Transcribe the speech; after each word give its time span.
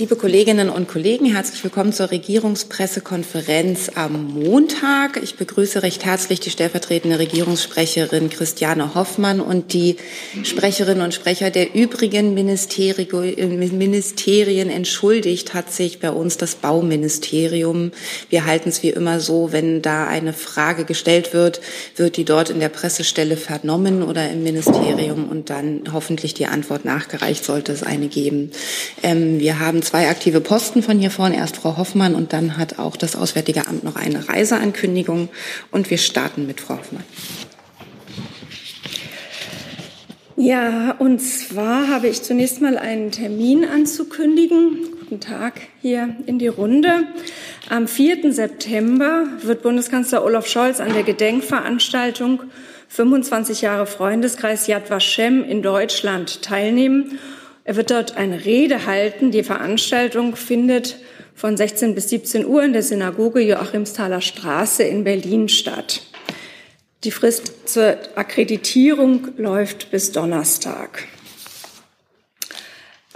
Liebe 0.00 0.16
Kolleginnen 0.16 0.70
und 0.70 0.88
Kollegen, 0.88 1.26
herzlich 1.26 1.62
willkommen 1.62 1.92
zur 1.92 2.10
Regierungspressekonferenz 2.10 3.90
am 3.96 4.32
Montag. 4.32 5.22
Ich 5.22 5.36
begrüße 5.36 5.82
recht 5.82 6.06
herzlich 6.06 6.40
die 6.40 6.48
stellvertretende 6.48 7.18
Regierungssprecherin 7.18 8.30
Christiane 8.30 8.94
Hoffmann 8.94 9.42
und 9.42 9.74
die 9.74 9.96
Sprecherinnen 10.42 11.02
und 11.02 11.12
Sprecher 11.12 11.50
der 11.50 11.74
übrigen 11.74 12.32
Ministerien. 12.32 14.70
Entschuldigt 14.70 15.52
hat 15.52 15.70
sich 15.70 16.00
bei 16.00 16.10
uns 16.10 16.38
das 16.38 16.54
Bauministerium. 16.54 17.92
Wir 18.30 18.46
halten 18.46 18.70
es 18.70 18.82
wie 18.82 18.88
immer 18.88 19.20
so, 19.20 19.52
wenn 19.52 19.82
da 19.82 20.06
eine 20.06 20.32
Frage 20.32 20.86
gestellt 20.86 21.34
wird, 21.34 21.60
wird 21.96 22.16
die 22.16 22.24
dort 22.24 22.48
in 22.48 22.60
der 22.60 22.70
Pressestelle 22.70 23.36
vernommen 23.36 24.02
oder 24.02 24.30
im 24.30 24.44
Ministerium 24.44 25.28
und 25.28 25.50
dann 25.50 25.92
hoffentlich 25.92 26.32
die 26.32 26.46
Antwort 26.46 26.86
nachgereicht, 26.86 27.44
sollte 27.44 27.72
es 27.72 27.82
eine 27.82 28.08
geben. 28.08 28.52
Ähm, 29.02 29.40
wir 29.40 29.58
haben 29.58 29.82
zwei 29.90 30.08
aktive 30.08 30.40
Posten 30.40 30.84
von 30.84 31.00
hier 31.00 31.10
vorne, 31.10 31.36
erst 31.36 31.56
Frau 31.56 31.76
Hoffmann 31.76 32.14
und 32.14 32.32
dann 32.32 32.56
hat 32.56 32.78
auch 32.78 32.96
das 32.96 33.16
Auswärtige 33.16 33.66
Amt 33.66 33.82
noch 33.82 33.96
eine 33.96 34.28
Reiseankündigung 34.28 35.28
und 35.72 35.90
wir 35.90 35.98
starten 35.98 36.46
mit 36.46 36.60
Frau 36.60 36.78
Hoffmann. 36.78 37.02
Ja, 40.36 40.92
und 40.92 41.18
zwar 41.18 41.88
habe 41.88 42.06
ich 42.06 42.22
zunächst 42.22 42.60
mal 42.60 42.78
einen 42.78 43.10
Termin 43.10 43.64
anzukündigen. 43.64 44.78
Guten 45.00 45.18
Tag 45.18 45.60
hier 45.82 46.14
in 46.24 46.38
die 46.38 46.46
Runde. 46.46 47.08
Am 47.68 47.88
4. 47.88 48.32
September 48.32 49.26
wird 49.42 49.62
Bundeskanzler 49.62 50.24
Olaf 50.24 50.46
Scholz 50.46 50.78
an 50.78 50.92
der 50.92 51.02
Gedenkveranstaltung 51.02 52.44
25 52.88 53.62
Jahre 53.62 53.86
Freundeskreis 53.86 54.68
Yad 54.68 54.88
Vashem 54.88 55.42
in 55.42 55.62
Deutschland 55.62 56.42
teilnehmen 56.42 57.18
er 57.70 57.76
wird 57.76 57.92
dort 57.92 58.16
eine 58.16 58.44
Rede 58.44 58.84
halten. 58.86 59.30
Die 59.30 59.44
Veranstaltung 59.44 60.34
findet 60.34 60.96
von 61.36 61.56
16 61.56 61.94
bis 61.94 62.08
17 62.08 62.44
Uhr 62.44 62.64
in 62.64 62.72
der 62.72 62.82
Synagoge 62.82 63.38
Joachimsthaler 63.42 64.20
Straße 64.20 64.82
in 64.82 65.04
Berlin 65.04 65.48
statt. 65.48 66.02
Die 67.04 67.12
Frist 67.12 67.68
zur 67.68 67.96
Akkreditierung 68.16 69.28
läuft 69.36 69.92
bis 69.92 70.10
Donnerstag. 70.10 71.06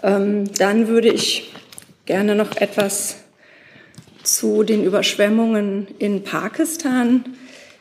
Ähm, 0.04 0.44
dann 0.54 0.86
würde 0.86 1.08
ich 1.08 1.52
gerne 2.06 2.36
noch 2.36 2.54
etwas 2.54 3.16
zu 4.22 4.62
den 4.62 4.84
Überschwemmungen 4.84 5.88
in 5.98 6.22
Pakistan 6.22 7.24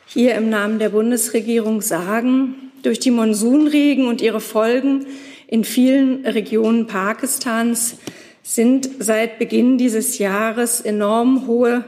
hier 0.06 0.34
im 0.34 0.50
Namen 0.50 0.80
der 0.80 0.88
Bundesregierung 0.88 1.82
sagen. 1.82 2.72
Durch 2.82 2.98
die 2.98 3.12
Monsunregen 3.12 4.08
und 4.08 4.20
ihre 4.20 4.40
Folgen 4.40 5.06
in 5.54 5.62
vielen 5.62 6.26
Regionen 6.26 6.88
Pakistans 6.88 7.98
sind 8.42 8.90
seit 8.98 9.38
Beginn 9.38 9.78
dieses 9.78 10.18
Jahres 10.18 10.80
enorm 10.80 11.46
hohe 11.46 11.84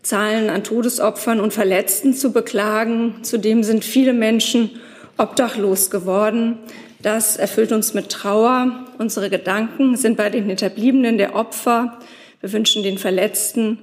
Zahlen 0.00 0.48
an 0.48 0.64
Todesopfern 0.64 1.38
und 1.38 1.52
Verletzten 1.52 2.14
zu 2.14 2.32
beklagen. 2.32 3.16
Zudem 3.20 3.62
sind 3.62 3.84
viele 3.84 4.14
Menschen 4.14 4.70
obdachlos 5.18 5.90
geworden. 5.90 6.60
Das 7.02 7.36
erfüllt 7.36 7.72
uns 7.72 7.92
mit 7.92 8.08
Trauer. 8.08 8.86
Unsere 8.96 9.28
Gedanken 9.28 9.98
sind 9.98 10.16
bei 10.16 10.30
den 10.30 10.46
Hinterbliebenen 10.46 11.18
der 11.18 11.34
Opfer. 11.34 11.98
Wir 12.40 12.50
wünschen 12.54 12.82
den 12.82 12.96
Verletzten 12.96 13.76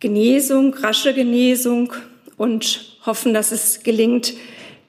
Genesung, 0.00 0.72
rasche 0.72 1.12
Genesung 1.12 1.92
und 2.38 2.96
hoffen, 3.04 3.34
dass 3.34 3.52
es 3.52 3.82
gelingt, 3.82 4.32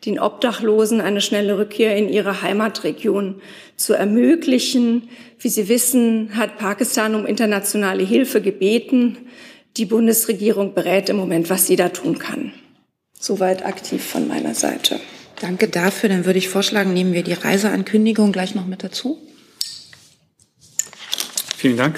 den 0.05 0.19
Obdachlosen 0.19 1.01
eine 1.01 1.21
schnelle 1.21 1.57
Rückkehr 1.57 1.95
in 1.95 2.09
ihre 2.09 2.41
Heimatregion 2.41 3.41
zu 3.77 3.93
ermöglichen. 3.93 5.09
Wie 5.39 5.49
Sie 5.49 5.69
wissen, 5.69 6.35
hat 6.35 6.57
Pakistan 6.57 7.15
um 7.15 7.25
internationale 7.25 8.03
Hilfe 8.03 8.41
gebeten. 8.41 9.17
Die 9.77 9.85
Bundesregierung 9.85 10.73
berät 10.73 11.09
im 11.09 11.15
Moment, 11.15 11.49
was 11.49 11.67
sie 11.67 11.75
da 11.75 11.89
tun 11.89 12.19
kann. 12.19 12.53
Soweit 13.19 13.65
aktiv 13.65 14.03
von 14.03 14.27
meiner 14.27 14.53
Seite. 14.53 14.99
Danke 15.39 15.67
dafür. 15.67 16.09
Dann 16.09 16.25
würde 16.25 16.39
ich 16.39 16.49
vorschlagen, 16.49 16.93
nehmen 16.93 17.13
wir 17.13 17.23
die 17.23 17.33
Reiseankündigung 17.33 18.31
gleich 18.31 18.55
noch 18.55 18.67
mit 18.67 18.83
dazu. 18.83 19.19
Vielen 21.57 21.77
Dank. 21.77 21.95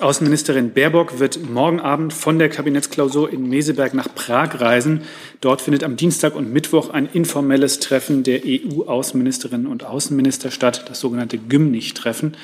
Außenministerin 0.00 0.70
Baerbock 0.70 1.18
wird 1.18 1.50
morgen 1.50 1.80
Abend 1.80 2.12
von 2.12 2.38
der 2.38 2.48
Kabinettsklausur 2.48 3.32
in 3.32 3.48
Meseberg 3.48 3.94
nach 3.94 4.14
Prag 4.14 4.60
reisen. 4.60 5.02
Dort 5.40 5.60
findet 5.60 5.82
am 5.82 5.96
Dienstag 5.96 6.36
und 6.36 6.52
Mittwoch 6.52 6.90
ein 6.90 7.08
informelles 7.12 7.80
Treffen 7.80 8.22
der 8.22 8.42
EU-Außenministerinnen 8.46 9.66
und 9.66 9.84
Außenminister 9.84 10.52
statt, 10.52 10.84
das 10.88 11.00
sogenannte 11.00 11.36
Gymnich-Treffen. 11.36 12.36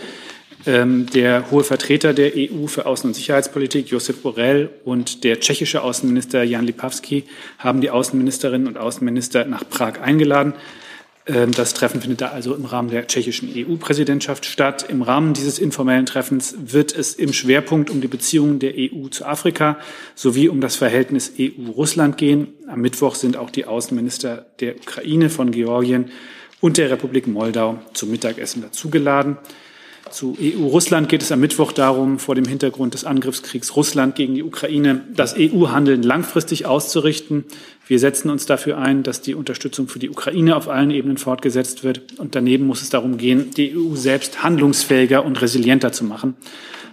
Ähm, 0.66 1.06
der 1.15 1.53
hohe 1.53 1.62
Vertreter 1.62 2.12
der 2.12 2.32
EU 2.34 2.66
für 2.66 2.87
Außen- 2.87 3.06
und 3.06 3.15
Sicherheitspolitik, 3.15 3.88
Josep 3.88 4.22
Borrell, 4.22 4.71
und 4.84 5.22
der 5.22 5.38
tschechische 5.38 5.82
Außenminister 5.82 6.42
Jan 6.42 6.66
Lipavsky 6.66 7.22
haben 7.59 7.81
die 7.81 7.91
Außenministerinnen 7.91 8.66
und 8.66 8.78
Außenminister 8.78 9.44
nach 9.44 9.69
Prag 9.69 10.00
eingeladen. 10.00 10.54
Ähm, 11.27 11.53
das 11.53 11.75
Treffen 11.75 12.01
findet 12.01 12.21
da 12.21 12.29
also 12.29 12.55
im 12.55 12.65
Rahmen 12.65 12.91
der 12.91 13.07
tschechischen 13.07 13.51
EU-Präsidentschaft 13.55 14.47
statt. 14.47 14.87
Im 14.89 15.03
Rahmen 15.03 15.35
dieses 15.35 15.59
informellen 15.59 16.07
Treffens 16.07 16.55
wird 16.59 16.95
es 16.95 17.15
im 17.15 17.33
Schwerpunkt 17.33 17.91
um 17.91 18.01
die 18.01 18.09
Beziehungen 18.09 18.59
der 18.59 18.75
EU 18.77 19.09
zu 19.09 19.25
Afrika 19.25 19.79
sowie 20.15 20.49
um 20.49 20.61
das 20.61 20.77
Verhältnis 20.77 21.33
EU-Russland 21.39 22.19
gehen. 22.19 22.49
Am 22.69 22.81
Mittwoch 22.81 23.15
sind 23.15 23.37
auch 23.37 23.51
die 23.51 23.65
Außenminister 23.65 24.47
der 24.61 24.77
Ukraine, 24.77 25.31
von 25.31 25.51
Georgien 25.51 26.11
und 26.61 26.77
der 26.77 26.91
Republik 26.91 27.27
Moldau 27.27 27.79
zum 27.95 28.11
Mittagessen 28.11 28.63
dazugeladen. 28.63 29.39
Zu 30.15 30.37
EU-Russland 30.41 31.09
geht 31.09 31.23
es 31.23 31.33
am 31.33 31.41
Mittwoch 31.41 31.73
darum, 31.73 32.21
vor 32.21 32.37
dem 32.37 32.45
Hintergrund 32.45 32.95
des 32.95 33.05
Angriffskriegs 33.05 33.75
Russland 33.75 34.15
gegen 34.15 34.37
die 34.37 34.45
Ukraine 34.45 35.01
das 35.13 35.35
EU-Handeln 35.37 36.05
langfristig 36.05 36.67
auszurichten. 36.67 37.45
Wir 37.89 37.99
setzen 37.99 38.31
uns 38.31 38.47
dafür 38.47 38.79
ein, 38.79 39.03
dass 39.03 39.23
die 39.23 39.35
Unterstützung 39.35 39.89
für 39.89 39.99
die 39.99 40.11
Ukraine 40.11 40.55
auf 40.55 40.69
allen 40.69 40.93
Ebenen 40.93 41.17
fortgesetzt 41.17 41.83
wird. 41.83 42.17
Und 42.21 42.37
daneben 42.37 42.65
muss 42.65 42.81
es 42.81 42.91
darum 42.91 43.17
gehen, 43.17 43.51
die 43.57 43.77
EU 43.77 43.97
selbst 43.97 44.45
handlungsfähiger 44.45 45.25
und 45.25 45.43
resilienter 45.43 45.91
zu 45.91 46.05
machen, 46.05 46.37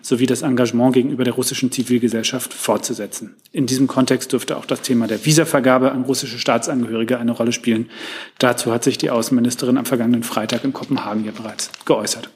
sowie 0.01 0.25
das 0.25 0.41
Engagement 0.41 0.93
gegenüber 0.93 1.23
der 1.23 1.35
russischen 1.35 1.71
Zivilgesellschaft 1.71 2.51
fortzusetzen. 2.51 3.35
In 3.51 3.67
diesem 3.67 3.85
Kontext 3.85 4.33
dürfte 4.33 4.57
auch 4.57 4.65
das 4.65 4.81
Thema 4.81 5.05
der 5.05 5.23
Visavergabe 5.23 5.91
an 5.91 6.05
russische 6.05 6.39
Staatsangehörige 6.39 7.19
eine 7.19 7.33
Rolle 7.33 7.51
spielen. 7.51 7.91
Dazu 8.39 8.71
hat 8.73 8.83
sich 8.83 8.97
die 8.97 9.11
Außenministerin 9.11 9.77
am 9.77 9.85
vergangenen 9.85 10.23
Freitag 10.23 10.63
in 10.63 10.73
Kopenhagen 10.73 11.23
ja 11.23 11.31
bereits 11.31 11.69
geäußert. 11.85 12.31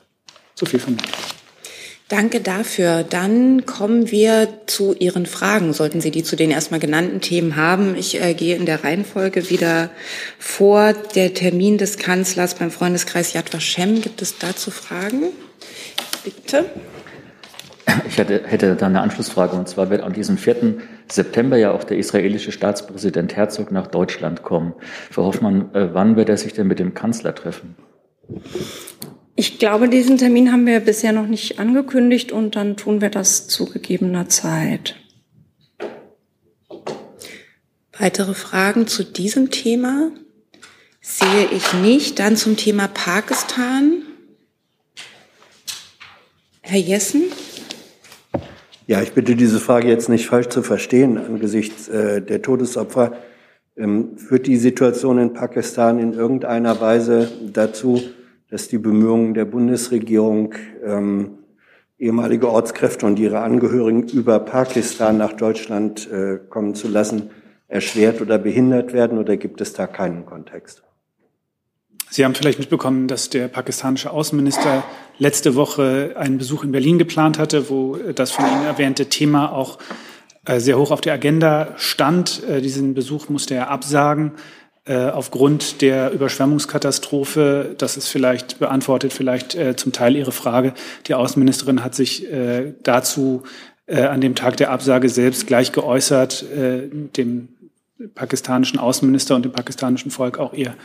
So 0.55 0.65
viel 0.65 0.79
von 0.79 0.95
mir. 0.95 1.01
Danke 2.07 2.39
dafür. 2.39 3.03
Dann 3.03 3.65
kommen 3.65 4.11
wir 4.11 4.47
zu 4.67 4.93
Ihren 4.93 5.25
Fragen, 5.25 5.73
sollten 5.73 6.01
Sie 6.01 6.11
die 6.11 6.21
zu 6.21 6.35
den 6.35 6.51
erstmal 6.51 6.79
genannten 6.79 7.19
Themen 7.19 7.55
haben. 7.55 7.95
Ich 7.95 8.21
äh, 8.21 8.35
gehe 8.35 8.55
in 8.55 8.67
der 8.67 8.83
Reihenfolge 8.83 9.49
wieder 9.49 9.89
vor. 10.37 10.93
Der 11.15 11.33
Termin 11.33 11.79
des 11.79 11.97
Kanzlers 11.97 12.55
beim 12.55 12.69
Freundeskreis 12.69 13.33
Yad 13.33 13.51
Vashem. 13.51 14.01
Gibt 14.01 14.21
es 14.21 14.37
dazu 14.37 14.69
Fragen? 14.69 15.23
Bitte. 16.23 16.65
Ich 18.07 18.19
hätte, 18.19 18.43
hätte 18.45 18.75
da 18.75 18.85
eine 18.85 19.01
Anschlussfrage. 19.01 19.55
Und 19.55 19.67
zwar 19.67 19.89
wird 19.89 20.01
an 20.01 20.13
diesem 20.13 20.37
4. 20.37 20.77
September 21.11 21.57
ja 21.57 21.71
auch 21.71 21.83
der 21.83 21.97
israelische 21.97 22.51
Staatspräsident 22.51 23.35
Herzog 23.35 23.71
nach 23.71 23.87
Deutschland 23.87 24.43
kommen. 24.43 24.73
Frau 25.09 25.25
Hoffmann, 25.25 25.73
äh, 25.73 25.89
wann 25.93 26.15
wird 26.17 26.29
er 26.29 26.37
sich 26.37 26.53
denn 26.53 26.67
mit 26.67 26.77
dem 26.77 26.93
Kanzler 26.93 27.33
treffen? 27.33 27.75
Ich 29.37 29.59
glaube, 29.59 29.89
diesen 29.89 30.17
Termin 30.17 30.51
haben 30.51 30.65
wir 30.65 30.79
bisher 30.79 31.11
noch 31.11 31.27
nicht 31.27 31.59
angekündigt 31.59 32.31
und 32.31 32.55
dann 32.55 32.77
tun 32.77 33.01
wir 33.01 33.09
das 33.09 33.47
zu 33.47 33.65
gegebener 33.65 34.29
Zeit. 34.29 34.95
Weitere 37.99 38.33
Fragen 38.33 38.87
zu 38.87 39.03
diesem 39.03 39.51
Thema 39.51 40.11
sehe 41.01 41.47
ich 41.51 41.73
nicht. 41.73 42.19
Dann 42.19 42.37
zum 42.37 42.55
Thema 42.55 42.87
Pakistan. 42.87 44.03
Herr 46.61 46.79
Jessen? 46.79 47.23
Ja, 48.87 49.01
ich 49.01 49.11
bitte 49.11 49.35
diese 49.35 49.59
Frage 49.59 49.89
jetzt 49.89 50.09
nicht 50.09 50.27
falsch 50.27 50.47
zu 50.47 50.63
verstehen 50.63 51.17
angesichts 51.17 51.89
äh, 51.89 52.21
der 52.21 52.41
Todesopfer. 52.41 53.17
Ähm, 53.75 54.17
führt 54.17 54.47
die 54.47 54.57
Situation 54.57 55.17
in 55.17 55.33
Pakistan 55.33 55.99
in 55.99 56.13
irgendeiner 56.13 56.79
Weise 56.79 57.29
dazu, 57.51 58.01
dass 58.55 58.69
die 58.69 58.77
Bemühungen 58.77 59.33
der 59.33 59.43
Bundesregierung, 59.43 60.53
ähm, 60.81 61.39
ehemalige 61.99 62.49
Ortskräfte 62.49 63.05
und 63.05 63.19
ihre 63.19 63.41
Angehörigen 63.41 64.07
über 64.07 64.39
Pakistan 64.39 65.17
nach 65.17 65.33
Deutschland 65.33 66.09
äh, 66.09 66.39
kommen 66.49 66.73
zu 66.73 66.87
lassen, 66.87 67.31
erschwert 67.67 68.21
oder 68.21 68.37
behindert 68.37 68.93
werden 68.93 69.17
oder 69.17 69.35
gibt 69.35 69.59
es 69.59 69.73
da 69.73 69.87
keinen 69.87 70.25
Kontext? 70.25 70.83
Sie 72.09 72.23
haben 72.23 72.33
vielleicht 72.33 72.59
mitbekommen, 72.59 73.09
dass 73.09 73.29
der 73.29 73.49
pakistanische 73.49 74.11
Außenminister 74.11 74.85
letzte 75.17 75.55
Woche 75.55 76.13
einen 76.15 76.37
Besuch 76.37 76.63
in 76.63 76.71
Berlin 76.71 76.97
geplant 76.97 77.37
hatte, 77.37 77.69
wo 77.69 77.97
das 77.97 78.31
von 78.31 78.45
Ihnen 78.45 78.63
erwähnte 78.63 79.07
Thema 79.07 79.51
auch 79.51 79.79
äh, 80.45 80.61
sehr 80.61 80.77
hoch 80.77 80.91
auf 80.91 81.01
der 81.01 81.11
Agenda 81.11 81.73
stand. 81.75 82.41
Äh, 82.47 82.61
diesen 82.61 82.93
Besuch 82.93 83.27
musste 83.27 83.53
er 83.53 83.69
absagen. 83.69 84.31
Äh, 84.85 85.09
aufgrund 85.09 85.81
der 85.81 86.11
Überschwemmungskatastrophe, 86.11 87.75
das 87.77 87.97
ist 87.97 88.07
vielleicht 88.07 88.59
beantwortet 88.59 89.13
vielleicht 89.13 89.55
äh, 89.55 89.75
zum 89.75 89.91
Teil 89.91 90.15
Ihre 90.15 90.31
Frage. 90.31 90.73
Die 91.07 91.15
Außenministerin 91.15 91.83
hat 91.83 91.95
sich 91.95 92.31
äh, 92.31 92.73
dazu 92.83 93.43
äh, 93.87 94.03
an 94.03 94.21
dem 94.21 94.35
Tag 94.35 94.57
der 94.57 94.71
Absage 94.71 95.09
selbst 95.09 95.47
gleich 95.47 95.71
geäußert, 95.71 96.43
äh, 96.51 96.87
dem 97.17 97.49
pakistanischen 98.13 98.79
Außenminister 98.79 99.35
und 99.35 99.45
dem 99.45 99.53
pakistanischen 99.53 100.11
Volk 100.11 100.37
auch 100.37 100.53
ihr 100.53 100.75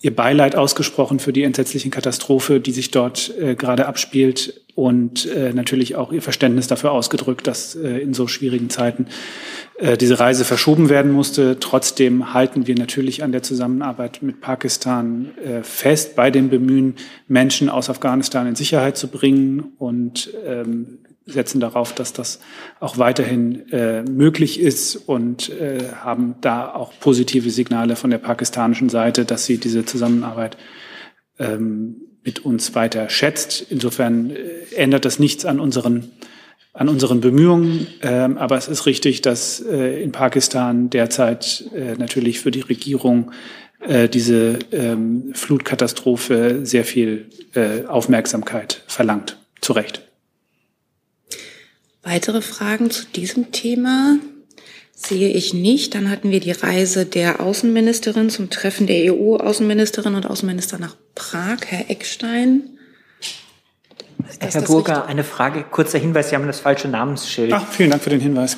ihr 0.00 0.14
Beileid 0.14 0.54
ausgesprochen 0.54 1.18
für 1.18 1.32
die 1.32 1.42
entsetzliche 1.42 1.90
Katastrophe, 1.90 2.60
die 2.60 2.72
sich 2.72 2.90
dort 2.90 3.32
äh, 3.38 3.56
gerade 3.56 3.86
abspielt 3.86 4.60
und 4.76 5.26
äh, 5.26 5.52
natürlich 5.52 5.96
auch 5.96 6.12
ihr 6.12 6.22
Verständnis 6.22 6.68
dafür 6.68 6.92
ausgedrückt, 6.92 7.48
dass 7.48 7.74
äh, 7.74 7.98
in 7.98 8.14
so 8.14 8.28
schwierigen 8.28 8.70
Zeiten 8.70 9.06
äh, 9.78 9.96
diese 9.96 10.20
Reise 10.20 10.44
verschoben 10.44 10.88
werden 10.88 11.10
musste. 11.10 11.58
Trotzdem 11.58 12.32
halten 12.32 12.68
wir 12.68 12.76
natürlich 12.76 13.24
an 13.24 13.32
der 13.32 13.42
Zusammenarbeit 13.42 14.22
mit 14.22 14.40
Pakistan 14.40 15.32
äh, 15.38 15.64
fest, 15.64 16.14
bei 16.14 16.30
dem 16.30 16.48
Bemühen, 16.48 16.94
Menschen 17.26 17.68
aus 17.68 17.90
Afghanistan 17.90 18.46
in 18.46 18.54
Sicherheit 18.54 18.96
zu 18.96 19.08
bringen 19.08 19.72
und 19.78 20.32
ähm, 20.46 20.98
setzen 21.28 21.60
darauf, 21.60 21.94
dass 21.94 22.12
das 22.12 22.40
auch 22.80 22.98
weiterhin 22.98 23.68
äh, 23.70 24.02
möglich 24.02 24.58
ist 24.60 24.96
und 24.96 25.50
äh, 25.50 25.92
haben 25.94 26.36
da 26.40 26.72
auch 26.74 26.92
positive 26.98 27.50
Signale 27.50 27.96
von 27.96 28.10
der 28.10 28.18
pakistanischen 28.18 28.88
Seite, 28.88 29.24
dass 29.24 29.46
sie 29.46 29.58
diese 29.58 29.84
Zusammenarbeit 29.84 30.56
ähm, 31.38 31.96
mit 32.24 32.44
uns 32.44 32.74
weiter 32.74 33.08
schätzt. 33.10 33.66
Insofern 33.70 34.30
äh, 34.30 34.74
ändert 34.74 35.04
das 35.04 35.18
nichts 35.18 35.44
an 35.44 35.60
unseren 35.60 36.10
an 36.74 36.88
unseren 36.88 37.20
Bemühungen. 37.20 37.88
Ähm, 38.02 38.38
aber 38.38 38.56
es 38.56 38.68
ist 38.68 38.86
richtig, 38.86 39.20
dass 39.20 39.60
äh, 39.60 40.00
in 40.00 40.12
Pakistan 40.12 40.90
derzeit 40.90 41.64
äh, 41.74 41.94
natürlich 41.96 42.38
für 42.38 42.52
die 42.52 42.60
Regierung 42.60 43.32
äh, 43.80 44.08
diese 44.08 44.60
ähm, 44.70 45.30
Flutkatastrophe 45.34 46.60
sehr 46.64 46.84
viel 46.84 47.30
äh, 47.54 47.84
Aufmerksamkeit 47.86 48.82
verlangt. 48.86 49.38
Zu 49.60 49.72
Recht. 49.72 50.07
Weitere 52.08 52.40
Fragen 52.40 52.90
zu 52.90 53.04
diesem 53.04 53.52
Thema 53.52 54.16
sehe 54.94 55.28
ich 55.28 55.52
nicht. 55.52 55.94
Dann 55.94 56.08
hatten 56.08 56.30
wir 56.30 56.40
die 56.40 56.52
Reise 56.52 57.04
der 57.04 57.40
Außenministerin 57.40 58.30
zum 58.30 58.48
Treffen 58.48 58.86
der 58.86 59.12
EU-Außenministerin 59.12 60.14
und 60.14 60.24
Außenminister 60.24 60.78
nach 60.78 60.96
Prag. 61.14 61.58
Herr 61.66 61.90
Eckstein. 61.90 62.62
Herr 64.40 64.62
Burger, 64.62 65.04
eine 65.04 65.22
Frage, 65.22 65.64
kurzer 65.70 65.98
Hinweis, 65.98 66.30
Sie 66.30 66.34
haben 66.34 66.46
das 66.46 66.60
falsche 66.60 66.88
Namensschild. 66.88 67.52
Ach, 67.52 67.66
vielen 67.70 67.90
Dank 67.90 68.02
für 68.02 68.10
den 68.10 68.20
Hinweis. 68.20 68.56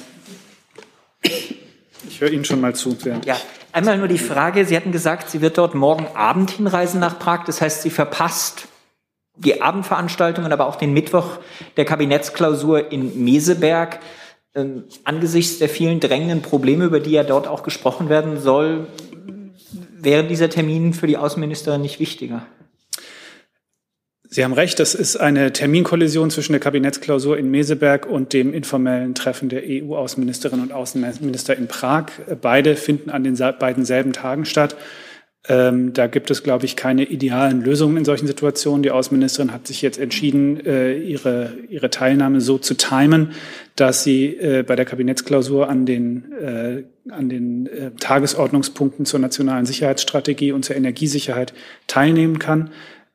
Ich 1.22 2.20
höre 2.20 2.30
Ihnen 2.30 2.44
schon 2.44 2.60
mal 2.60 2.76
zu. 2.76 2.96
Ja, 3.24 3.36
einmal 3.72 3.98
nur 3.98 4.06
die 4.06 4.18
Frage, 4.18 4.64
Sie 4.64 4.76
hatten 4.76 4.92
gesagt, 4.92 5.28
sie 5.28 5.40
wird 5.40 5.58
dort 5.58 5.74
morgen 5.74 6.06
Abend 6.14 6.52
hinreisen 6.52 7.00
nach 7.00 7.18
Prag. 7.18 7.46
Das 7.46 7.60
heißt, 7.60 7.82
sie 7.82 7.90
verpasst 7.90 8.68
die 9.44 9.62
Abendveranstaltungen, 9.62 10.52
aber 10.52 10.66
auch 10.66 10.76
den 10.76 10.92
Mittwoch 10.92 11.38
der 11.76 11.84
Kabinettsklausur 11.84 12.92
in 12.92 13.24
Meseberg. 13.24 14.00
Ähm, 14.54 14.84
angesichts 15.04 15.58
der 15.58 15.68
vielen 15.68 16.00
drängenden 16.00 16.42
Probleme, 16.42 16.84
über 16.84 17.00
die 17.00 17.12
ja 17.12 17.22
dort 17.22 17.46
auch 17.46 17.62
gesprochen 17.62 18.08
werden 18.08 18.40
soll, 18.40 18.86
wäre 19.98 20.24
dieser 20.24 20.50
Termin 20.50 20.92
für 20.92 21.06
die 21.06 21.16
Außenministerin 21.16 21.80
nicht 21.80 22.00
wichtiger? 22.00 22.46
Sie 24.32 24.44
haben 24.44 24.52
recht, 24.52 24.78
das 24.78 24.94
ist 24.94 25.16
eine 25.16 25.52
Terminkollision 25.52 26.30
zwischen 26.30 26.52
der 26.52 26.60
Kabinettsklausur 26.60 27.36
in 27.36 27.50
Meseberg 27.50 28.06
und 28.06 28.32
dem 28.32 28.54
informellen 28.54 29.16
Treffen 29.16 29.48
der 29.48 29.62
EU-Außenministerin 29.66 30.60
und 30.60 30.72
Außenminister 30.72 31.56
in 31.56 31.66
Prag. 31.66 32.06
Beide 32.40 32.76
finden 32.76 33.10
an 33.10 33.24
den 33.24 33.36
beiden 33.58 33.84
selben 33.84 34.12
Tagen 34.12 34.44
statt. 34.44 34.76
Ähm, 35.48 35.94
da 35.94 36.06
gibt 36.06 36.30
es, 36.30 36.42
glaube 36.42 36.66
ich, 36.66 36.76
keine 36.76 37.04
idealen 37.04 37.62
Lösungen 37.62 37.96
in 37.96 38.04
solchen 38.04 38.26
Situationen. 38.26 38.82
Die 38.82 38.90
Außenministerin 38.90 39.52
hat 39.52 39.66
sich 39.66 39.80
jetzt 39.80 39.98
entschieden, 39.98 40.64
äh, 40.66 40.98
ihre, 40.98 41.54
ihre 41.70 41.88
Teilnahme 41.88 42.42
so 42.42 42.58
zu 42.58 42.74
timen, 42.74 43.32
dass 43.74 44.04
sie 44.04 44.36
äh, 44.36 44.62
bei 44.66 44.76
der 44.76 44.84
Kabinettsklausur 44.84 45.66
an 45.70 45.86
den, 45.86 46.32
äh, 46.32 46.82
an 47.08 47.30
den 47.30 47.66
äh, 47.68 47.92
Tagesordnungspunkten 47.98 49.06
zur 49.06 49.18
nationalen 49.18 49.64
Sicherheitsstrategie 49.64 50.52
und 50.52 50.66
zur 50.66 50.76
Energiesicherheit 50.76 51.54
teilnehmen 51.86 52.38
kann. 52.38 52.70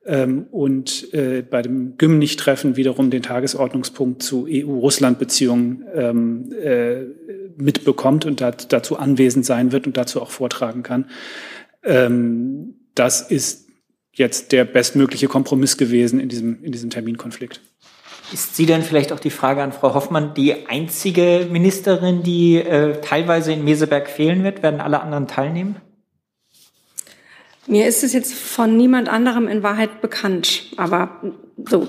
Ähm, 0.07 0.47
und 0.51 1.13
äh, 1.13 1.43
bei 1.43 1.61
dem 1.61 1.97
Gymnich-Treffen 1.99 2.75
wiederum 2.75 3.11
den 3.11 3.21
Tagesordnungspunkt 3.21 4.23
zu 4.23 4.47
EU-Russland-Beziehungen 4.49 5.83
ähm, 5.93 6.51
äh, 6.59 7.03
mitbekommt 7.57 8.25
und 8.25 8.41
dat, 8.41 8.71
dazu 8.73 8.97
anwesend 8.97 9.45
sein 9.45 9.71
wird 9.71 9.87
und 9.87 9.97
dazu 9.97 10.21
auch 10.21 10.29
vortragen 10.29 10.83
kann. 10.83 11.05
Ähm, 11.85 12.75
das 12.95 13.21
ist 13.21 13.67
jetzt 14.13 14.51
der 14.51 14.65
bestmögliche 14.65 15.27
Kompromiss 15.27 15.77
gewesen 15.77 16.19
in 16.19 16.29
diesem, 16.29 16.63
in 16.63 16.71
diesem 16.71 16.89
Terminkonflikt. 16.89 17.61
Ist 18.33 18.55
sie 18.55 18.65
denn 18.65 18.81
vielleicht 18.81 19.11
auch 19.11 19.19
die 19.19 19.29
Frage 19.29 19.61
an 19.61 19.71
Frau 19.71 19.93
Hoffmann 19.93 20.33
die 20.33 20.67
einzige 20.67 21.47
Ministerin, 21.51 22.23
die 22.23 22.55
äh, 22.55 22.99
teilweise 23.01 23.53
in 23.53 23.63
Meseberg 23.63 24.09
fehlen 24.09 24.43
wird? 24.43 24.63
Werden 24.63 24.81
alle 24.81 25.01
anderen 25.01 25.27
teilnehmen? 25.27 25.75
Mir 27.67 27.87
ist 27.87 28.03
es 28.03 28.13
jetzt 28.13 28.33
von 28.33 28.77
niemand 28.77 29.09
anderem 29.09 29.47
in 29.47 29.63
Wahrheit 29.63 30.01
bekannt, 30.01 30.71
aber 30.77 31.21
so 31.67 31.87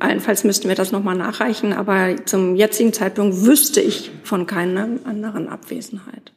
allenfalls 0.00 0.44
müssten 0.44 0.68
wir 0.68 0.74
das 0.74 0.92
nochmal 0.92 1.16
nachreichen. 1.16 1.72
Aber 1.72 2.14
zum 2.24 2.56
jetzigen 2.56 2.92
Zeitpunkt 2.92 3.44
wüsste 3.44 3.80
ich 3.80 4.10
von 4.22 4.46
keiner 4.46 4.88
anderen 5.04 5.48
Abwesenheit. 5.48 6.33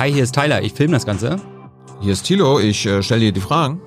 Hi, 0.00 0.10
hier 0.10 0.22
ist 0.22 0.34
Tyler, 0.34 0.62
ich 0.62 0.72
filme 0.72 0.94
das 0.94 1.04
Ganze. 1.04 1.36
Hier 2.00 2.14
ist 2.14 2.22
Thilo, 2.22 2.58
ich 2.58 2.86
äh, 2.86 3.02
stelle 3.02 3.20
dir 3.20 3.32
die 3.32 3.40
Fragen. 3.42 3.82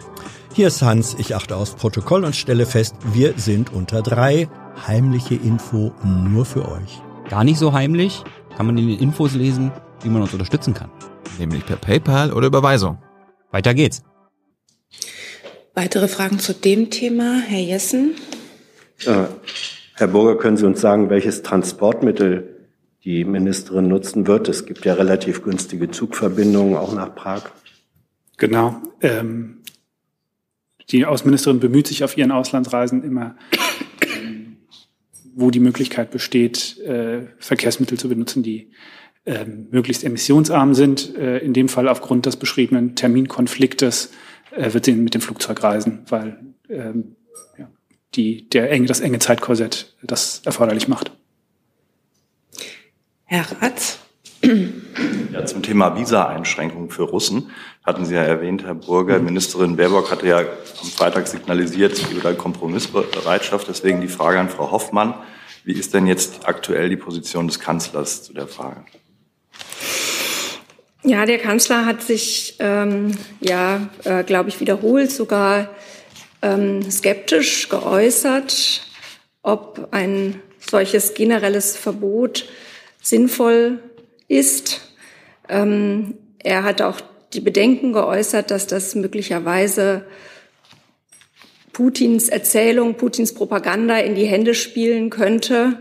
Hier 0.54 0.68
ist 0.68 0.83
Hans, 0.83 1.15
ich 1.18 1.33
achte 1.33 1.56
aufs 1.56 1.74
Protokoll 1.74 2.24
und 2.24 2.36
stelle 2.36 2.68
fest, 2.68 2.94
wir 3.13 3.33
sind 3.38 3.74
unter 3.74 4.04
drei. 4.04 4.48
Heimliche 4.88 5.33
Info 5.33 5.92
nur 6.04 6.45
für 6.45 6.69
euch. 6.69 7.01
Gar 7.30 7.44
nicht 7.44 7.57
so 7.57 7.74
heimlich, 7.74 8.24
kann 8.56 8.68
man 8.68 8.77
in 8.77 8.89
den 8.89 9.00
Infos 9.00 9.33
lesen, 9.33 9.71
wie 10.04 10.10
man 10.10 10.21
uns 10.21 10.33
unterstützen 10.33 10.75
kann. 10.75 10.92
Nämlich 11.39 11.65
per 11.65 11.77
PayPal 11.77 12.31
oder 12.31 12.45
Überweisung. 12.45 13.00
Weiter 13.50 13.74
geht's. 13.74 14.04
Weitere 15.74 16.07
Fragen 16.07 16.38
zu 16.38 16.54
dem 16.54 16.92
Thema, 16.92 17.39
Herr 17.39 17.62
Jessen? 17.62 18.13
Äh, 19.07 19.24
Herr 19.95 20.07
Burger, 20.07 20.38
können 20.38 20.57
Sie 20.57 20.68
uns 20.68 20.80
sagen, 20.80 21.09
welches 21.09 21.42
Transportmittel 21.42 22.53
die 23.06 23.26
Ministerin 23.26 23.88
nutzen 23.88 24.28
wird. 24.28 24.48
Es 24.48 24.66
gibt 24.66 24.86
ja 24.86 24.94
relativ 24.94 25.44
günstige 25.44 25.92
Zugverbindungen 25.92 26.76
auch 26.76 26.94
nach 26.94 27.14
Prag. 27.14 27.44
Genau. 28.38 28.82
Ähm, 29.02 29.58
die 30.90 31.06
Außenministerin 31.06 31.60
bemüht 31.60 31.88
sich 31.88 32.04
auf 32.04 32.18
ihren 32.18 32.32
Auslandsreisen 32.32 33.04
immer, 33.04 33.36
ähm, 34.16 34.58
wo 35.36 35.52
die 35.52 35.60
Möglichkeit 35.60 36.12
besteht, 36.12 36.80
äh, 36.80 37.28
Verkehrsmittel 37.40 37.98
zu 37.98 38.10
benutzen, 38.10 38.44
die 38.44 38.72
äh, 39.26 39.45
möglichst 39.45 40.04
emissionsarm 40.04 40.74
sind. 40.74 41.16
Äh, 41.18 41.40
in 41.40 41.54
dem 41.54 41.69
Fall 41.69 41.88
aufgrund 41.88 42.26
des 42.26 42.38
beschriebenen 42.38 42.95
Terminkonfliktes 42.95 44.12
äh, 44.52 44.74
wird 44.74 44.86
sie 44.86 44.94
mit 44.94 45.14
dem 45.14 45.22
Flugzeug 45.22 45.64
reisen, 45.64 46.00
weil 46.10 46.38
ähm, 46.69 47.16
ja, 47.57 47.69
die, 48.16 48.50
der 48.50 48.72
enge, 48.72 48.88
das 48.88 49.00
enge 49.00 49.19
Zeitkorsett 49.19 49.95
das 50.04 50.42
erforderlich 50.45 50.88
macht. 50.88 51.12
Herr 53.33 53.47
Ratz. 53.63 53.97
Ja, 55.31 55.44
zum 55.44 55.63
Thema 55.63 55.97
Visa-Einschränkungen 55.97 56.92
für 56.92 57.02
Russen 57.02 57.49
hatten 57.83 58.06
Sie 58.06 58.13
ja 58.13 58.21
erwähnt, 58.21 58.63
Herr 58.63 58.75
Burger. 58.75 59.18
Ministerin 59.18 59.75
Baerbock 59.75 60.11
hatte 60.11 60.28
ja 60.28 60.37
am 60.37 60.87
Freitag 60.95 61.28
signalisiert, 61.28 61.95
sie 61.95 62.04
gebe 62.04 62.35
Kompromissbereitschaft. 62.35 63.68
Deswegen 63.68 64.02
die 64.02 64.07
Frage 64.07 64.40
an 64.40 64.49
Frau 64.49 64.69
Hoffmann. 64.69 65.16
Wie 65.63 65.73
ist 65.73 65.95
denn 65.95 66.06
jetzt 66.06 66.47
aktuell 66.47 66.90
die 66.90 66.95
Position 66.95 67.47
des 67.47 67.59
Kanzlers 67.59 68.21
zu 68.21 68.33
der 68.33 68.47
Frage? 68.47 68.85
Ja, 71.02 71.25
der 71.25 71.40
Kanzler 71.40 71.87
hat 71.87 72.04
sich, 72.04 72.57
ähm, 72.59 73.18
ja, 73.40 73.90
äh, 74.04 74.23
glaube 74.23 74.49
ich, 74.49 74.59
wiederholt 74.59 75.11
sogar 75.11 75.69
ähm, 76.44 76.83
skeptisch 76.92 77.68
geäußert, 77.68 78.83
ob 79.42 79.87
ein 79.90 80.40
solches 80.59 81.16
generelles 81.16 81.75
Verbot 81.75 82.45
sinnvoll 83.04 83.80
ist. 84.28 84.81
Ähm, 85.48 86.16
er 86.40 86.64
hat 86.64 86.81
auch 86.81 87.02
die 87.33 87.42
Bedenken 87.42 87.94
geäußert, 87.94 88.50
dass 88.50 88.66
das 88.66 88.95
möglicherweise 88.95 90.06
Putins 91.74 92.30
Erzählung, 92.30 92.95
Putins 92.95 93.33
Propaganda 93.33 93.98
in 93.98 94.16
die 94.16 94.26
Hände 94.26 94.56
spielen 94.56 95.10
könnte. 95.10 95.80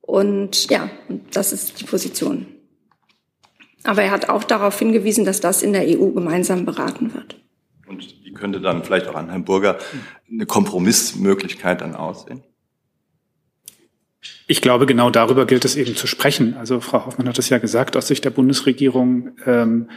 Und 0.00 0.68
ja, 0.70 0.90
das 1.32 1.52
ist 1.52 1.80
die 1.80 1.84
Position. 1.84 2.46
Aber 3.84 4.02
er 4.02 4.10
hat 4.10 4.28
auch 4.28 4.44
darauf 4.44 4.78
hingewiesen, 4.78 5.24
dass 5.24 5.40
das 5.40 5.62
in 5.62 5.72
der 5.72 5.84
EU 5.86 6.10
gemeinsam 6.10 6.64
beraten 6.64 7.14
wird. 7.14 7.40
Und 7.86 8.02
wie 8.24 8.32
könnte 8.32 8.60
dann 8.60 8.84
vielleicht 8.84 9.06
auch 9.08 9.14
an 9.14 9.30
Herrn 9.30 9.44
Burger 9.44 9.78
eine 10.30 10.44
Kompromissmöglichkeit 10.44 11.80
dann 11.80 11.94
aussehen? 11.94 12.42
Ich 14.46 14.60
glaube, 14.60 14.86
genau 14.86 15.10
darüber 15.10 15.46
gilt 15.46 15.64
es 15.64 15.76
eben 15.76 15.94
zu 15.94 16.06
sprechen. 16.06 16.56
Also 16.56 16.80
Frau 16.80 17.06
Hoffmann 17.06 17.28
hat 17.28 17.38
es 17.38 17.48
ja 17.48 17.58
gesagt, 17.58 17.96
aus 17.96 18.08
Sicht 18.08 18.24
der 18.24 18.30
Bundesregierung 18.30 19.32
ähm, 19.46 19.90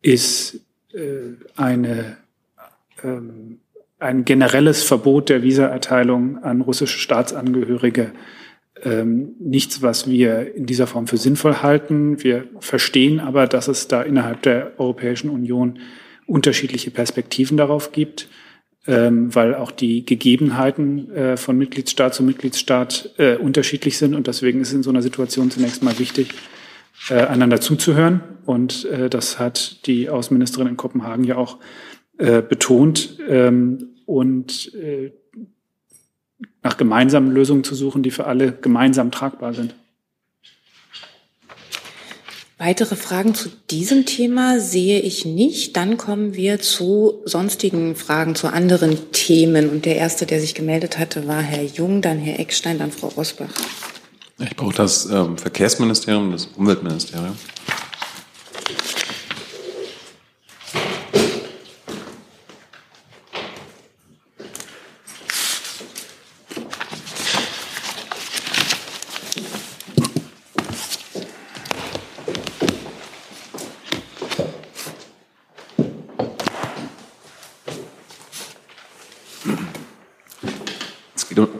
ist 0.00 0.60
äh, 0.92 1.36
eine, 1.56 2.16
ähm, 3.02 3.58
ein 3.98 4.24
generelles 4.24 4.82
Verbot 4.82 5.28
der 5.28 5.42
Visaerteilung 5.42 6.42
an 6.42 6.60
russische 6.60 6.98
Staatsangehörige 6.98 8.12
ähm, 8.84 9.34
nichts, 9.38 9.82
was 9.82 10.08
wir 10.08 10.54
in 10.54 10.66
dieser 10.66 10.86
Form 10.86 11.06
für 11.06 11.18
sinnvoll 11.18 11.56
halten. 11.56 12.22
Wir 12.22 12.44
verstehen 12.60 13.20
aber, 13.20 13.46
dass 13.46 13.68
es 13.68 13.86
da 13.86 14.02
innerhalb 14.02 14.42
der 14.42 14.72
Europäischen 14.78 15.30
Union 15.30 15.78
unterschiedliche 16.26 16.90
Perspektiven 16.90 17.56
darauf 17.56 17.92
gibt, 17.92 18.28
ähm, 18.86 19.34
weil 19.34 19.54
auch 19.54 19.70
die 19.70 20.04
Gegebenheiten 20.04 21.10
äh, 21.12 21.36
von 21.36 21.56
Mitgliedstaat 21.56 22.14
zu 22.14 22.22
Mitgliedstaat 22.22 23.10
äh, 23.18 23.36
unterschiedlich 23.36 23.98
sind. 23.98 24.14
Und 24.14 24.26
deswegen 24.26 24.60
ist 24.60 24.72
in 24.72 24.82
so 24.82 24.90
einer 24.90 25.02
Situation 25.02 25.50
zunächst 25.50 25.82
mal 25.82 25.98
wichtig, 25.98 26.34
äh, 27.08 27.26
einander 27.26 27.60
zuzuhören. 27.60 28.20
Und 28.44 28.84
äh, 28.86 29.08
das 29.08 29.38
hat 29.38 29.86
die 29.86 30.10
Außenministerin 30.10 30.68
in 30.68 30.76
Kopenhagen 30.76 31.24
ja 31.24 31.36
auch 31.36 31.58
äh, 32.18 32.42
betont. 32.42 33.18
Ähm, 33.28 33.88
und 34.06 34.74
äh, 34.74 35.12
nach 36.62 36.76
gemeinsamen 36.76 37.30
Lösungen 37.30 37.64
zu 37.64 37.74
suchen, 37.74 38.02
die 38.02 38.10
für 38.10 38.26
alle 38.26 38.52
gemeinsam 38.52 39.10
tragbar 39.10 39.54
sind. 39.54 39.74
Weitere 42.64 42.94
Fragen 42.94 43.34
zu 43.34 43.48
diesem 43.72 44.06
Thema 44.06 44.60
sehe 44.60 45.00
ich 45.00 45.24
nicht. 45.24 45.76
Dann 45.76 45.96
kommen 45.96 46.36
wir 46.36 46.60
zu 46.60 47.20
sonstigen 47.24 47.96
Fragen, 47.96 48.36
zu 48.36 48.46
anderen 48.46 49.10
Themen. 49.10 49.68
Und 49.68 49.84
der 49.84 49.96
erste, 49.96 50.26
der 50.26 50.40
sich 50.40 50.54
gemeldet 50.54 50.96
hatte, 50.96 51.26
war 51.26 51.42
Herr 51.42 51.64
Jung, 51.64 52.02
dann 52.02 52.18
Herr 52.18 52.38
Eckstein, 52.38 52.78
dann 52.78 52.92
Frau 52.92 53.08
Rosbach. 53.08 53.50
Ich 54.38 54.54
brauche 54.54 54.76
das 54.76 55.06
ähm, 55.06 55.36
Verkehrsministerium, 55.38 56.30
das 56.30 56.50
Umweltministerium. 56.56 57.36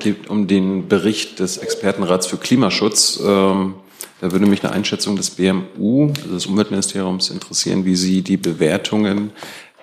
Geht 0.02 0.28
um 0.28 0.46
den 0.46 0.88
Bericht 0.88 1.38
des 1.38 1.58
Expertenrats 1.58 2.26
für 2.26 2.36
Klimaschutz. 2.36 3.20
Ähm, 3.24 3.74
da 4.20 4.30
würde 4.32 4.46
mich 4.46 4.62
eine 4.64 4.72
Einschätzung 4.72 5.16
des 5.16 5.30
BMU, 5.30 6.12
also 6.16 6.34
des 6.34 6.46
Umweltministeriums, 6.46 7.30
interessieren, 7.30 7.84
wie 7.84 7.96
Sie 7.96 8.22
die 8.22 8.36
Bewertungen 8.36 9.32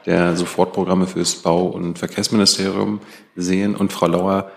der 0.06 0.36
Sofortprogramme 0.36 1.08
für 1.08 1.20
das 1.20 1.36
Bau- 1.36 1.68
und 1.68 2.00
Verkehrsministerium 2.00 3.02
sehen. 3.36 3.76
Und 3.76 3.92
Frau 3.92 4.08
Lauer, 4.08 4.52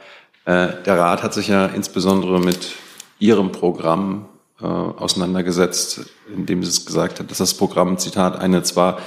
äh, 0.44 0.68
der 0.86 0.98
Rat 0.98 1.22
hat 1.22 1.34
sich 1.34 1.48
ja 1.48 1.66
insbesondere 1.66 2.40
mit 2.40 2.72
Ihrem 3.18 3.52
Programm 3.52 4.26
äh, 4.60 4.64
auseinandergesetzt, 4.66 6.06
indem 6.34 6.60
es 6.60 6.86
gesagt 6.86 7.18
hat, 7.18 7.30
dass 7.30 7.38
das 7.38 7.54
Programm, 7.54 7.98
Zitat, 7.98 8.38
eine 8.38 8.62
zwar 8.62 8.98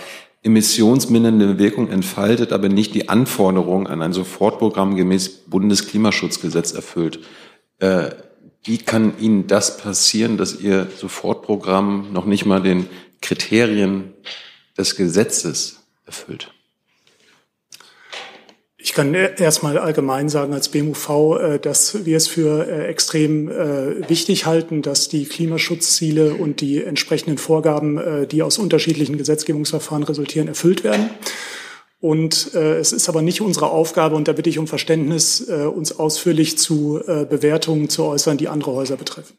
emissionsmindernde 0.46 1.58
Wirkung 1.58 1.90
entfaltet, 1.90 2.54
aber 2.54 2.70
nicht 2.70 2.94
die 2.94 3.10
Anforderungen 3.10 3.88
an 3.88 4.02
ein 4.02 4.14
Sofortprogramm 4.14 4.96
gemäß 4.96 5.30
Bundesklimaschutzgesetz 5.48 6.72
erfüllt. 6.72 7.20
Äh, 7.80 8.12
wie 8.64 8.78
kann 8.78 9.18
Ihnen 9.20 9.48
das 9.48 9.78
passieren, 9.78 10.38
dass 10.38 10.60
Ihr 10.60 10.88
Sofortprogramm 10.98 12.14
noch 12.14 12.25
nicht 12.25 12.46
mal 12.46 12.62
den 12.62 12.88
Kriterien 13.22 14.14
des 14.78 14.96
Gesetzes 14.96 15.84
erfüllt? 16.06 16.55
Ich 18.86 18.94
kann 18.94 19.15
erstmal 19.15 19.80
allgemein 19.80 20.30
sagen 20.30 20.54
als 20.54 20.70
BMUV, 20.70 21.10
äh, 21.10 21.60
dass 21.60 22.06
wir 22.06 22.18
es 22.18 22.27
für 22.27 22.68
äh, 22.68 22.86
extrem 22.86 23.50
äh, 23.50 24.08
wichtig 24.08 24.46
halten, 24.46 24.84
dass 24.84 25.10
die 25.10 25.25
Klimaschutzziele 25.25 26.36
und 26.36 26.62
die 26.62 26.84
entsprechenden 26.84 27.39
Vorgaben, 27.39 28.27
die 28.30 28.44
aus 28.44 28.60
unterschiedlichen 28.60 29.18
Gesetzgebungsverfahren 29.18 30.04
resultieren, 30.04 30.48
erfüllt 30.48 30.84
werden. 30.84 31.10
Und 32.00 32.54
es 32.54 32.94
ist 32.94 33.10
aber 33.10 33.24
nicht 33.24 33.42
unsere 33.42 33.72
Aufgabe, 33.72 34.15
und 34.15 34.27
da 34.27 34.34
bitte 34.34 34.50
ich 34.50 34.60
um 34.60 34.68
Verständnis, 34.68 35.42
uns 35.42 35.98
ausführlich 35.98 36.58
zu 36.58 37.01
Bewertungen 37.06 37.89
zu 37.89 38.04
äußern, 38.04 38.38
die 38.38 38.48
andere 38.48 38.74
Häuser 38.74 38.98
betreffen. 38.98 39.36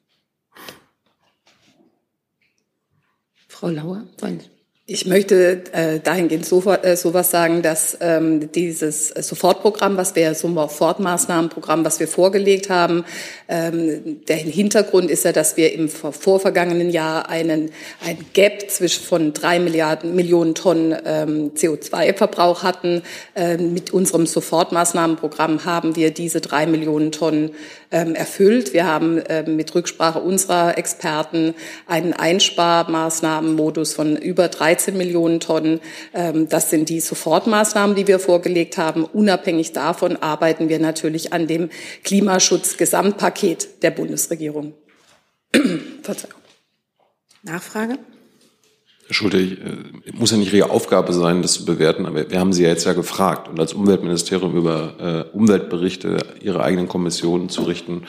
Frau 3.46 3.68
Lauer, 3.68 4.04
wollen 4.18 4.40
Sie? 4.40 4.55
Ich 4.88 5.04
möchte 5.04 5.64
äh, 5.72 5.98
dahingehend 5.98 6.46
so, 6.46 6.62
äh, 6.70 6.96
sowas 6.96 7.32
sagen, 7.32 7.60
dass 7.60 7.98
ähm, 8.00 8.52
dieses 8.52 9.08
Sofortprogramm, 9.08 9.96
was 9.96 10.14
wir 10.14 10.32
Sofortmaßnahmenprogramm, 10.32 11.84
was 11.84 11.98
wir 11.98 12.06
vorgelegt 12.06 12.70
haben, 12.70 13.04
ähm, 13.48 14.24
der 14.28 14.36
Hintergrund 14.36 15.10
ist 15.10 15.24
ja, 15.24 15.32
dass 15.32 15.56
wir 15.56 15.72
im 15.72 15.88
vorvergangenen 15.88 16.90
Jahr 16.90 17.28
einen 17.28 17.72
ein 18.06 18.16
Gap 18.32 18.70
zwischen 18.70 19.02
von 19.02 19.32
drei 19.32 19.58
Milliarden 19.58 20.14
Millionen 20.14 20.54
Tonnen 20.54 20.96
ähm, 21.04 21.50
CO2-Verbrauch 21.56 22.62
hatten. 22.62 23.02
Ähm, 23.34 23.74
mit 23.74 23.92
unserem 23.92 24.26
Sofortmaßnahmenprogramm 24.26 25.64
haben 25.64 25.96
wir 25.96 26.12
diese 26.12 26.40
drei 26.40 26.66
Millionen 26.66 27.10
Tonnen 27.10 27.56
ähm, 27.90 28.14
erfüllt. 28.14 28.72
Wir 28.72 28.86
haben 28.86 29.20
ähm, 29.28 29.56
mit 29.56 29.74
Rücksprache 29.74 30.20
unserer 30.20 30.78
Experten 30.78 31.54
einen 31.86 32.12
Einsparmaßnahmenmodus 32.12 33.92
von 33.92 34.16
über 34.16 34.48
13 34.76 34.96
Millionen 34.96 35.40
Tonnen. 35.40 35.80
Ähm, 36.12 36.48
das 36.48 36.70
sind 36.70 36.88
die 36.88 37.00
Sofortmaßnahmen, 37.00 37.96
die 37.96 38.06
wir 38.06 38.18
vorgelegt 38.18 38.78
haben. 38.78 39.04
Unabhängig 39.04 39.72
davon 39.72 40.16
arbeiten 40.16 40.68
wir 40.68 40.78
natürlich 40.78 41.32
an 41.32 41.46
dem 41.46 41.70
Klimaschutzgesamtpaket 42.04 43.82
der 43.82 43.90
Bundesregierung. 43.90 44.74
Verzeihung. 46.02 46.40
Nachfrage? 47.42 47.98
Herr 49.06 49.14
Schulte, 49.14 49.38
äh, 49.38 50.12
muss 50.12 50.32
ja 50.32 50.36
nicht 50.36 50.52
Ihre 50.52 50.70
Aufgabe 50.70 51.12
sein, 51.12 51.42
das 51.42 51.54
zu 51.54 51.64
bewerten, 51.64 52.06
aber 52.06 52.28
wir 52.28 52.40
haben 52.40 52.52
Sie 52.52 52.64
ja 52.64 52.70
jetzt 52.70 52.84
ja 52.84 52.92
gefragt 52.92 53.48
und 53.48 53.58
als 53.60 53.72
Umweltministerium 53.72 54.56
über 54.56 55.26
äh, 55.32 55.36
Umweltberichte 55.36 56.18
Ihrer 56.40 56.62
eigenen 56.62 56.88
Kommission 56.88 57.48
zu 57.48 57.62
richten. 57.62 58.02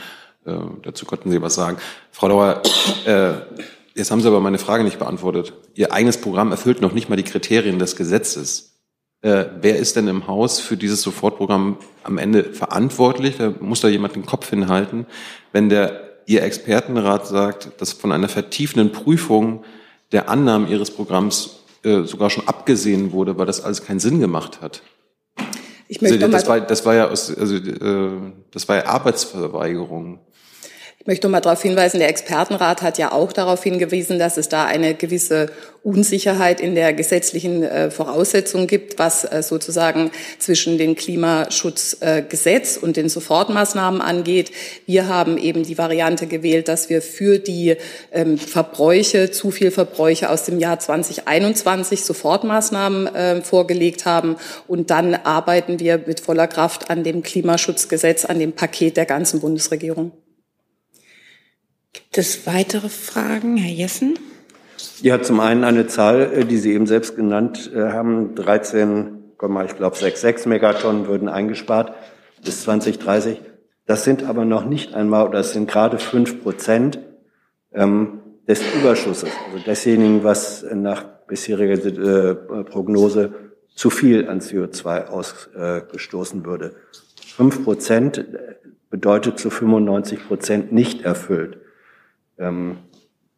Äh, 0.45 0.53
dazu 0.83 1.05
konnten 1.05 1.29
Sie 1.29 1.41
was 1.41 1.55
sagen. 1.55 1.77
Frau 2.11 2.29
Dauer, 2.29 2.63
äh, 3.05 3.33
jetzt 3.97 4.11
haben 4.11 4.21
Sie 4.21 4.27
aber 4.27 4.39
meine 4.39 4.59
Frage 4.59 4.83
nicht 4.83 4.99
beantwortet. 4.99 5.53
Ihr 5.73 5.91
eigenes 5.91 6.17
Programm 6.17 6.51
erfüllt 6.51 6.81
noch 6.81 6.93
nicht 6.93 7.09
mal 7.09 7.15
die 7.15 7.23
Kriterien 7.23 7.79
des 7.79 7.95
Gesetzes. 7.95 8.77
Äh, 9.21 9.45
wer 9.61 9.77
ist 9.77 9.95
denn 9.95 10.07
im 10.07 10.27
Haus 10.27 10.59
für 10.59 10.77
dieses 10.77 11.01
Sofortprogramm 11.01 11.77
am 12.03 12.17
Ende 12.17 12.53
verantwortlich? 12.53 13.37
Da 13.37 13.53
muss 13.59 13.81
da 13.81 13.87
jemand 13.87 14.15
den 14.15 14.25
Kopf 14.25 14.49
hinhalten, 14.49 15.07
wenn 15.51 15.69
der 15.69 16.03
Ihr 16.27 16.43
Expertenrat 16.43 17.25
sagt, 17.25 17.81
dass 17.81 17.93
von 17.93 18.11
einer 18.11 18.29
vertiefenden 18.29 18.91
Prüfung 18.91 19.63
der 20.11 20.29
Annahmen 20.29 20.67
Ihres 20.67 20.91
Programms 20.91 21.61
äh, 21.83 22.03
sogar 22.03 22.29
schon 22.29 22.47
abgesehen 22.47 23.11
wurde, 23.11 23.37
weil 23.37 23.45
das 23.45 23.61
alles 23.61 23.83
keinen 23.83 23.99
Sinn 23.99 24.19
gemacht 24.19 24.61
hat. 24.61 24.81
Ich 25.87 26.01
möchte 26.01 26.17
also, 26.17 26.31
das, 26.31 26.47
war, 26.47 26.59
das 26.59 26.85
war 26.85 26.95
ja 26.95 27.09
aus, 27.09 27.35
also, 27.35 27.55
äh, 27.55 28.09
das 28.51 28.67
war 28.67 28.75
ja 28.75 28.85
Arbeitsverweigerung. 28.87 30.19
Ich 30.99 31.05
möchte 31.05 31.29
mal 31.29 31.39
darauf 31.39 31.61
hinweisen, 31.61 31.99
der 31.99 32.09
Expertenrat 32.09 32.81
hat 32.81 32.97
ja 32.97 33.13
auch 33.13 33.31
darauf 33.31 33.63
hingewiesen, 33.63 34.19
dass 34.19 34.35
es 34.35 34.49
da 34.49 34.65
eine 34.65 34.93
gewisse 34.93 35.49
Unsicherheit 35.83 36.59
in 36.59 36.75
der 36.75 36.91
gesetzlichen 36.91 37.63
äh, 37.63 37.91
Voraussetzung 37.91 38.67
gibt, 38.67 38.99
was 38.99 39.23
äh, 39.23 39.41
sozusagen 39.41 40.11
zwischen 40.37 40.77
dem 40.77 40.95
Klimaschutzgesetz 40.95 42.75
äh, 42.75 42.79
und 42.81 42.97
den 42.97 43.07
Sofortmaßnahmen 43.07 44.01
angeht. 44.01 44.51
Wir 44.85 45.07
haben 45.07 45.37
eben 45.37 45.63
die 45.63 45.77
Variante 45.77 46.27
gewählt, 46.27 46.67
dass 46.67 46.89
wir 46.89 47.01
für 47.01 47.39
die 47.39 47.77
ähm, 48.11 48.37
Verbräuche, 48.37 49.31
zu 49.31 49.51
viel 49.51 49.71
Verbräuche 49.71 50.29
aus 50.29 50.43
dem 50.43 50.59
Jahr 50.59 50.79
2021 50.79 52.03
Sofortmaßnahmen 52.03 53.15
äh, 53.15 53.41
vorgelegt 53.43 54.05
haben. 54.05 54.35
Und 54.67 54.89
dann 54.89 55.15
arbeiten 55.15 55.79
wir 55.79 55.99
mit 56.05 56.19
voller 56.19 56.47
Kraft 56.47 56.89
an 56.89 57.05
dem 57.05 57.23
Klimaschutzgesetz, 57.23 58.25
an 58.25 58.39
dem 58.39 58.51
Paket 58.51 58.97
der 58.97 59.05
ganzen 59.05 59.39
Bundesregierung. 59.39 60.11
Gibt 61.97 62.19
es 62.19 62.45
weitere 62.45 62.89
Fragen? 62.89 63.57
Herr 63.57 63.73
Jessen? 63.73 64.19
Ja, 65.01 65.19
zum 65.19 65.39
einen 65.39 65.63
eine 65.63 65.87
Zahl, 65.87 66.31
äh, 66.31 66.45
die 66.45 66.57
Sie 66.57 66.73
eben 66.73 66.85
selbst 66.85 67.15
genannt 67.15 67.71
äh, 67.73 67.89
haben. 67.89 68.35
13, 68.35 69.23
ich 69.31 69.37
glaube 69.75 69.95
6,6 69.95 70.47
Megatonnen 70.47 71.07
würden 71.07 71.27
eingespart 71.27 71.95
bis 72.45 72.61
2030. 72.61 73.41
Das 73.87 74.03
sind 74.03 74.23
aber 74.23 74.45
noch 74.45 74.65
nicht 74.65 74.93
einmal, 74.93 75.27
oder 75.27 75.39
das 75.39 75.53
sind 75.53 75.67
gerade 75.67 75.97
fünf 75.97 76.43
Prozent 76.43 76.99
ähm, 77.73 78.19
des 78.47 78.61
Überschusses, 78.75 79.31
also 79.47 79.63
desjenigen, 79.65 80.23
was 80.23 80.63
nach 80.71 81.03
bisheriger 81.25 81.83
äh, 81.83 82.63
Prognose 82.63 83.33
zu 83.73 83.89
viel 83.89 84.29
an 84.29 84.39
CO2 84.39 85.05
ausgestoßen 85.05 86.45
würde. 86.45 86.75
Fünf 87.25 87.63
Prozent 87.63 88.23
bedeutet 88.91 89.39
zu 89.39 89.49
95 89.49 90.27
Prozent 90.27 90.71
nicht 90.71 91.01
erfüllt. 91.01 91.57
Ähm, 92.39 92.79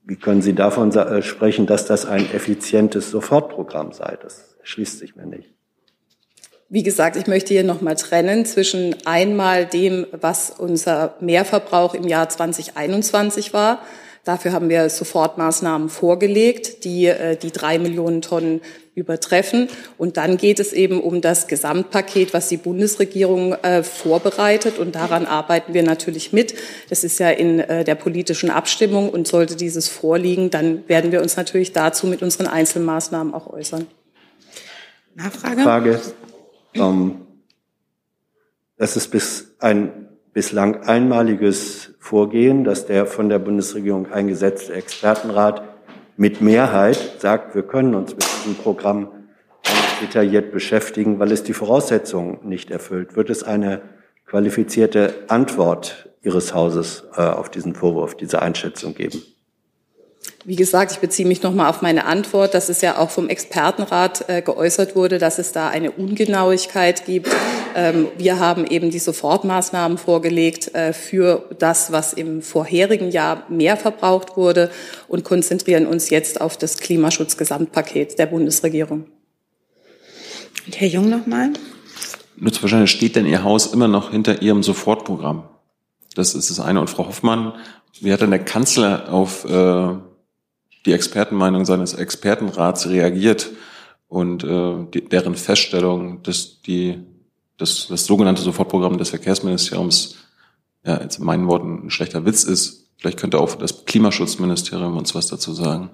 wie 0.03 0.15
können 0.15 0.41
Sie 0.41 0.53
davon 0.53 0.91
äh, 0.91 1.21
sprechen, 1.21 1.67
dass 1.67 1.85
das 1.85 2.05
ein 2.05 2.31
effizientes 2.31 3.11
Sofortprogramm 3.11 3.91
sei? 3.91 4.17
Das 4.21 4.55
erschließt 4.59 4.99
sich 4.99 5.15
mir 5.15 5.25
nicht. 5.25 5.53
Wie 6.71 6.83
gesagt, 6.83 7.15
ich 7.15 7.27
möchte 7.27 7.53
hier 7.53 7.63
nochmal 7.63 7.95
trennen 7.95 8.45
zwischen 8.45 8.95
einmal 9.05 9.65
dem, 9.65 10.05
was 10.11 10.51
unser 10.51 11.15
Mehrverbrauch 11.19 11.95
im 11.95 12.07
Jahr 12.07 12.29
2021 12.29 13.53
war. 13.53 13.81
Dafür 14.23 14.51
haben 14.51 14.69
wir 14.69 14.89
Sofortmaßnahmen 14.89 15.89
vorgelegt, 15.89 16.83
die 16.83 17.07
äh, 17.07 17.37
die 17.37 17.51
drei 17.51 17.79
Millionen 17.79 18.21
Tonnen 18.21 18.61
übertreffen. 18.99 19.69
Und 19.97 20.17
dann 20.17 20.37
geht 20.37 20.59
es 20.59 20.73
eben 20.73 21.01
um 21.01 21.21
das 21.21 21.47
Gesamtpaket, 21.47 22.33
was 22.33 22.49
die 22.49 22.57
Bundesregierung 22.57 23.53
äh, 23.53 23.83
vorbereitet. 23.83 24.77
Und 24.77 24.95
daran 24.95 25.25
arbeiten 25.25 25.73
wir 25.73 25.83
natürlich 25.83 26.31
mit. 26.33 26.53
Das 26.89 27.03
ist 27.03 27.19
ja 27.19 27.29
in 27.29 27.59
äh, 27.59 27.83
der 27.83 27.95
politischen 27.95 28.51
Abstimmung. 28.51 29.09
Und 29.09 29.27
sollte 29.27 29.55
dieses 29.55 29.87
vorliegen, 29.87 30.49
dann 30.49 30.87
werden 30.87 31.11
wir 31.11 31.21
uns 31.21 31.37
natürlich 31.37 31.73
dazu 31.73 32.05
mit 32.07 32.21
unseren 32.21 32.47
Einzelmaßnahmen 32.47 33.33
auch 33.33 33.47
äußern. 33.47 33.87
Nachfrage? 35.15 35.61
Frage. 35.63 36.01
Ähm, 36.75 37.21
das 38.77 38.95
ist 38.95 39.09
bis 39.09 39.55
ein 39.59 40.09
bislang 40.33 40.83
einmaliges 40.83 41.95
Vorgehen, 41.99 42.63
dass 42.63 42.85
der 42.85 43.05
von 43.05 43.29
der 43.29 43.39
Bundesregierung 43.39 44.11
eingesetzte 44.11 44.73
Expertenrat 44.73 45.61
mit 46.19 46.41
Mehrheit 46.41 47.21
sagt, 47.21 47.55
wir 47.55 47.63
können 47.63 47.95
uns 47.95 48.11
mit 48.11 48.23
diesem 48.23 48.55
Programm 48.55 49.07
detailliert 50.01 50.51
beschäftigen, 50.51 51.17
weil 51.17 51.31
es 51.31 51.43
die 51.43 51.53
Voraussetzungen 51.53 52.39
nicht 52.43 52.71
erfüllt. 52.71 53.15
Wird 53.15 53.29
es 53.29 53.43
eine 53.43 53.81
qualifizierte 54.25 55.13
Antwort 55.29 56.09
Ihres 56.21 56.53
Hauses 56.53 57.07
äh, 57.15 57.21
auf 57.21 57.49
diesen 57.49 57.73
Vorwurf, 57.73 58.15
diese 58.15 58.41
Einschätzung 58.41 58.95
geben? 58.95 59.23
Wie 60.45 60.55
gesagt, 60.55 60.93
ich 60.93 60.99
beziehe 60.99 61.27
mich 61.27 61.43
nochmal 61.43 61.69
auf 61.69 61.81
meine 61.81 62.05
Antwort, 62.05 62.53
dass 62.53 62.69
es 62.69 62.79
ja 62.79 62.97
auch 62.97 63.09
vom 63.09 63.27
Expertenrat 63.27 64.29
äh, 64.29 64.41
geäußert 64.41 64.95
wurde, 64.95 65.17
dass 65.17 65.37
es 65.37 65.51
da 65.51 65.67
eine 65.67 65.91
Ungenauigkeit 65.91 67.05
gibt. 67.05 67.29
Ähm, 67.75 68.07
wir 68.17 68.39
haben 68.39 68.65
eben 68.65 68.89
die 68.89 68.99
Sofortmaßnahmen 68.99 69.97
vorgelegt 69.97 70.73
äh, 70.73 70.93
für 70.93 71.49
das, 71.59 71.91
was 71.91 72.13
im 72.13 72.41
vorherigen 72.41 73.11
Jahr 73.11 73.43
mehr 73.49 73.75
verbraucht 73.75 74.37
wurde 74.37 74.71
und 75.09 75.25
konzentrieren 75.25 75.85
uns 75.85 76.09
jetzt 76.09 76.39
auf 76.39 76.55
das 76.55 76.77
Klimaschutzgesamtpaket 76.77 78.17
der 78.17 78.27
Bundesregierung. 78.27 79.07
Und 80.65 80.79
Herr 80.79 80.87
Jung 80.87 81.09
nochmal. 81.09 81.49
Nutzt 82.37 82.61
wahrscheinlich 82.61 82.91
steht 82.91 83.17
denn 83.17 83.25
Ihr 83.25 83.43
Haus 83.43 83.73
immer 83.73 83.89
noch 83.89 84.11
hinter 84.11 84.41
Ihrem 84.41 84.63
Sofortprogramm? 84.63 85.49
Das 86.15 86.33
ist 86.33 86.49
das 86.49 86.61
eine. 86.61 86.79
Und 86.79 86.89
Frau 86.89 87.07
Hoffmann, 87.07 87.53
wie 87.99 88.13
hat 88.13 88.21
denn 88.21 88.31
der 88.31 88.43
Kanzler 88.43 89.11
auf 89.11 89.43
äh, 89.43 90.08
die 90.85 90.93
Expertenmeinung 90.93 91.65
seines 91.65 91.93
Expertenrats 91.93 92.87
reagiert 92.87 93.51
und 94.07 94.43
äh, 94.43 94.85
die, 94.93 95.07
deren 95.07 95.35
Feststellung, 95.35 96.23
dass 96.23 96.61
die 96.61 96.99
das, 97.57 97.87
das 97.89 98.05
sogenannte 98.05 98.41
Sofortprogramm 98.41 98.97
des 98.97 99.09
Verkehrsministeriums 99.09 100.15
ja 100.85 101.01
jetzt 101.01 101.19
in 101.19 101.25
meinen 101.25 101.47
Worten 101.47 101.85
ein 101.85 101.89
schlechter 101.89 102.25
Witz 102.25 102.43
ist. 102.43 102.89
Vielleicht 102.97 103.19
könnte 103.19 103.39
auch 103.39 103.55
das 103.55 103.85
Klimaschutzministerium 103.85 104.97
uns 104.97 105.13
was 105.13 105.27
dazu 105.27 105.53
sagen. 105.53 105.89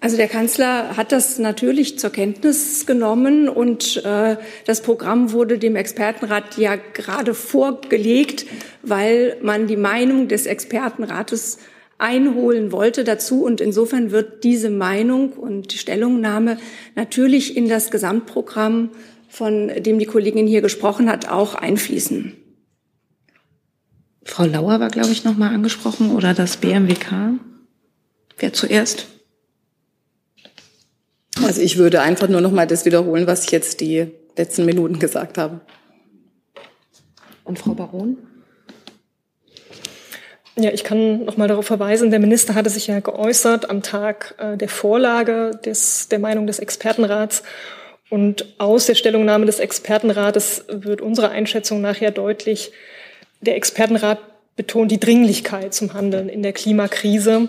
Also 0.00 0.16
der 0.16 0.28
Kanzler 0.28 0.96
hat 0.96 1.10
das 1.10 1.38
natürlich 1.38 1.98
zur 1.98 2.10
Kenntnis 2.10 2.86
genommen 2.86 3.48
und 3.48 3.96
äh, 4.04 4.36
das 4.64 4.80
Programm 4.82 5.32
wurde 5.32 5.58
dem 5.58 5.74
Expertenrat 5.74 6.56
ja 6.56 6.76
gerade 6.76 7.34
vorgelegt, 7.34 8.46
weil 8.82 9.36
man 9.42 9.66
die 9.66 9.76
Meinung 9.76 10.28
des 10.28 10.46
Expertenrates 10.46 11.58
einholen 11.98 12.72
wollte 12.72 13.04
dazu. 13.04 13.44
Und 13.44 13.60
insofern 13.60 14.10
wird 14.10 14.44
diese 14.44 14.70
Meinung 14.70 15.32
und 15.32 15.72
die 15.72 15.78
Stellungnahme 15.78 16.58
natürlich 16.94 17.56
in 17.56 17.68
das 17.68 17.90
Gesamtprogramm, 17.90 18.90
von 19.28 19.68
dem 19.68 19.98
die 19.98 20.06
Kollegin 20.06 20.46
hier 20.46 20.62
gesprochen 20.62 21.10
hat, 21.10 21.28
auch 21.28 21.54
einfließen. 21.54 22.34
Frau 24.22 24.44
Lauer 24.44 24.80
war, 24.80 24.88
glaube 24.88 25.10
ich, 25.10 25.24
noch 25.24 25.36
mal 25.36 25.52
angesprochen 25.52 26.14
oder 26.14 26.34
das 26.34 26.58
BMWK. 26.58 27.38
Wer 28.38 28.52
zuerst? 28.52 29.06
Also 31.42 31.60
ich 31.60 31.78
würde 31.78 32.02
einfach 32.02 32.28
nur 32.28 32.40
noch 32.40 32.52
mal 32.52 32.66
das 32.66 32.84
wiederholen, 32.84 33.26
was 33.26 33.44
ich 33.44 33.50
jetzt 33.50 33.80
die 33.80 34.08
letzten 34.36 34.64
Minuten 34.64 34.98
gesagt 34.98 35.38
habe. 35.38 35.60
Und 37.44 37.58
Frau 37.58 37.74
Baron? 37.74 38.18
Ja, 40.60 40.72
ich 40.72 40.82
kann 40.82 41.24
noch 41.24 41.36
mal 41.36 41.46
darauf 41.46 41.66
verweisen, 41.66 42.10
der 42.10 42.18
Minister 42.18 42.56
hatte 42.56 42.68
sich 42.68 42.88
ja 42.88 42.98
geäußert 42.98 43.70
am 43.70 43.80
Tag 43.80 44.34
äh, 44.38 44.56
der 44.56 44.68
Vorlage 44.68 45.52
des, 45.64 46.08
der 46.08 46.18
Meinung 46.18 46.48
des 46.48 46.58
Expertenrats. 46.58 47.44
Und 48.10 48.46
aus 48.58 48.86
der 48.86 48.96
Stellungnahme 48.96 49.46
des 49.46 49.60
Expertenrates 49.60 50.64
wird 50.68 51.00
unsere 51.00 51.28
Einschätzung 51.28 51.80
nachher 51.80 52.10
deutlich. 52.10 52.72
Der 53.40 53.54
Expertenrat 53.54 54.18
betont 54.56 54.90
die 54.90 54.98
Dringlichkeit 54.98 55.74
zum 55.74 55.94
Handeln 55.94 56.28
in 56.28 56.42
der 56.42 56.52
Klimakrise 56.52 57.48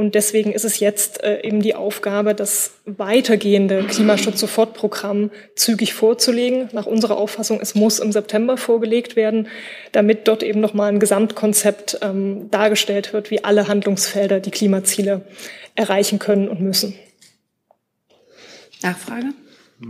und 0.00 0.14
deswegen 0.14 0.52
ist 0.52 0.64
es 0.64 0.80
jetzt 0.80 1.22
äh, 1.22 1.42
eben 1.42 1.60
die 1.60 1.74
Aufgabe, 1.74 2.34
das 2.34 2.72
weitergehende 2.86 3.84
Klimaschutz-Sofortprogramm 3.84 5.30
zügig 5.56 5.92
vorzulegen. 5.92 6.70
Nach 6.72 6.86
unserer 6.86 7.18
Auffassung, 7.18 7.60
es 7.60 7.74
muss 7.74 7.98
im 7.98 8.10
September 8.10 8.56
vorgelegt 8.56 9.14
werden, 9.14 9.48
damit 9.92 10.26
dort 10.26 10.42
eben 10.42 10.58
nochmal 10.60 10.90
ein 10.90 11.00
Gesamtkonzept 11.00 11.98
ähm, 12.00 12.50
dargestellt 12.50 13.12
wird, 13.12 13.30
wie 13.30 13.44
alle 13.44 13.68
Handlungsfelder 13.68 14.40
die 14.40 14.50
Klimaziele 14.50 15.26
erreichen 15.74 16.18
können 16.18 16.48
und 16.48 16.62
müssen. 16.62 16.94
Nachfrage? 18.82 19.26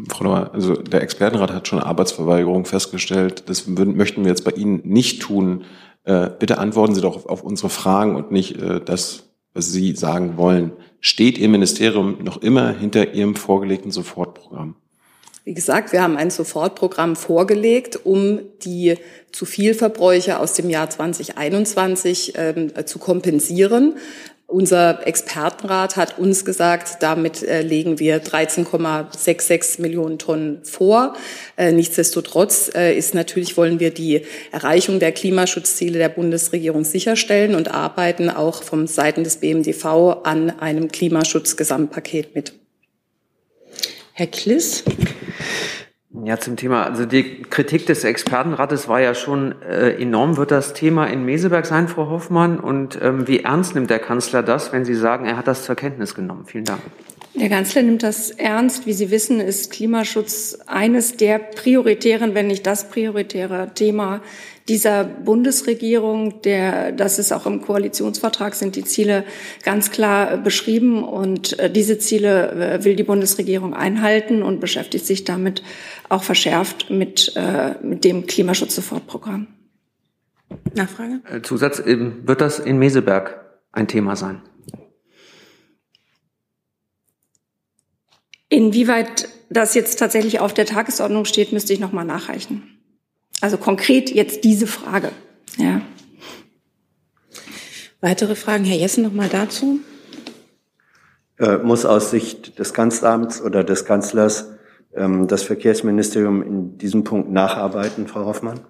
Frau 0.09 0.25
Neumann, 0.25 0.51
also 0.53 0.75
der 0.75 1.03
Expertenrat 1.03 1.53
hat 1.53 1.68
schon 1.68 1.79
Arbeitsverweigerung 1.79 2.64
festgestellt. 2.64 3.44
Das 3.49 3.68
möchten 3.68 4.25
wir 4.25 4.31
jetzt 4.31 4.44
bei 4.44 4.53
Ihnen 4.53 4.81
nicht 4.83 5.23
tun. 5.23 5.64
Äh, 6.03 6.31
bitte 6.37 6.59
antworten 6.59 6.96
Sie 6.96 7.01
doch 7.01 7.14
auf, 7.14 7.27
auf 7.27 7.44
unsere 7.44 7.70
Fragen 7.70 8.16
und 8.16 8.33
nicht 8.33 8.61
äh, 8.61 8.81
das, 8.81 9.29
was 9.54 9.72
Sie 9.72 9.94
sagen 9.94 10.36
wollen. 10.36 10.72
Steht 11.00 11.38
Ihr 11.38 11.48
Ministerium 11.48 12.22
noch 12.22 12.42
immer 12.42 12.72
hinter 12.72 13.14
Ihrem 13.14 13.34
vorgelegten 13.34 13.90
Sofortprogramm? 13.90 14.76
Wie 15.44 15.54
gesagt, 15.54 15.92
wir 15.92 16.02
haben 16.02 16.16
ein 16.16 16.30
Sofortprogramm 16.30 17.16
vorgelegt, 17.16 17.98
um 18.04 18.40
die 18.62 18.96
zu 19.32 19.46
viel 19.46 19.74
Verbräuche 19.74 20.38
aus 20.38 20.52
dem 20.52 20.68
Jahr 20.68 20.90
2021 20.90 22.34
ähm, 22.36 22.72
zu 22.84 22.98
kompensieren. 22.98 23.96
Unser 24.50 25.06
Expertenrat 25.06 25.96
hat 25.96 26.18
uns 26.18 26.44
gesagt, 26.44 27.04
damit 27.04 27.40
äh, 27.44 27.62
legen 27.62 28.00
wir 28.00 28.20
13,66 28.20 29.80
Millionen 29.80 30.18
Tonnen 30.18 30.64
vor. 30.64 31.14
Äh, 31.56 31.70
nichtsdestotrotz 31.70 32.68
äh, 32.74 32.98
ist 32.98 33.14
natürlich, 33.14 33.56
wollen 33.56 33.78
wir 33.78 33.92
die 33.92 34.22
Erreichung 34.50 34.98
der 34.98 35.12
Klimaschutzziele 35.12 36.00
der 36.00 36.08
Bundesregierung 36.08 36.82
sicherstellen 36.82 37.54
und 37.54 37.70
arbeiten 37.70 38.28
auch 38.28 38.64
vom 38.64 38.88
Seiten 38.88 39.22
des 39.22 39.36
BMDV 39.36 40.24
an 40.24 40.50
einem 40.58 40.88
Klimaschutzgesamtpaket 40.88 42.34
mit. 42.34 42.52
Herr 44.14 44.26
Kliss. 44.26 44.82
Ja, 46.12 46.40
zum 46.40 46.57
Thema, 46.57 46.85
also 46.85 47.07
die 47.07 47.42
Kritik 47.42 47.87
des 47.87 48.03
Expertenrates 48.03 48.88
war 48.88 49.01
ja 49.01 49.14
schon 49.14 49.62
äh, 49.62 49.90
enorm. 50.03 50.37
Wird 50.37 50.51
das 50.51 50.75
Thema 50.75 51.07
in 51.07 51.25
Meseberg 51.25 51.66
sein, 51.66 51.87
Frau 51.87 52.11
Hoffmann? 52.11 52.59
Und 52.59 52.99
ähm, 53.01 53.29
wie 53.29 53.40
ernst 53.40 53.77
nimmt 53.77 53.90
der 53.90 54.01
Kanzler 54.01 54.42
das, 54.42 54.73
wenn 54.73 54.85
Sie 54.85 54.96
sagen, 54.96 55.27
er 55.27 55.37
hat 55.37 55.46
das 55.46 55.64
zur 55.64 55.77
Kenntnis 55.77 56.16
genommen? 56.16 56.46
Vielen 56.46 56.64
Dank. 56.64 56.81
Der 57.35 57.49
Kanzler 57.49 57.83
nimmt 57.83 58.03
das 58.03 58.33
ernst. 58.33 58.87
Wie 58.87 58.92
Sie 58.92 59.12
wissen, 59.12 59.38
ist 59.38 59.70
Klimaschutz 59.70 60.59
eines 60.66 61.16
der 61.16 61.38
prioritären, 61.38 62.35
wenn 62.35 62.49
nicht 62.49 62.66
das 62.66 62.88
prioritäre 62.88 63.70
Thema 63.73 64.20
dieser 64.68 65.05
Bundesregierung. 65.05 66.42
Der, 66.42 66.90
das 66.90 67.20
ist 67.20 67.33
auch 67.33 67.46
im 67.46 67.62
Koalitionsvertrag, 67.62 68.57
sind 68.57 68.75
die 68.75 68.85
Ziele 68.85 69.25
ganz 69.62 69.92
klar 69.92 70.38
beschrieben. 70.38 71.05
Und 71.05 71.57
äh, 71.61 71.70
diese 71.70 71.99
Ziele 71.99 72.51
äh, 72.51 72.85
will 72.85 72.96
die 72.96 73.05
Bundesregierung 73.05 73.75
einhalten 73.75 74.42
und 74.42 74.59
beschäftigt 74.59 75.07
sich 75.07 75.25
damit 75.25 75.62
auch 76.11 76.23
verschärft 76.23 76.90
mit, 76.90 77.33
äh, 77.37 77.75
mit 77.83 78.05
dem 78.05 78.27
Klimaschutz-Sofortprogramm. 78.27 79.46
Nachfrage? 80.75 81.20
Zusatz, 81.42 81.81
ähm, 81.85 82.27
wird 82.27 82.40
das 82.40 82.59
in 82.59 82.79
Meseberg 82.79 83.40
ein 83.73 83.88
Thema 83.88 84.16
sein? 84.16 84.42
Inwieweit 88.49 89.29
das 89.49 89.75
jetzt 89.75 89.99
tatsächlich 89.99 90.40
auf 90.40 90.53
der 90.53 90.66
Tagesordnung 90.66 91.25
steht, 91.25 91.53
müsste 91.53 91.73
ich 91.73 91.79
noch 91.79 91.92
mal 91.92 92.05
nachreichen. 92.05 92.79
Also 93.40 93.57
konkret 93.57 94.11
jetzt 94.11 94.44
diese 94.44 94.66
Frage. 94.66 95.12
Ja. 95.57 95.81
Weitere 98.01 98.35
Fragen, 98.35 98.64
Herr 98.64 98.77
Jessen, 98.77 99.05
noch 99.05 99.12
mal 99.12 99.29
dazu? 99.29 99.81
Äh, 101.38 101.59
muss 101.59 101.85
aus 101.85 102.11
Sicht 102.11 102.59
des 102.59 102.75
Kanzleramts 102.75 103.40
oder 103.40 103.62
des 103.62 103.85
Kanzlers 103.85 104.51
das 104.92 105.44
Verkehrsministerium 105.44 106.42
in 106.42 106.79
diesem 106.79 107.05
Punkt 107.05 107.31
nacharbeiten, 107.31 108.09
Frau 108.09 108.24
Hoffmann? 108.24 108.61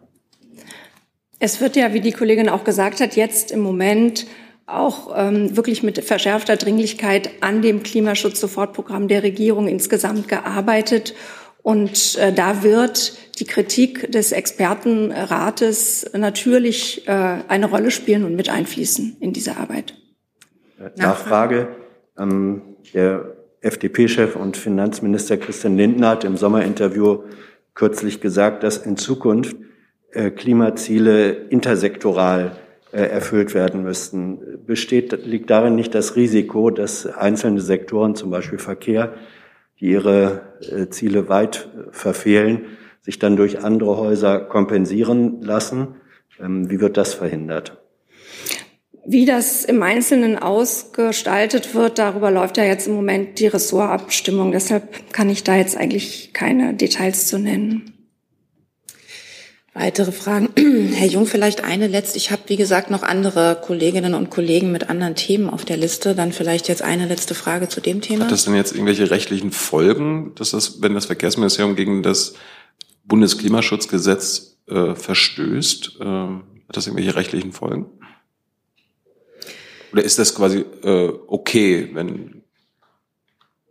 Es 1.39 1.61
wird 1.63 1.77
ja, 1.77 1.95
wie 1.95 2.01
die 2.01 2.13
Kollegin 2.13 2.51
auch 2.51 2.65
gesagt 2.65 3.01
hat, 3.01 3.17
jetzt 3.17 3.51
im 3.51 3.61
Moment 3.61 4.27
auch 4.67 5.13
ähm, 5.17 5.57
wirklich 5.57 5.83
mit 5.83 6.05
verschärfter 6.05 6.57
Dringlichkeit 6.57 7.31
an 7.41 7.63
dem 7.63 7.83
Klimaschutz-Sofortprogramm 7.83 9.09
der 9.09 9.23
Regierung 9.23 9.67
insgesamt 9.67 10.29
gearbeitet. 10.29 11.15
Und 11.63 12.17
äh, 12.19 12.33
da 12.33 12.63
wird 12.63 13.19
die 13.39 13.45
Kritik 13.45 14.13
des 14.13 14.33
Expertenrates 14.33 16.11
natürlich 16.15 17.07
äh, 17.09 17.39
eine 17.49 17.67
Rolle 17.67 17.91
spielen 17.91 18.25
und 18.25 18.37
mit 18.37 18.49
einfließen 18.49 19.17
in 19.21 19.33
diese 19.33 19.57
Arbeit. 19.57 19.95
Nachfrage. 20.97 21.69
Ähm, 22.19 22.63
der 22.95 23.30
FDP-Chef 23.61 24.37
und 24.37 24.57
Finanzminister 24.57 25.37
Christian 25.37 25.77
Lindner 25.77 26.11
hat 26.11 26.25
im 26.25 26.37
Sommerinterview 26.37 27.25
kürzlich 27.75 28.21
gesagt, 28.21 28.63
dass 28.63 28.79
in 28.79 28.97
Zukunft 28.97 29.57
äh, 30.13 30.31
Klimaziele 30.31 31.31
intersektoral 31.31 32.57
äh, 32.93 33.03
erfüllt 33.03 33.55
werden 33.55 33.83
müssten. 33.83 34.65
Besteht, 34.67 35.25
liegt 35.25 35.51
darin 35.51 35.77
nicht 35.77 35.95
das 35.95 36.17
Risiko, 36.17 36.71
dass 36.71 37.07
einzelne 37.07 37.61
Sektoren, 37.61 38.15
zum 38.15 38.31
Beispiel 38.31 38.59
Verkehr, 38.59 39.15
die 39.79 39.91
ihre 39.91 40.43
äh, 40.61 40.89
Ziele 40.89 41.29
weit 41.29 41.69
verfehlen, 41.91 42.65
sich 43.03 43.19
dann 43.19 43.37
durch 43.37 43.63
andere 43.63 43.97
Häuser 43.97 44.41
kompensieren 44.41 45.41
lassen? 45.43 45.97
Ähm, 46.41 46.71
wie 46.71 46.81
wird 46.81 46.97
das 46.97 47.15
verhindert? 47.15 47.80
Wie 49.07 49.25
das 49.25 49.65
im 49.65 49.83
Einzelnen 49.83 50.39
ausgestaltet 50.39 51.75
wird, 51.75 51.99
darüber 51.99 52.31
läuft 52.31 52.59
ja 52.59 52.65
jetzt 52.65 52.87
im 52.87 52.95
Moment 52.95 53.39
die 53.39 53.47
Ressortabstimmung. 53.47 54.53
Deshalb 54.53 55.13
kann 55.13 55.31
ich 55.31 55.43
da 55.43 55.57
jetzt 55.57 55.77
eigentlich 55.77 56.33
keine 56.33 56.75
Details 56.75 57.27
zu 57.27 57.39
nennen. 57.39 57.95
Weitere 59.73 60.13
Fragen? 60.13 60.51
Herr 60.95 61.07
Jung, 61.07 61.27
vielleicht 61.27 61.65
eine 61.65 61.87
letzte. 61.87 62.19
Ich 62.19 62.31
habe, 62.31 62.43
wie 62.49 62.57
gesagt, 62.57 62.91
noch 62.91 63.03
andere 63.03 63.59
Kolleginnen 63.65 64.15
und 64.15 64.29
Kollegen 64.29 64.73
mit 64.73 64.91
anderen 64.91 65.15
Themen 65.15 65.49
auf 65.49 65.65
der 65.65 65.77
Liste. 65.77 66.15
Dann 66.15 66.33
vielleicht 66.33 66.69
jetzt 66.69 66.83
eine 66.83 67.07
letzte 67.07 67.35
Frage 67.35 67.69
zu 67.69 67.81
dem 67.81 68.01
Thema. 68.01 68.25
Hat 68.25 68.33
das 68.33 68.45
denn 68.45 68.55
jetzt 68.55 68.73
irgendwelche 68.73 69.11
rechtlichen 69.11 69.53
Folgen, 69.53 70.33
dass 70.35 70.51
das, 70.51 70.83
wenn 70.83 70.95
das 70.95 71.07
Verkehrsministerium 71.07 71.77
gegen 71.77 72.03
das 72.03 72.35
Bundesklimaschutzgesetz 73.05 74.59
äh, 74.69 74.95
verstößt? 74.95 75.99
Äh, 76.01 76.05
hat 76.05 76.77
das 76.77 76.87
irgendwelche 76.87 77.15
rechtlichen 77.15 77.53
Folgen? 77.53 77.87
Oder 79.93 80.05
ist 80.05 80.19
das 80.19 80.35
quasi 80.35 80.65
äh, 80.83 81.13
okay, 81.27 81.91
wenn 81.93 82.43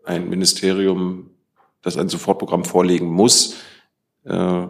ein 0.04 0.30
Ministerium, 0.30 1.30
das 1.82 1.98
ein 1.98 2.10
Sofortprogramm 2.10 2.66
vorlegen 2.66 3.08
muss, 3.08 3.56
äh, 4.26 4.68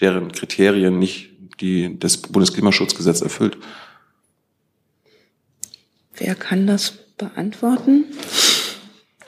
deren 0.00 0.32
Kriterien 0.32 0.98
nicht 0.98 1.30
die 1.60 1.98
das 1.98 2.16
Bundesklimaschutzgesetz 2.16 3.20
erfüllt? 3.20 3.58
Wer 6.14 6.34
kann 6.34 6.66
das 6.66 6.92
beantworten? 7.16 8.06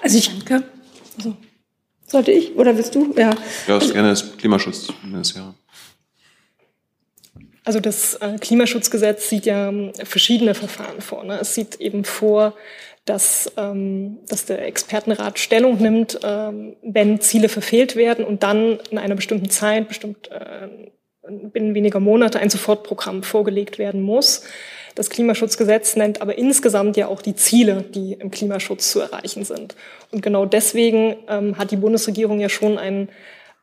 Also 0.02 0.18
ich 0.18 0.28
danke. 0.28 0.64
Also, 1.16 1.36
sollte 2.06 2.32
ich 2.32 2.56
oder 2.56 2.76
willst 2.76 2.94
du? 2.94 3.14
Ja. 3.16 3.34
Ja, 3.66 3.78
ist 3.78 3.92
gerne 3.92 4.10
das 4.10 4.36
Klimaschutzministerium. 4.36 5.54
Also 7.64 7.80
das 7.80 8.14
äh, 8.14 8.36
Klimaschutzgesetz 8.40 9.28
sieht 9.28 9.46
ja 9.46 9.68
ähm, 9.68 9.92
verschiedene 10.04 10.54
Verfahren 10.54 11.00
vor. 11.00 11.24
Ne? 11.24 11.38
Es 11.40 11.54
sieht 11.54 11.80
eben 11.80 12.04
vor, 12.04 12.54
dass, 13.04 13.52
ähm, 13.56 14.18
dass 14.28 14.46
der 14.46 14.64
Expertenrat 14.66 15.38
Stellung 15.38 15.78
nimmt, 15.80 16.20
ähm, 16.22 16.76
wenn 16.82 17.20
Ziele 17.20 17.48
verfehlt 17.48 17.96
werden 17.96 18.24
und 18.24 18.42
dann 18.42 18.78
in 18.90 18.98
einer 18.98 19.14
bestimmten 19.14 19.50
Zeit, 19.50 19.88
bestimmt 19.88 20.30
äh, 20.30 20.68
binnen 21.28 21.74
weniger 21.74 22.00
Monate, 22.00 22.40
ein 22.40 22.50
Sofortprogramm 22.50 23.22
vorgelegt 23.22 23.78
werden 23.78 24.00
muss. 24.00 24.44
Das 24.94 25.10
Klimaschutzgesetz 25.10 25.96
nennt 25.96 26.20
aber 26.20 26.36
insgesamt 26.36 26.96
ja 26.96 27.06
auch 27.06 27.22
die 27.22 27.34
Ziele, 27.34 27.82
die 27.82 28.14
im 28.14 28.30
Klimaschutz 28.30 28.90
zu 28.90 29.00
erreichen 29.00 29.44
sind. 29.44 29.76
Und 30.10 30.22
genau 30.22 30.46
deswegen 30.46 31.16
ähm, 31.28 31.58
hat 31.58 31.70
die 31.70 31.76
Bundesregierung 31.76 32.40
ja 32.40 32.48
schon 32.48 32.78
einen 32.78 33.08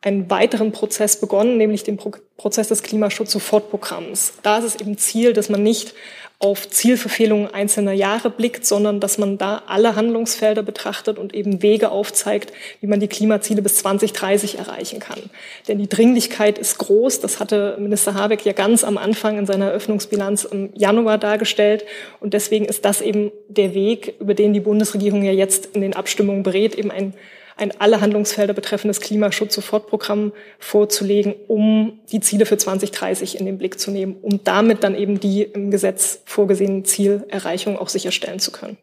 einen 0.00 0.30
weiteren 0.30 0.72
Prozess 0.72 1.18
begonnen, 1.20 1.56
nämlich 1.56 1.82
den 1.82 1.96
Pro 1.96 2.12
Prozess 2.36 2.68
des 2.68 2.84
Klimaschutz-Sofortprogramms. 2.84 4.34
Da 4.44 4.58
ist 4.58 4.64
es 4.64 4.76
eben 4.76 4.96
Ziel, 4.96 5.32
dass 5.32 5.48
man 5.48 5.64
nicht 5.64 5.94
auf 6.40 6.70
Zielverfehlungen 6.70 7.52
einzelner 7.52 7.92
Jahre 7.92 8.30
blickt, 8.30 8.64
sondern 8.64 9.00
dass 9.00 9.18
man 9.18 9.38
da 9.38 9.62
alle 9.66 9.96
Handlungsfelder 9.96 10.62
betrachtet 10.62 11.18
und 11.18 11.34
eben 11.34 11.62
Wege 11.62 11.90
aufzeigt, 11.90 12.52
wie 12.80 12.86
man 12.86 13.00
die 13.00 13.08
Klimaziele 13.08 13.60
bis 13.60 13.78
2030 13.78 14.58
erreichen 14.58 15.00
kann. 15.00 15.18
Denn 15.66 15.78
die 15.78 15.88
Dringlichkeit 15.88 16.58
ist 16.58 16.78
groß. 16.78 17.18
Das 17.20 17.40
hatte 17.40 17.76
Minister 17.80 18.14
Habeck 18.14 18.44
ja 18.44 18.52
ganz 18.52 18.84
am 18.84 18.98
Anfang 18.98 19.36
in 19.36 19.46
seiner 19.46 19.66
Eröffnungsbilanz 19.66 20.44
im 20.44 20.70
Januar 20.74 21.18
dargestellt. 21.18 21.84
Und 22.20 22.34
deswegen 22.34 22.66
ist 22.66 22.84
das 22.84 23.00
eben 23.00 23.32
der 23.48 23.74
Weg, 23.74 24.14
über 24.20 24.34
den 24.34 24.52
die 24.52 24.60
Bundesregierung 24.60 25.24
ja 25.24 25.32
jetzt 25.32 25.74
in 25.74 25.80
den 25.80 25.96
Abstimmungen 25.96 26.44
berät, 26.44 26.76
eben 26.76 26.92
ein 26.92 27.14
ein 27.58 27.72
alle 27.80 28.00
Handlungsfelder 28.00 28.54
betreffendes 28.54 29.00
Klimaschutz-Sofortprogramm 29.00 30.32
vorzulegen, 30.58 31.34
um 31.48 31.98
die 32.10 32.20
Ziele 32.20 32.46
für 32.46 32.56
2030 32.56 33.38
in 33.38 33.46
den 33.46 33.58
Blick 33.58 33.78
zu 33.78 33.90
nehmen, 33.90 34.16
um 34.22 34.40
damit 34.44 34.84
dann 34.84 34.94
eben 34.94 35.20
die 35.20 35.42
im 35.42 35.70
Gesetz 35.70 36.20
vorgesehenen 36.24 36.84
Zielerreichungen 36.84 37.78
auch 37.78 37.88
sicherstellen 37.88 38.38
zu 38.38 38.52
können. 38.52 38.78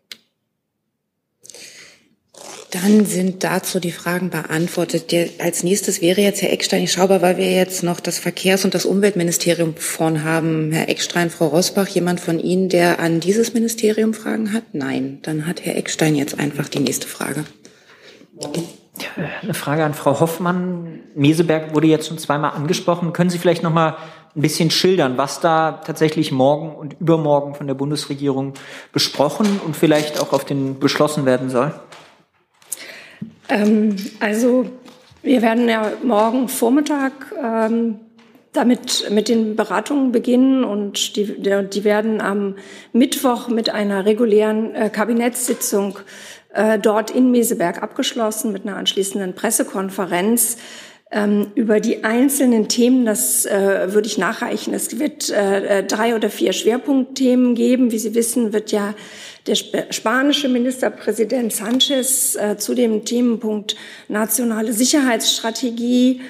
Dann 2.71 3.05
sind 3.05 3.45
dazu 3.45 3.79
die 3.79 3.93
Fragen 3.93 4.29
beantwortet. 4.29 5.13
Als 5.39 5.63
nächstes 5.63 6.01
wäre 6.01 6.19
jetzt 6.19 6.41
Herr 6.41 6.51
Eckstein. 6.51 6.83
Ich 6.83 6.91
schaue, 6.91 7.21
weil 7.21 7.37
wir 7.37 7.49
jetzt 7.49 7.83
noch 7.83 8.01
das 8.01 8.19
Verkehrs- 8.19 8.65
und 8.65 8.73
das 8.73 8.85
Umweltministerium 8.85 9.75
vorn 9.77 10.25
haben. 10.25 10.73
Herr 10.73 10.89
Eckstein, 10.89 11.29
Frau 11.29 11.47
Rosbach, 11.47 11.87
jemand 11.87 12.19
von 12.19 12.37
Ihnen, 12.37 12.67
der 12.67 12.99
an 12.99 13.21
dieses 13.21 13.53
Ministerium 13.53 14.13
Fragen 14.13 14.51
hat? 14.51 14.63
Nein. 14.73 15.19
Dann 15.21 15.47
hat 15.47 15.63
Herr 15.63 15.77
Eckstein 15.77 16.15
jetzt 16.15 16.37
einfach 16.37 16.67
die 16.67 16.79
nächste 16.79 17.07
Frage. 17.07 17.45
Eine 19.41 19.53
Frage 19.53 19.83
an 19.83 19.93
Frau 19.93 20.19
Hoffmann. 20.19 20.99
Meseberg 21.15 21.73
wurde 21.73 21.87
jetzt 21.87 22.07
schon 22.07 22.17
zweimal 22.17 22.51
angesprochen. 22.51 23.13
Können 23.13 23.29
Sie 23.29 23.37
vielleicht 23.37 23.63
noch 23.63 23.73
mal 23.73 23.97
ein 24.35 24.41
bisschen 24.41 24.71
schildern, 24.71 25.17
was 25.17 25.39
da 25.39 25.81
tatsächlich 25.85 26.31
morgen 26.31 26.75
und 26.75 26.97
übermorgen 26.99 27.55
von 27.55 27.67
der 27.67 27.73
Bundesregierung 27.73 28.53
besprochen 28.91 29.61
und 29.65 29.75
vielleicht 29.75 30.19
auch 30.19 30.33
auf 30.33 30.43
den 30.43 30.79
beschlossen 30.79 31.25
werden 31.25 31.49
soll? 31.49 31.73
Ähm, 33.47 33.95
also 34.19 34.65
wir 35.21 35.41
werden 35.41 35.69
ja 35.69 35.93
morgen 36.03 36.49
Vormittag 36.49 37.13
ähm, 37.41 37.99
damit 38.51 39.09
mit 39.09 39.29
den 39.29 39.55
Beratungen 39.55 40.11
beginnen 40.11 40.63
und 40.63 41.15
die, 41.15 41.41
die 41.41 41.83
werden 41.83 42.21
am 42.21 42.55
Mittwoch 42.93 43.47
mit 43.47 43.69
einer 43.69 44.05
regulären 44.05 44.75
äh, 44.75 44.89
Kabinettssitzung 44.89 45.99
äh, 46.55 46.79
dort 46.79 47.11
in 47.11 47.31
Meseberg 47.31 47.83
abgeschlossen 47.83 48.51
mit 48.51 48.65
einer 48.65 48.77
anschließenden 48.77 49.35
Pressekonferenz 49.35 50.57
ähm, 51.11 51.47
über 51.55 51.79
die 51.79 52.03
einzelnen 52.03 52.67
Themen. 52.67 53.05
Das 53.05 53.45
äh, 53.45 53.93
würde 53.93 54.07
ich 54.07 54.17
nachreichen. 54.17 54.73
Es 54.73 54.97
wird 54.99 55.29
äh, 55.29 55.83
drei 55.83 56.15
oder 56.15 56.29
vier 56.29 56.53
Schwerpunktthemen 56.53 57.55
geben. 57.55 57.91
Wie 57.91 57.99
Sie 57.99 58.15
wissen, 58.15 58.53
wird 58.53 58.71
ja 58.71 58.95
der 59.47 59.55
spanische 59.55 60.49
Ministerpräsident 60.49 61.53
Sanchez 61.53 62.35
äh, 62.35 62.57
zu 62.57 62.73
dem 62.73 63.05
Themenpunkt 63.05 63.75
nationale 64.07 64.73
Sicherheitsstrategie, 64.73 66.21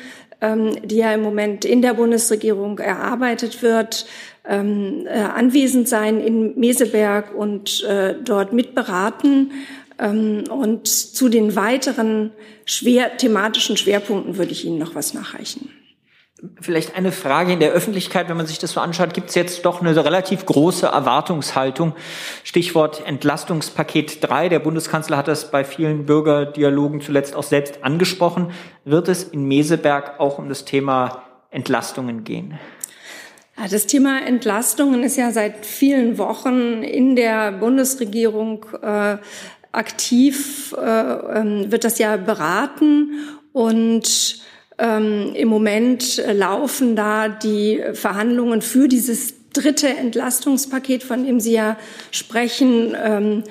ähm, 0.41 0.75
die 0.83 0.97
ja 0.97 1.13
im 1.13 1.21
Moment 1.21 1.65
in 1.65 1.81
der 1.81 1.93
Bundesregierung 1.93 2.79
erarbeitet 2.79 3.61
wird, 3.61 4.05
ähm, 4.47 5.07
äh, 5.07 5.19
anwesend 5.19 5.87
sein 5.87 6.19
in 6.19 6.59
Meseberg 6.59 7.33
und 7.33 7.83
äh, 7.83 8.15
dort 8.23 8.53
mitberaten. 8.53 9.51
Ähm, 9.99 10.43
und 10.49 10.87
zu 10.87 11.29
den 11.29 11.55
weiteren 11.55 12.31
schwer, 12.65 13.17
thematischen 13.17 13.77
Schwerpunkten 13.77 14.37
würde 14.37 14.51
ich 14.51 14.65
Ihnen 14.65 14.77
noch 14.77 14.95
was 14.95 15.13
nachreichen. 15.13 15.69
Vielleicht 16.59 16.95
eine 16.95 17.13
Frage 17.13 17.53
in 17.53 17.59
der 17.61 17.71
Öffentlichkeit, 17.71 18.27
wenn 18.27 18.35
man 18.35 18.45
sich 18.45 18.59
das 18.59 18.73
so 18.73 18.81
anschaut, 18.81 19.13
gibt 19.13 19.29
es 19.29 19.35
jetzt 19.35 19.65
doch 19.65 19.81
eine 19.81 19.95
relativ 19.95 20.45
große 20.45 20.85
Erwartungshaltung. 20.85 21.93
Stichwort 22.43 23.03
Entlastungspaket 23.05 24.21
3. 24.21 24.49
Der 24.49 24.59
Bundeskanzler 24.59 25.15
hat 25.15 25.29
das 25.29 25.49
bei 25.49 25.63
vielen 25.63 26.05
Bürgerdialogen 26.05 26.99
zuletzt 26.99 27.35
auch 27.35 27.43
selbst 27.43 27.83
angesprochen. 27.83 28.51
Wird 28.83 29.07
es 29.07 29.23
in 29.23 29.47
Meseberg 29.47 30.19
auch 30.19 30.37
um 30.37 30.49
das 30.49 30.65
Thema 30.65 31.23
Entlastungen 31.51 32.25
gehen? 32.25 32.59
Das 33.71 33.87
Thema 33.87 34.21
Entlastungen 34.21 35.03
ist 35.03 35.15
ja 35.15 35.31
seit 35.31 35.65
vielen 35.65 36.17
Wochen 36.17 36.83
in 36.83 37.15
der 37.15 37.53
Bundesregierung 37.53 38.65
äh, 38.81 39.17
aktiv 39.75 40.73
äh, 40.77 40.81
ähm, 40.81 41.71
wird 41.71 41.83
das 41.83 41.99
ja 41.99 42.17
beraten 42.17 43.11
und 43.53 44.41
ähm, 44.77 45.33
im 45.35 45.47
Moment 45.47 46.21
laufen 46.33 46.95
da 46.95 47.29
die 47.29 47.81
Verhandlungen 47.93 48.61
für 48.61 48.87
dieses 48.87 49.33
dritte 49.53 49.87
Entlastungspaket, 49.87 51.03
von 51.03 51.25
dem 51.25 51.39
Sie 51.39 51.53
ja 51.53 51.77
sprechen. 52.11 52.95
Ähm, 53.01 53.43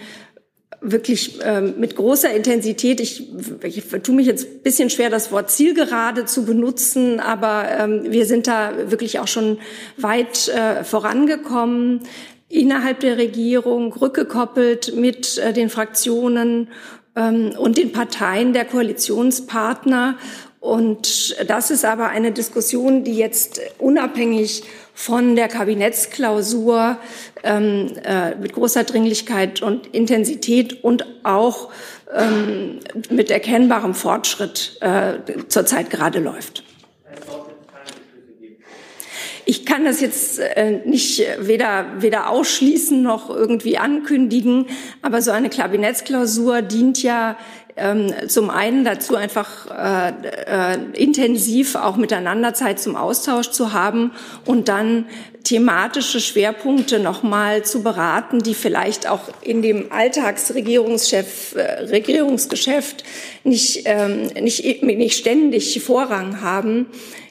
wirklich 0.84 1.38
ähm, 1.42 1.74
mit 1.78 1.96
großer 1.96 2.32
Intensität. 2.32 3.00
Ich, 3.00 3.32
ich 3.62 3.84
tue 4.02 4.14
mich 4.14 4.26
jetzt 4.26 4.46
ein 4.46 4.62
bisschen 4.62 4.90
schwer, 4.90 5.10
das 5.10 5.32
Wort 5.32 5.50
zielgerade 5.50 6.26
zu 6.26 6.44
benutzen, 6.44 7.20
aber 7.20 7.66
ähm, 7.70 8.02
wir 8.08 8.26
sind 8.26 8.46
da 8.46 8.90
wirklich 8.90 9.18
auch 9.18 9.26
schon 9.26 9.58
weit 9.96 10.48
äh, 10.48 10.84
vorangekommen 10.84 12.00
innerhalb 12.54 13.00
der 13.00 13.18
Regierung, 13.18 13.92
rückgekoppelt 13.92 14.94
mit 14.96 15.38
äh, 15.38 15.52
den 15.52 15.68
Fraktionen 15.68 16.68
ähm, 17.16 17.52
und 17.58 17.78
den 17.78 17.92
Parteien 17.92 18.52
der 18.52 18.64
Koalitionspartner. 18.64 20.16
Und 20.60 21.36
das 21.46 21.70
ist 21.70 21.84
aber 21.84 22.08
eine 22.08 22.32
Diskussion, 22.32 23.04
die 23.04 23.16
jetzt 23.16 23.60
unabhängig 23.78 24.62
von 24.94 25.36
der 25.36 25.48
Kabinettsklausur 25.48 26.96
ähm, 27.42 27.92
äh, 28.02 28.34
mit 28.36 28.54
großer 28.54 28.84
Dringlichkeit 28.84 29.60
und 29.60 29.88
Intensität 29.88 30.82
und 30.82 31.04
auch 31.22 31.70
ähm, 32.14 32.78
mit 33.10 33.30
erkennbarem 33.30 33.92
Fortschritt 33.92 34.78
äh, 34.80 35.14
zurzeit 35.48 35.90
gerade 35.90 36.20
läuft. 36.20 36.63
Ich 39.46 39.66
kann 39.66 39.84
das 39.84 40.00
jetzt 40.00 40.38
äh, 40.38 40.80
nicht 40.84 41.22
weder, 41.38 41.86
weder 41.98 42.30
ausschließen 42.30 43.02
noch 43.02 43.28
irgendwie 43.28 43.76
ankündigen, 43.76 44.66
aber 45.02 45.20
so 45.20 45.32
eine 45.32 45.50
Kabinettsklausur 45.50 46.62
dient 46.62 47.02
ja 47.02 47.36
ähm, 47.76 48.12
zum 48.28 48.50
einen 48.50 48.84
dazu 48.84 49.16
einfach 49.16 49.66
äh, 49.70 50.12
äh, 50.46 50.78
intensiv 50.92 51.74
auch 51.74 51.96
miteinander 51.96 52.54
Zeit 52.54 52.78
zum 52.78 52.94
Austausch 52.94 53.50
zu 53.50 53.72
haben 53.72 54.12
und 54.44 54.68
dann 54.68 55.06
thematische 55.42 56.20
Schwerpunkte 56.20 57.00
nochmal 57.00 57.64
zu 57.64 57.82
beraten, 57.82 58.38
die 58.38 58.54
vielleicht 58.54 59.08
auch 59.08 59.28
in 59.42 59.60
dem 59.60 59.92
Alltagsregierungschef, 59.92 61.56
äh, 61.56 61.84
Regierungsgeschäft 61.84 63.04
nicht, 63.44 63.82
ähm, 63.84 64.26
nicht, 64.40 64.82
nicht 64.82 65.18
ständig 65.18 65.80
Vorrang 65.82 66.40
haben. 66.40 66.86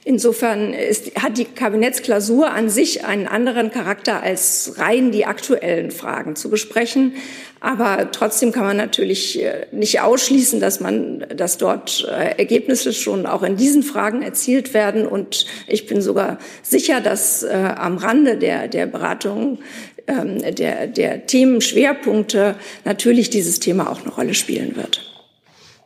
Insofern 0.05 0.73
ist, 0.73 1.15
hat 1.15 1.37
die 1.37 1.45
Kabinettsklausur 1.45 2.51
an 2.51 2.69
sich 2.69 3.05
einen 3.05 3.25
anderen 3.25 3.71
Charakter 3.71 4.21
als 4.21 4.73
rein 4.77 5.11
die 5.11 5.25
aktuellen 5.25 5.91
Fragen 5.91 6.35
zu 6.35 6.49
besprechen. 6.49 7.13
Aber 7.61 8.11
trotzdem 8.11 8.51
kann 8.51 8.65
man 8.65 8.75
natürlich 8.75 9.41
äh, 9.41 9.67
nicht 9.71 10.01
ausschließen, 10.01 10.59
dass 10.59 10.81
man, 10.81 11.25
dass 11.33 11.57
dort 11.57 12.05
äh, 12.11 12.37
Ergebnisse 12.37 12.91
schon 12.91 13.25
auch 13.25 13.41
in 13.43 13.55
diesen 13.55 13.81
Fragen 13.81 14.21
erzielt 14.21 14.73
werden. 14.73 15.07
Und 15.07 15.45
ich 15.67 15.87
bin 15.87 16.01
sogar 16.01 16.37
sicher, 16.61 16.99
dass 16.99 17.43
äh, 17.43 17.53
am 17.53 17.97
Rande 17.97 18.37
der, 18.37 18.67
der 18.67 18.85
Beratungen 18.85 19.59
ähm, 20.07 20.39
der, 20.55 20.87
der 20.87 21.25
Themenschwerpunkte 21.25 22.55
natürlich 22.83 23.29
dieses 23.29 23.61
Thema 23.61 23.89
auch 23.89 24.01
eine 24.01 24.11
Rolle 24.11 24.33
spielen 24.33 24.75
wird. 24.75 25.12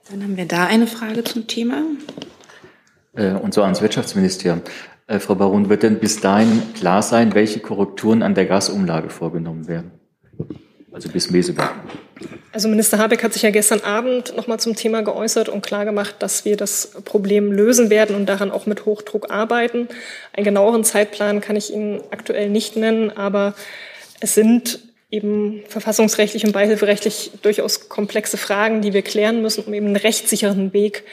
Dann 0.09 0.23
haben 0.23 0.37
wir 0.37 0.45
da 0.45 0.65
eine 0.65 0.87
Frage 0.87 1.23
zum 1.23 1.47
Thema. 1.47 1.83
Äh, 3.15 3.31
und 3.31 3.53
zwar 3.53 3.65
ans 3.65 3.81
Wirtschaftsministerium. 3.81 4.61
Äh, 5.07 5.19
Frau 5.19 5.35
Baron, 5.35 5.69
wird 5.69 5.83
denn 5.83 5.99
bis 5.99 6.21
dahin 6.21 6.61
klar 6.73 7.01
sein, 7.01 7.33
welche 7.33 7.59
Korrekturen 7.59 8.23
an 8.23 8.33
der 8.33 8.45
Gasumlage 8.45 9.09
vorgenommen 9.09 9.67
werden? 9.67 9.91
Also 10.93 11.09
bis 11.09 11.29
Meseberg. 11.29 11.73
Also 12.53 12.69
Minister 12.69 12.97
Habeck 12.97 13.23
hat 13.23 13.33
sich 13.33 13.41
ja 13.41 13.51
gestern 13.51 13.81
Abend 13.81 14.35
nochmal 14.35 14.59
zum 14.59 14.75
Thema 14.75 15.01
geäußert 15.03 15.49
und 15.49 15.61
klargemacht, 15.61 16.15
dass 16.19 16.45
wir 16.45 16.57
das 16.57 16.93
Problem 17.05 17.51
lösen 17.51 17.89
werden 17.89 18.15
und 18.15 18.27
daran 18.27 18.49
auch 18.49 18.65
mit 18.65 18.85
Hochdruck 18.85 19.29
arbeiten. 19.29 19.89
Einen 20.33 20.45
genaueren 20.45 20.83
Zeitplan 20.83 21.41
kann 21.41 21.55
ich 21.55 21.71
Ihnen 21.71 22.01
aktuell 22.11 22.49
nicht 22.49 22.75
nennen, 22.77 23.15
aber 23.15 23.53
es 24.21 24.33
sind 24.33 24.79
eben 25.09 25.63
verfassungsrechtlich 25.67 26.45
und 26.45 26.51
beihilferechtlich 26.51 27.31
durchaus 27.41 27.89
komplexe 27.89 28.37
Fragen, 28.37 28.81
die 28.81 28.93
wir 28.93 29.01
klären 29.01 29.41
müssen, 29.41 29.63
um 29.63 29.73
eben 29.73 29.87
einen 29.87 29.95
rechtssicheren 29.95 30.73
Weg 30.73 31.03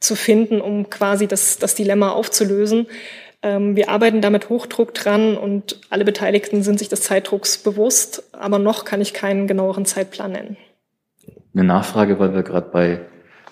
zu 0.00 0.16
finden, 0.16 0.60
um 0.60 0.90
quasi 0.90 1.26
das, 1.26 1.58
das 1.58 1.74
Dilemma 1.74 2.10
aufzulösen. 2.10 2.86
Ähm, 3.42 3.76
wir 3.76 3.88
arbeiten 3.88 4.20
da 4.20 4.30
mit 4.30 4.48
Hochdruck 4.48 4.94
dran 4.94 5.36
und 5.36 5.80
alle 5.90 6.04
Beteiligten 6.04 6.62
sind 6.62 6.78
sich 6.78 6.88
des 6.88 7.02
Zeitdrucks 7.02 7.58
bewusst, 7.58 8.24
aber 8.32 8.58
noch 8.58 8.84
kann 8.84 9.00
ich 9.00 9.14
keinen 9.14 9.46
genaueren 9.46 9.86
Zeitplan 9.86 10.32
nennen. 10.32 10.56
Eine 11.54 11.64
Nachfrage, 11.64 12.18
weil 12.18 12.34
wir 12.34 12.42
gerade 12.42 12.68
bei 12.70 13.00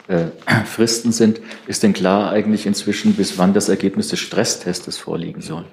äh, 0.09 0.27
Fristen 0.67 1.13
sind. 1.13 1.41
Ist 1.67 1.83
denn 1.83 1.93
klar 1.93 2.31
eigentlich 2.31 2.67
inzwischen, 2.67 3.15
bis 3.15 3.39
wann 3.39 3.55
das 3.55 3.69
Ergebnis 3.69 4.09
des 4.09 4.19
Stresstests 4.19 4.99
vorliegen 4.99 5.41
soll? 5.41 5.65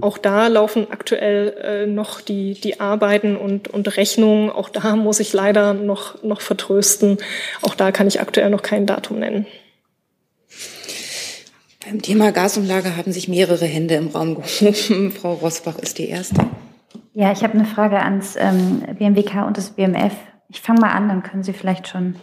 Auch 0.00 0.18
da 0.18 0.46
laufen 0.46 0.86
aktuell 0.90 1.54
äh, 1.62 1.86
noch 1.86 2.20
die, 2.20 2.54
die 2.54 2.80
Arbeiten 2.80 3.36
und, 3.36 3.68
und 3.68 3.96
Rechnungen. 3.96 4.50
Auch 4.50 4.68
da 4.68 4.96
muss 4.96 5.20
ich 5.20 5.32
leider 5.32 5.74
noch, 5.74 6.22
noch 6.22 6.40
vertrösten. 6.40 7.18
Auch 7.62 7.74
da 7.74 7.92
kann 7.92 8.06
ich 8.06 8.20
aktuell 8.20 8.50
noch 8.50 8.62
kein 8.62 8.86
Datum 8.86 9.18
nennen. 9.18 9.46
Beim 11.84 12.02
Thema 12.02 12.32
Gasumlage 12.32 12.96
haben 12.96 13.12
sich 13.12 13.28
mehrere 13.28 13.64
Hände 13.64 13.94
im 13.94 14.08
Raum 14.08 14.34
gehoben. 14.34 15.10
Frau 15.18 15.34
Rosbach 15.34 15.78
ist 15.78 15.98
die 15.98 16.08
Erste. 16.08 16.46
Ja, 17.14 17.32
ich 17.32 17.42
habe 17.42 17.54
eine 17.54 17.64
Frage 17.64 17.98
ans 18.00 18.36
ähm, 18.36 18.82
BMWK 18.98 19.46
und 19.46 19.56
das 19.56 19.70
BMF. 19.70 20.12
Ich 20.50 20.60
fange 20.60 20.80
mal 20.80 20.92
an, 20.92 21.08
dann 21.08 21.22
können 21.22 21.42
Sie 21.42 21.52
vielleicht 21.52 21.88
schon. 21.88 22.16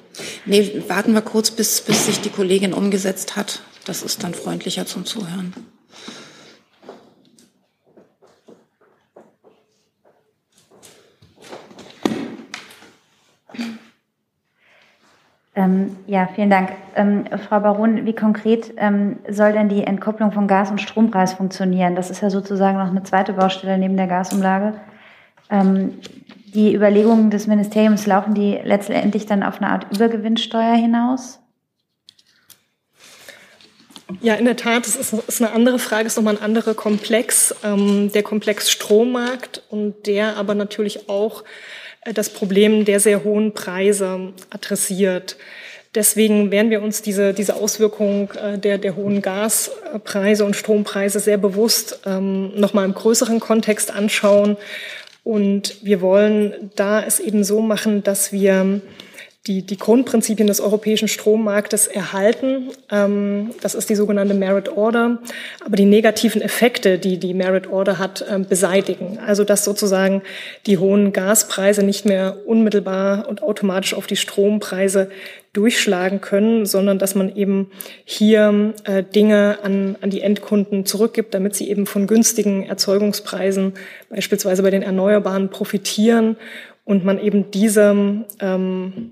Nee, 0.46 0.84
warten 0.88 1.14
wir 1.14 1.22
kurz, 1.22 1.52
bis, 1.52 1.82
bis 1.82 2.06
sich 2.06 2.22
die 2.22 2.30
Kollegin 2.30 2.74
umgesetzt 2.74 3.36
hat. 3.36 3.62
Das 3.86 4.02
ist 4.02 4.24
dann 4.24 4.34
freundlicher 4.34 4.86
zum 4.86 5.06
Zuhören. 5.06 5.54
Ähm, 15.58 15.96
ja, 16.06 16.28
vielen 16.36 16.50
Dank. 16.50 16.72
Ähm, 16.96 17.26
Frau 17.48 17.62
Baron, 17.62 18.06
wie 18.06 18.14
konkret 18.14 18.74
ähm, 18.76 19.20
soll 19.30 19.54
denn 19.54 19.70
die 19.70 19.84
Entkopplung 19.84 20.34
von 20.34 20.48
Gas- 20.48 20.70
und 20.70 20.82
Strompreis 20.82 21.34
funktionieren? 21.34 21.96
Das 21.96 22.10
ist 22.10 22.22
ja 22.22 22.30
sozusagen 22.30 22.78
noch 22.78 22.90
eine 22.90 23.04
zweite 23.04 23.34
Baustelle 23.34 23.78
neben 23.78 23.96
der 23.96 24.08
Gasumlage. 24.08 24.74
Ähm, 25.50 26.00
die 26.54 26.74
Überlegungen 26.74 27.30
des 27.30 27.48
Ministeriums 27.48 28.06
laufen 28.06 28.34
die 28.34 28.60
letztendlich 28.64 29.26
dann 29.26 29.44
auf 29.44 29.62
eine 29.62 29.72
Art 29.72 29.88
Übergewinnsteuer 29.94 30.76
hinaus? 30.76 31.40
Ja, 34.22 34.36
in 34.36 34.46
der 34.46 34.56
Tat, 34.56 34.86
das 34.86 34.96
ist, 34.96 35.14
ist 35.14 35.42
eine 35.42 35.52
andere 35.54 35.80
Frage, 35.80 36.08
ist 36.08 36.18
nochmal 36.18 36.36
ein 36.38 36.44
anderer 36.44 36.74
Komplex, 36.74 37.56
ähm, 37.64 38.12
der 38.12 38.24
Komplex 38.24 38.70
Strommarkt 38.70 39.64
und 39.70 40.06
der 40.06 40.38
aber 40.38 40.54
natürlich 40.54 41.10
auch 41.10 41.44
das 42.14 42.30
Problem 42.30 42.86
der 42.86 43.00
sehr 43.00 43.24
hohen 43.24 43.54
Preise 43.54 44.34
adressiert. 44.50 45.38
Deswegen 45.96 46.52
werden 46.52 46.72
wir 46.72 46.82
uns 46.82 47.02
diese, 47.02 47.34
diese 47.34 47.56
Auswirkung 47.56 48.32
äh, 48.34 48.58
der, 48.58 48.78
der 48.78 48.96
hohen 48.98 49.22
Gaspreise 49.22 50.44
und 50.44 50.56
Strompreise 50.56 51.20
sehr 51.20 51.38
bewusst 51.38 52.02
ähm, 52.06 52.52
nochmal 52.60 52.86
im 52.86 52.94
größeren 52.94 53.40
Kontext 53.40 53.92
anschauen. 53.92 54.58
Und 55.24 55.84
wir 55.84 56.02
wollen 56.02 56.72
da 56.76 57.02
es 57.02 57.20
eben 57.20 57.44
so 57.44 57.62
machen, 57.62 58.04
dass 58.04 58.34
wir 58.34 58.82
die, 59.48 59.62
die 59.62 59.78
Grundprinzipien 59.78 60.48
des 60.48 60.60
europäischen 60.60 61.08
Strommarktes 61.08 61.86
erhalten. 61.88 62.70
Ähm, 62.90 63.52
das 63.62 63.76
ist 63.76 63.90
die 63.90 63.96
sogenannte 63.96 64.34
Merit 64.34 64.70
Order. 64.70 65.20
Aber 65.64 65.76
die 65.76 65.86
negativen 65.86 66.42
Effekte, 66.42 66.98
die 66.98 67.20
die 67.20 67.36
Merit 67.36 67.68
Order 67.68 68.00
hat, 68.00 68.26
ähm, 68.30 68.46
beseitigen. 68.48 69.20
Also 69.20 69.44
dass 69.44 69.64
sozusagen 69.64 70.24
die 70.66 70.80
hohen 70.80 71.14
Gaspreise 71.14 71.84
nicht 71.84 72.06
mehr 72.06 72.38
unmittelbar 72.46 73.28
und 73.30 73.44
automatisch 73.44 73.94
auf 73.94 74.08
die 74.08 74.16
Strompreise 74.16 75.10
durchschlagen 75.54 76.22
können, 76.22 76.66
sondern 76.66 77.00
dass 77.00 77.16
man 77.16 77.34
eben 77.36 77.72
hier 78.04 78.74
äh, 78.84 79.04
Dinge 79.04 79.60
an, 79.64 79.96
an 80.02 80.10
die 80.10 80.22
Endkunden 80.22 80.86
zurückgibt, 80.86 81.34
damit 81.34 81.56
sie 81.56 81.70
eben 81.70 81.86
von 81.86 82.08
günstigen 82.08 82.64
Erzeugungspreisen 82.64 83.74
beispielsweise 84.10 84.64
bei 84.64 84.72
den 84.72 84.82
Erneuerbaren 84.82 85.50
profitieren 85.50 86.36
und 86.84 87.06
man 87.06 87.20
eben 87.20 87.52
diese 87.52 88.26
ähm, 88.42 89.12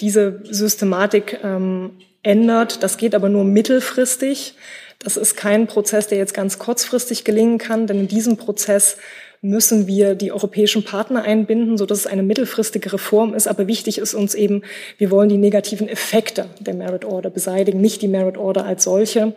diese 0.00 0.40
Systematik 0.44 1.40
ähm, 1.42 1.92
ändert. 2.22 2.82
Das 2.82 2.96
geht 2.96 3.14
aber 3.14 3.28
nur 3.28 3.44
mittelfristig. 3.44 4.54
Das 4.98 5.16
ist 5.16 5.36
kein 5.36 5.66
Prozess, 5.66 6.08
der 6.08 6.18
jetzt 6.18 6.34
ganz 6.34 6.58
kurzfristig 6.58 7.24
gelingen 7.24 7.58
kann, 7.58 7.86
denn 7.86 8.00
in 8.00 8.08
diesem 8.08 8.36
Prozess 8.36 8.96
müssen 9.42 9.86
wir 9.86 10.14
die 10.14 10.32
europäischen 10.32 10.84
Partner 10.84 11.22
einbinden, 11.22 11.76
so 11.76 11.86
dass 11.86 11.98
es 11.98 12.06
eine 12.06 12.22
mittelfristige 12.22 12.92
Reform 12.92 13.34
ist. 13.34 13.46
Aber 13.46 13.66
wichtig 13.66 13.98
ist 13.98 14.14
uns 14.14 14.34
eben, 14.34 14.62
wir 14.98 15.10
wollen 15.10 15.28
die 15.28 15.36
negativen 15.36 15.88
Effekte 15.88 16.46
der 16.58 16.74
Merit 16.74 17.04
Order 17.04 17.30
beseitigen, 17.30 17.80
nicht 17.80 18.02
die 18.02 18.08
Merit 18.08 18.38
Order 18.38 18.64
als 18.64 18.84
solche 18.84 19.34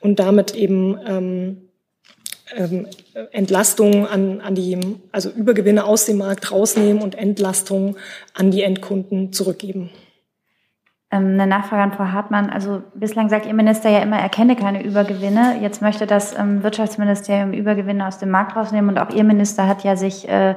und 0.00 0.18
damit 0.18 0.54
eben 0.54 0.98
ähm, 1.06 1.56
ähm, 2.56 2.86
Entlastungen 3.32 4.06
an, 4.06 4.40
an 4.40 4.54
die, 4.54 4.78
also 5.12 5.30
Übergewinne 5.30 5.84
aus 5.84 6.06
dem 6.06 6.18
Markt 6.18 6.50
rausnehmen 6.52 7.02
und 7.02 7.14
Entlastungen 7.14 7.96
an 8.34 8.50
die 8.50 8.62
Endkunden 8.62 9.32
zurückgeben. 9.32 9.90
Ähm, 11.10 11.34
eine 11.34 11.46
Nachfrage 11.46 11.82
an 11.82 11.92
Frau 11.92 12.04
Hartmann. 12.04 12.48
Also 12.48 12.82
bislang 12.94 13.28
sagt 13.28 13.46
Ihr 13.46 13.54
Minister 13.54 13.90
ja 13.90 13.98
immer, 13.98 14.18
er 14.18 14.30
kenne 14.30 14.56
keine 14.56 14.82
Übergewinne. 14.82 15.58
Jetzt 15.60 15.82
möchte 15.82 16.06
das 16.06 16.36
ähm, 16.38 16.62
Wirtschaftsministerium 16.62 17.52
Übergewinne 17.52 18.06
aus 18.06 18.18
dem 18.18 18.30
Markt 18.30 18.56
rausnehmen 18.56 18.90
und 18.90 18.98
auch 18.98 19.10
Ihr 19.14 19.24
Minister 19.24 19.68
hat 19.68 19.84
ja 19.84 19.94
sich 19.94 20.28
äh, 20.28 20.54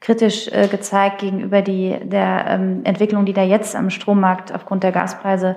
kritisch 0.00 0.48
äh, 0.48 0.66
gezeigt 0.66 1.20
gegenüber 1.20 1.62
die, 1.62 1.96
der 2.02 2.46
ähm, 2.48 2.80
Entwicklung, 2.84 3.24
die 3.24 3.32
da 3.32 3.42
jetzt 3.42 3.76
am 3.76 3.88
Strommarkt 3.88 4.52
aufgrund 4.52 4.82
der 4.82 4.92
Gaspreise 4.92 5.56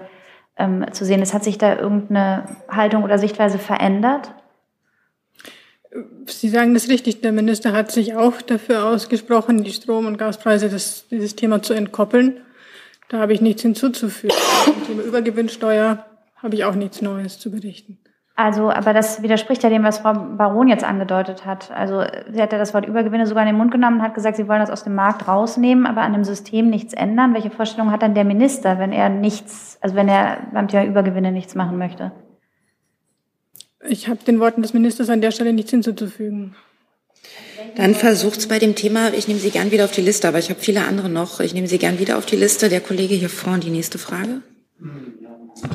ähm, 0.56 0.86
zu 0.92 1.04
sehen 1.04 1.22
ist. 1.22 1.34
Hat 1.34 1.44
sich 1.44 1.58
da 1.58 1.76
irgendeine 1.76 2.46
Haltung 2.70 3.04
oder 3.04 3.18
Sichtweise 3.18 3.58
verändert? 3.58 4.34
Sie 6.26 6.50
sagen 6.50 6.74
das 6.74 6.90
richtig. 6.90 7.22
Der 7.22 7.32
Minister 7.32 7.74
hat 7.74 7.92
sich 7.92 8.16
auch 8.16 8.42
dafür 8.42 8.86
ausgesprochen, 8.86 9.64
die 9.64 9.72
Strom- 9.72 10.06
und 10.06 10.18
Gaspreise, 10.18 10.70
das, 10.70 11.08
dieses 11.10 11.36
Thema 11.36 11.62
zu 11.62 11.74
entkoppeln. 11.74 12.42
Da 13.10 13.20
habe 13.20 13.34
ich 13.34 13.42
nichts 13.42 13.62
hinzuzufügen. 13.62 14.36
Zum 14.66 14.84
Thema 14.86 15.04
Übergewinnsteuer 15.04 16.06
habe 16.36 16.56
ich 16.56 16.66
auch 16.66 16.76
nichts 16.76 17.02
Neues 17.02 17.40
zu 17.40 17.52
berichten. 17.52 18.00
Also, 18.40 18.70
aber 18.70 18.94
das 18.94 19.24
widerspricht 19.24 19.64
ja 19.64 19.70
dem, 19.70 19.84
was 19.84 19.98
Frau 19.98 20.14
Baron 20.14 20.68
jetzt 20.68 20.84
angedeutet 20.84 21.48
hat. 21.48 21.72
Also, 21.72 22.04
sie 22.32 22.40
hat 22.40 22.52
ja 22.52 22.60
das 22.60 22.72
Wort 22.76 22.86
Übergewinne 22.86 23.26
sogar 23.26 23.42
in 23.42 23.48
den 23.48 23.58
Mund 23.58 23.72
genommen 23.72 23.98
und 23.98 24.04
hat 24.04 24.14
gesagt, 24.14 24.38
sie 24.38 24.48
wollen 24.48 24.60
das 24.60 24.70
aus 24.70 24.84
dem 24.84 24.94
Markt 24.94 25.28
rausnehmen, 25.28 25.88
aber 25.88 26.02
an 26.02 26.14
dem 26.14 26.24
System 26.24 26.70
nichts 26.70 26.94
ändern. 26.94 27.34
Welche 27.34 27.50
Vorstellung 27.50 27.92
hat 27.92 28.04
dann 28.04 28.14
der 28.14 28.26
Minister, 28.26 28.78
wenn 28.78 28.92
er 28.92 29.10
nichts, 29.10 29.80
also 29.82 29.96
wenn 29.96 30.08
er 30.08 30.38
beim 30.54 30.68
Thema 30.68 30.86
Übergewinne 30.86 31.32
nichts 31.32 31.56
machen 31.56 31.80
möchte? 31.80 32.12
Ich 33.90 34.08
habe 34.08 34.20
den 34.26 34.40
Worten 34.40 34.62
des 34.62 34.74
Ministers 34.74 35.10
an 35.10 35.22
der 35.22 35.32
Stelle 35.32 35.54
nichts 35.54 35.72
hinzuzufügen. 35.72 36.56
Dann 37.76 37.96
versucht 37.96 38.40
es 38.40 38.48
bei 38.48 38.60
dem 38.60 38.76
Thema, 38.76 39.14
ich 39.14 39.28
nehme 39.28 39.40
Sie 39.40 39.52
gern 39.52 39.72
wieder 39.72 39.86
auf 39.86 39.92
die 39.92 40.02
Liste, 40.02 40.28
aber 40.28 40.40
ich 40.40 40.50
habe 40.50 40.60
viele 40.60 40.86
andere 40.86 41.10
noch. 41.10 41.40
Ich 41.40 41.54
nehme 41.54 41.68
Sie 41.68 41.78
gern 41.78 42.00
wieder 42.00 42.18
auf 42.18 42.26
die 42.26 42.36
Liste. 42.36 42.70
Der 42.70 42.82
Kollege 42.82 43.14
hier 43.14 43.30
vorne, 43.30 43.60
die 43.60 43.70
nächste 43.70 43.98
Frage. 43.98 44.42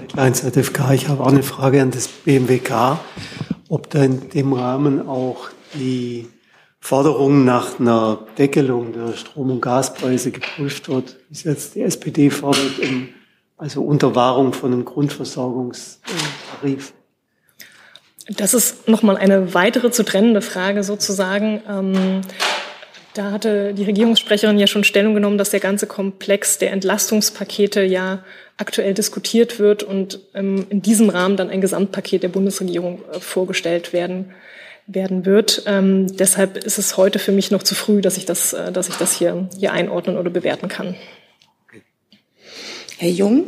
Kleins 0.08 0.42
ZFK, 0.42 0.92
ich 0.94 1.08
habe 1.08 1.22
auch 1.22 1.28
eine 1.28 1.42
Frage 1.42 1.82
an 1.82 1.90
das 1.90 2.08
BMWK, 2.08 2.98
ob 3.68 3.90
da 3.90 4.04
in 4.04 4.30
dem 4.30 4.52
Rahmen 4.52 5.08
auch 5.08 5.48
die 5.74 6.28
Forderung 6.78 7.44
nach 7.44 7.80
einer 7.80 8.26
Deckelung 8.38 8.92
der 8.92 9.14
Strom- 9.14 9.50
und 9.50 9.60
Gaspreise 9.60 10.30
geprüft 10.32 10.88
wird, 10.88 11.16
wie 11.28 11.34
es 11.34 11.44
jetzt 11.44 11.76
die 11.76 11.82
SPD 11.82 12.30
fordert, 12.30 12.72
also 13.56 13.82
unter 13.82 14.14
Wahrung 14.14 14.52
von 14.52 14.72
einem 14.72 14.84
Grundversorgungstarif. 14.84 16.92
Das 18.28 18.54
ist 18.54 18.88
nochmal 18.88 19.16
eine 19.16 19.54
weitere 19.54 19.90
zu 19.90 20.04
trennende 20.04 20.42
Frage 20.42 20.84
sozusagen. 20.84 21.62
Ähm, 21.68 22.20
da 23.14 23.30
hatte 23.30 23.74
die 23.74 23.84
Regierungssprecherin 23.84 24.58
ja 24.58 24.66
schon 24.66 24.84
Stellung 24.84 25.14
genommen, 25.14 25.38
dass 25.38 25.50
der 25.50 25.60
ganze 25.60 25.86
Komplex 25.86 26.58
der 26.58 26.72
Entlastungspakete 26.72 27.82
ja 27.82 28.24
aktuell 28.56 28.94
diskutiert 28.94 29.58
wird 29.58 29.82
und 29.82 30.20
ähm, 30.34 30.66
in 30.70 30.82
diesem 30.82 31.10
Rahmen 31.10 31.36
dann 31.36 31.50
ein 31.50 31.60
Gesamtpaket 31.60 32.22
der 32.22 32.28
Bundesregierung 32.28 33.02
äh, 33.12 33.20
vorgestellt 33.20 33.92
werden 33.92 34.32
werden 34.86 35.24
wird. 35.24 35.62
Ähm, 35.66 36.16
deshalb 36.16 36.56
ist 36.56 36.78
es 36.78 36.96
heute 36.96 37.18
für 37.18 37.32
mich 37.32 37.50
noch 37.50 37.62
zu 37.62 37.74
früh, 37.74 38.00
dass 38.00 38.16
ich 38.16 38.24
das, 38.24 38.52
äh, 38.52 38.72
dass 38.72 38.88
ich 38.88 38.96
das 38.96 39.12
hier, 39.12 39.48
hier 39.58 39.72
einordnen 39.72 40.16
oder 40.16 40.30
bewerten 40.30 40.68
kann. 40.68 40.96
Herr 42.98 43.10
Jung? 43.10 43.44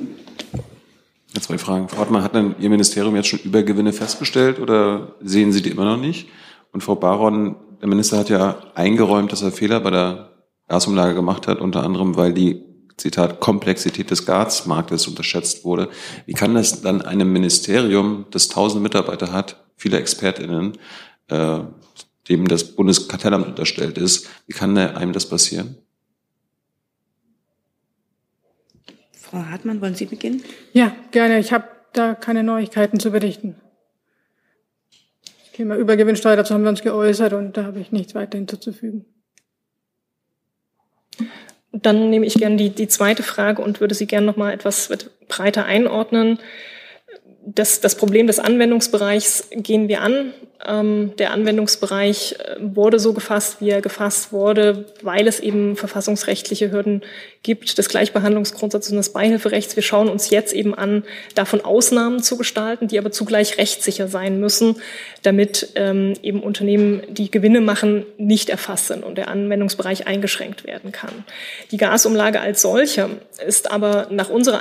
Zwei 1.40 1.58
Fragen. 1.58 1.88
Frau 1.88 1.98
Hartmann, 1.98 2.22
hat 2.22 2.34
denn 2.34 2.54
Ihr 2.60 2.70
Ministerium 2.70 3.16
jetzt 3.16 3.28
schon 3.28 3.40
Übergewinne 3.40 3.92
festgestellt 3.92 4.60
oder 4.60 5.16
sehen 5.20 5.52
Sie 5.52 5.62
die 5.62 5.70
immer 5.70 5.84
noch 5.84 5.96
nicht? 5.96 6.28
Und 6.72 6.82
Frau 6.82 6.94
Baron, 6.94 7.56
der 7.80 7.88
Minister 7.88 8.18
hat 8.18 8.28
ja 8.28 8.58
eingeräumt, 8.74 9.32
dass 9.32 9.42
er 9.42 9.50
Fehler 9.50 9.80
bei 9.80 9.90
der 9.90 10.30
Gasumlage 10.68 11.14
gemacht 11.14 11.48
hat, 11.48 11.60
unter 11.60 11.82
anderem, 11.82 12.16
weil 12.16 12.32
die 12.32 12.62
Zitat, 12.96 13.40
Komplexität 13.40 14.10
des 14.10 14.24
Gasmarktes 14.24 15.08
unterschätzt 15.08 15.64
wurde. 15.64 15.88
Wie 16.26 16.32
kann 16.32 16.54
das 16.54 16.82
dann 16.82 17.02
einem 17.02 17.32
Ministerium, 17.32 18.26
das 18.30 18.48
tausend 18.48 18.82
Mitarbeiter 18.82 19.32
hat, 19.32 19.64
viele 19.76 19.98
ExpertInnen, 19.98 20.78
äh, 21.28 21.60
dem 22.28 22.48
das 22.48 22.64
Bundeskartellamt 22.64 23.48
unterstellt 23.48 23.98
ist, 23.98 24.28
wie 24.46 24.52
kann 24.52 24.78
einem 24.78 25.12
das 25.12 25.28
passieren? 25.28 25.76
Frau 29.34 29.46
Hartmann, 29.46 29.80
wollen 29.80 29.96
Sie 29.96 30.06
beginnen? 30.06 30.44
Ja, 30.74 30.94
gerne. 31.10 31.40
Ich 31.40 31.52
habe 31.52 31.64
da 31.92 32.14
keine 32.14 32.44
Neuigkeiten 32.44 33.00
zu 33.00 33.10
berichten. 33.10 33.56
Thema 35.54 35.74
Übergewinnsteuer, 35.74 36.36
dazu 36.36 36.54
haben 36.54 36.62
wir 36.62 36.68
uns 36.68 36.82
geäußert 36.82 37.32
und 37.32 37.56
da 37.56 37.64
habe 37.64 37.80
ich 37.80 37.90
nichts 37.90 38.14
weiter 38.14 38.38
hinzuzufügen. 38.38 39.06
Dann 41.72 42.10
nehme 42.10 42.26
ich 42.26 42.34
gerne 42.34 42.54
die, 42.54 42.70
die 42.70 42.86
zweite 42.86 43.24
Frage 43.24 43.60
und 43.60 43.80
würde 43.80 43.96
sie 43.96 44.06
gerne 44.06 44.24
noch 44.24 44.36
mal 44.36 44.52
etwas 44.52 44.88
breiter 45.26 45.64
einordnen. 45.64 46.38
Das, 47.44 47.80
das 47.80 47.96
Problem 47.96 48.28
des 48.28 48.38
Anwendungsbereichs 48.38 49.48
gehen 49.50 49.88
wir 49.88 50.00
an. 50.00 50.32
Ähm, 50.66 51.12
der 51.18 51.32
Anwendungsbereich 51.32 52.36
äh, 52.38 52.56
wurde 52.58 52.98
so 52.98 53.12
gefasst, 53.12 53.60
wie 53.60 53.70
er 53.70 53.82
gefasst 53.82 54.32
wurde, 54.32 54.86
weil 55.02 55.26
es 55.26 55.40
eben 55.40 55.76
verfassungsrechtliche 55.76 56.70
Hürden 56.70 57.02
gibt, 57.42 57.76
des 57.76 57.88
Gleichbehandlungsgrundsatzes 57.88 58.92
und 58.92 58.96
des 58.96 59.12
Beihilferechts. 59.12 59.76
Wir 59.76 59.82
schauen 59.82 60.08
uns 60.08 60.30
jetzt 60.30 60.54
eben 60.54 60.74
an, 60.74 61.04
davon 61.34 61.60
Ausnahmen 61.60 62.22
zu 62.22 62.38
gestalten, 62.38 62.88
die 62.88 62.98
aber 62.98 63.10
zugleich 63.10 63.58
rechtssicher 63.58 64.08
sein 64.08 64.40
müssen, 64.40 64.76
damit 65.22 65.72
ähm, 65.74 66.14
eben 66.22 66.42
Unternehmen, 66.42 67.02
die 67.08 67.30
Gewinne 67.30 67.60
machen, 67.60 68.06
nicht 68.16 68.48
erfasst 68.48 68.86
sind 68.86 69.04
und 69.04 69.18
der 69.18 69.28
Anwendungsbereich 69.28 70.06
eingeschränkt 70.06 70.64
werden 70.64 70.92
kann. 70.92 71.24
Die 71.72 71.76
Gasumlage 71.76 72.40
als 72.40 72.62
solche 72.62 73.10
ist 73.46 73.70
aber 73.70 74.06
nach 74.10 74.30
unserer 74.30 74.60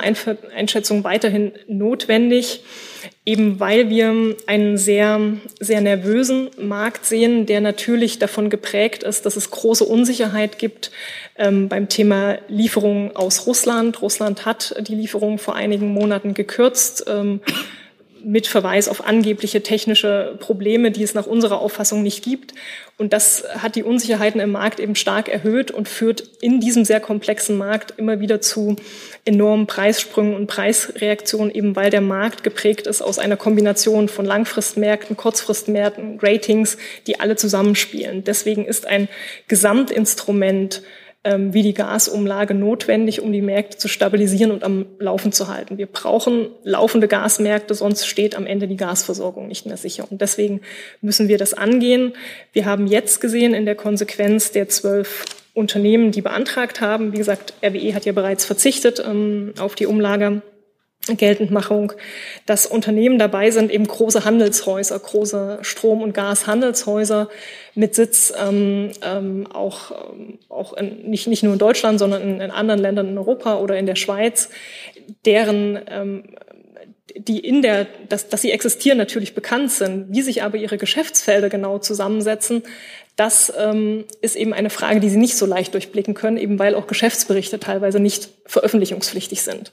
Einschätzung 0.54 1.04
weiterhin 1.04 1.52
notwendig, 1.66 2.62
eben 3.24 3.60
weil 3.60 3.90
wir 3.90 4.36
einen 4.46 4.76
sehr, 4.76 5.20
sehr 5.60 5.80
nervösen 5.80 6.50
Markt 6.58 7.06
sehen, 7.06 7.46
der 7.46 7.60
natürlich 7.60 8.18
davon 8.18 8.50
geprägt 8.50 9.02
ist, 9.02 9.26
dass 9.26 9.36
es 9.36 9.50
große 9.50 9.84
Unsicherheit 9.84 10.58
gibt 10.58 10.90
ähm, 11.36 11.68
beim 11.68 11.88
Thema 11.88 12.38
Lieferungen 12.48 13.16
aus 13.16 13.46
Russland. 13.46 14.02
Russland 14.02 14.46
hat 14.46 14.74
die 14.80 14.94
Lieferungen 14.94 15.38
vor 15.38 15.54
einigen 15.54 15.88
Monaten 15.88 16.34
gekürzt. 16.34 17.04
Ähm, 17.08 17.40
mit 18.24 18.46
Verweis 18.46 18.88
auf 18.88 19.06
angebliche 19.06 19.62
technische 19.62 20.36
Probleme, 20.40 20.90
die 20.90 21.02
es 21.02 21.14
nach 21.14 21.26
unserer 21.26 21.60
Auffassung 21.60 22.02
nicht 22.02 22.24
gibt. 22.24 22.54
Und 22.96 23.12
das 23.12 23.44
hat 23.58 23.74
die 23.74 23.82
Unsicherheiten 23.82 24.40
im 24.40 24.52
Markt 24.52 24.78
eben 24.78 24.94
stark 24.94 25.28
erhöht 25.28 25.70
und 25.70 25.88
führt 25.88 26.22
in 26.40 26.60
diesem 26.60 26.84
sehr 26.84 27.00
komplexen 27.00 27.58
Markt 27.58 27.94
immer 27.96 28.20
wieder 28.20 28.40
zu 28.40 28.76
enormen 29.24 29.66
Preissprüngen 29.66 30.34
und 30.34 30.46
Preisreaktionen, 30.46 31.52
eben 31.52 31.74
weil 31.76 31.90
der 31.90 32.00
Markt 32.00 32.44
geprägt 32.44 32.86
ist 32.86 33.02
aus 33.02 33.18
einer 33.18 33.36
Kombination 33.36 34.08
von 34.08 34.24
Langfristmärkten, 34.24 35.16
Kurzfristmärkten, 35.16 36.18
Ratings, 36.22 36.76
die 37.06 37.18
alle 37.20 37.36
zusammenspielen. 37.36 38.22
Deswegen 38.24 38.64
ist 38.64 38.86
ein 38.86 39.08
Gesamtinstrument 39.48 40.82
wie 41.24 41.62
die 41.62 41.74
Gasumlage 41.74 42.54
notwendig, 42.54 43.22
um 43.22 43.32
die 43.32 43.40
Märkte 43.40 43.78
zu 43.78 43.88
stabilisieren 43.88 44.50
und 44.50 44.62
am 44.62 44.86
Laufen 44.98 45.32
zu 45.32 45.48
halten. 45.48 45.78
Wir 45.78 45.86
brauchen 45.86 46.48
laufende 46.62 47.08
Gasmärkte, 47.08 47.74
sonst 47.74 48.06
steht 48.06 48.34
am 48.36 48.46
Ende 48.46 48.68
die 48.68 48.76
Gasversorgung 48.76 49.48
nicht 49.48 49.64
mehr 49.66 49.78
sicher. 49.78 50.06
Und 50.10 50.20
deswegen 50.20 50.60
müssen 51.00 51.28
wir 51.28 51.38
das 51.38 51.54
angehen. 51.54 52.12
Wir 52.52 52.66
haben 52.66 52.86
jetzt 52.86 53.20
gesehen 53.20 53.54
in 53.54 53.64
der 53.64 53.74
Konsequenz 53.74 54.52
der 54.52 54.68
zwölf 54.68 55.24
Unternehmen, 55.54 56.10
die 56.10 56.20
beantragt 56.20 56.80
haben, 56.80 57.12
wie 57.12 57.18
gesagt, 57.18 57.54
RWE 57.64 57.94
hat 57.94 58.04
ja 58.04 58.12
bereits 58.12 58.44
verzichtet 58.44 59.02
ähm, 59.04 59.54
auf 59.58 59.76
die 59.76 59.86
Umlage 59.86 60.42
Geltendmachung, 61.06 61.92
dass 62.46 62.66
Unternehmen 62.66 63.18
dabei 63.18 63.50
sind, 63.50 63.70
eben 63.70 63.86
große 63.86 64.24
Handelshäuser, 64.24 64.98
große 64.98 65.58
Strom- 65.62 66.02
und 66.02 66.14
Gashandelshäuser 66.14 67.28
mit 67.74 67.94
Sitz 67.94 68.32
ähm, 68.40 68.90
ähm, 69.02 69.46
auch, 69.52 69.90
ähm, 69.90 70.38
auch 70.48 70.72
in, 70.74 71.10
nicht, 71.10 71.26
nicht 71.26 71.42
nur 71.42 71.52
in 71.52 71.58
Deutschland, 71.58 71.98
sondern 71.98 72.22
in, 72.22 72.40
in, 72.40 72.50
anderen 72.50 72.80
Ländern 72.80 73.08
in 73.08 73.18
Europa 73.18 73.58
oder 73.58 73.76
in 73.76 73.86
der 73.86 73.96
Schweiz, 73.96 74.48
deren 75.24 75.78
ähm, 75.88 76.24
die 77.16 77.38
in 77.38 77.62
der, 77.62 77.86
dass, 78.08 78.28
dass 78.28 78.42
sie 78.42 78.50
existieren, 78.50 78.98
natürlich 78.98 79.34
bekannt 79.34 79.70
sind, 79.70 80.06
wie 80.10 80.22
sich 80.22 80.42
aber 80.42 80.56
ihre 80.56 80.78
Geschäftsfelder 80.78 81.48
genau 81.48 81.78
zusammensetzen, 81.78 82.62
das 83.16 83.52
ähm, 83.56 84.04
ist 84.22 84.34
eben 84.34 84.52
eine 84.52 84.70
Frage, 84.70 84.98
die 84.98 85.08
Sie 85.08 85.18
nicht 85.18 85.36
so 85.36 85.46
leicht 85.46 85.72
durchblicken 85.74 86.14
können, 86.14 86.36
eben 86.36 86.58
weil 86.58 86.74
auch 86.74 86.88
Geschäftsberichte 86.88 87.60
teilweise 87.60 88.00
nicht 88.00 88.30
veröffentlichungspflichtig 88.46 89.42
sind. 89.42 89.72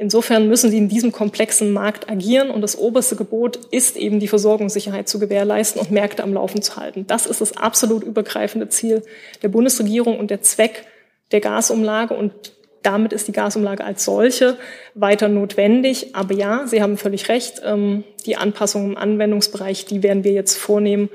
Insofern 0.00 0.46
müssen 0.46 0.70
sie 0.70 0.78
in 0.78 0.88
diesem 0.88 1.10
komplexen 1.10 1.72
Markt 1.72 2.08
agieren 2.08 2.50
und 2.50 2.60
das 2.60 2.78
oberste 2.78 3.16
Gebot 3.16 3.58
ist 3.72 3.96
eben 3.96 4.20
die 4.20 4.28
Versorgungssicherheit 4.28 5.08
zu 5.08 5.18
gewährleisten 5.18 5.80
und 5.80 5.90
Märkte 5.90 6.22
am 6.22 6.32
Laufen 6.32 6.62
zu 6.62 6.76
halten. 6.76 7.04
Das 7.08 7.26
ist 7.26 7.40
das 7.40 7.56
absolut 7.56 8.04
übergreifende 8.04 8.68
Ziel 8.68 9.02
der 9.42 9.48
Bundesregierung 9.48 10.16
und 10.16 10.30
der 10.30 10.40
Zweck 10.40 10.84
der 11.32 11.40
Gasumlage 11.40 12.14
und 12.14 12.52
damit 12.84 13.12
ist 13.12 13.26
die 13.26 13.32
Gasumlage 13.32 13.84
als 13.84 14.04
solche 14.04 14.56
weiter 14.94 15.26
notwendig. 15.26 16.14
Aber 16.14 16.32
ja, 16.32 16.68
Sie 16.68 16.80
haben 16.80 16.96
völlig 16.96 17.28
recht, 17.28 17.60
ähm, 17.64 18.04
die 18.24 18.36
Anpassungen 18.36 18.92
im 18.92 18.96
Anwendungsbereich, 18.96 19.84
die 19.84 20.04
werden 20.04 20.22
wir 20.22 20.30
jetzt 20.30 20.56
vornehmen, 20.56 21.10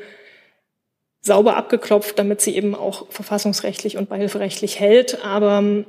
sauber 1.21 1.55
abgeklopft, 1.55 2.19
damit 2.19 2.41
sie 2.41 2.53
eben 2.53 2.75
auch 2.75 3.09
verfassungsrechtlich 3.09 3.95
und 3.95 4.09
beihilferechtlich 4.09 4.81
hält. 4.81 5.23
Aber 5.23 5.59
ähm, 5.59 5.85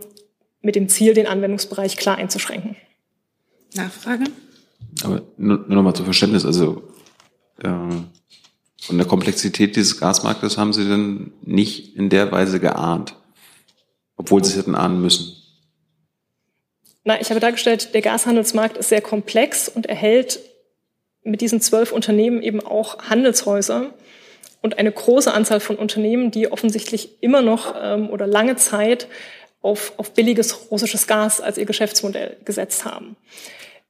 mit 0.64 0.76
dem 0.76 0.88
Ziel, 0.88 1.14
den 1.14 1.26
Anwendungsbereich 1.26 1.96
klar 1.96 2.16
einzuschränken. 2.16 2.76
Nachfrage? 3.74 4.24
Aber 5.02 5.22
nur, 5.36 5.58
nur 5.58 5.76
noch 5.76 5.82
mal 5.82 5.94
zum 5.94 6.04
Verständnis, 6.04 6.44
also 6.44 6.82
äh, 7.62 7.68
von 7.68 8.98
der 8.98 9.06
Komplexität 9.06 9.76
dieses 9.76 9.98
Gasmarktes 9.98 10.58
haben 10.58 10.72
Sie 10.72 10.86
denn 10.86 11.32
nicht 11.42 11.96
in 11.96 12.08
der 12.08 12.30
Weise 12.32 12.60
geahnt, 12.60 13.16
obwohl 14.16 14.44
Sie 14.44 14.52
es 14.52 14.56
hätten 14.56 14.74
ahnen 14.74 15.00
müssen? 15.00 15.36
Na, 17.04 17.20
ich 17.20 17.30
habe 17.30 17.40
dargestellt, 17.40 17.92
der 17.94 18.02
Gashandelsmarkt 18.02 18.78
ist 18.78 18.88
sehr 18.88 19.02
komplex 19.02 19.68
und 19.68 19.86
erhält 19.86 20.40
mit 21.22 21.40
diesen 21.40 21.60
zwölf 21.60 21.92
Unternehmen 21.92 22.42
eben 22.42 22.60
auch 22.60 22.98
Handelshäuser, 23.08 23.92
und 24.64 24.78
eine 24.78 24.90
große 24.90 25.30
Anzahl 25.30 25.60
von 25.60 25.76
Unternehmen, 25.76 26.30
die 26.30 26.50
offensichtlich 26.50 27.22
immer 27.22 27.42
noch 27.42 27.74
ähm, 27.78 28.08
oder 28.08 28.26
lange 28.26 28.56
Zeit 28.56 29.08
auf, 29.64 29.94
auf 29.96 30.12
billiges 30.12 30.70
russisches 30.70 31.06
Gas 31.06 31.40
als 31.40 31.56
ihr 31.56 31.64
Geschäftsmodell 31.64 32.36
gesetzt 32.44 32.84
haben. 32.84 33.16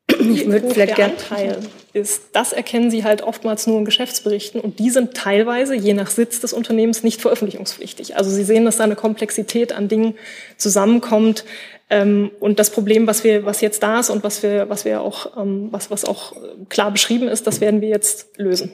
Ich 0.07 0.47
würde 0.47 0.71
vielleicht 0.71 0.99
der 0.99 1.07
Anteil 1.07 1.59
ist, 1.95 2.25
das 2.33 2.53
erkennen 2.53 2.91
Sie 2.91 3.05
halt 3.05 3.23
oftmals 3.23 3.67
nur 3.67 3.79
in 3.79 3.85
Geschäftsberichten 3.85 4.61
und 4.61 4.79
die 4.79 4.91
sind 4.91 5.15
teilweise, 5.15 5.75
je 5.75 5.95
nach 5.95 6.11
Sitz 6.11 6.41
des 6.41 6.53
Unternehmens, 6.53 7.03
nicht 7.03 7.21
veröffentlichungspflichtig. 7.21 8.17
Also 8.17 8.31
Sie 8.31 8.45
sehen, 8.45 8.67
dass 8.67 8.77
da 8.77 8.85
eine 8.85 8.97
Komplexität 8.97 9.73
an 9.73 9.89
Dingen 9.89 10.15
zusammenkommt. 10.59 11.45
Ähm, 11.91 12.31
und 12.39 12.59
das 12.59 12.71
Problem, 12.71 13.07
was 13.07 13.25
wir, 13.25 13.45
was 13.45 13.61
jetzt 13.61 13.83
da 13.83 13.99
ist 13.99 14.11
und 14.11 14.23
was 14.23 14.43
wir, 14.43 14.69
was 14.69 14.85
wir 14.85 15.01
auch, 15.01 15.37
ähm, 15.39 15.69
was, 15.71 15.91
was 15.91 16.05
auch 16.05 16.37
klar 16.69 16.91
beschrieben 16.91 17.27
ist, 17.27 17.47
das 17.47 17.61
werden 17.61 17.81
wir 17.81 17.89
jetzt 17.89 18.39
lösen. 18.39 18.71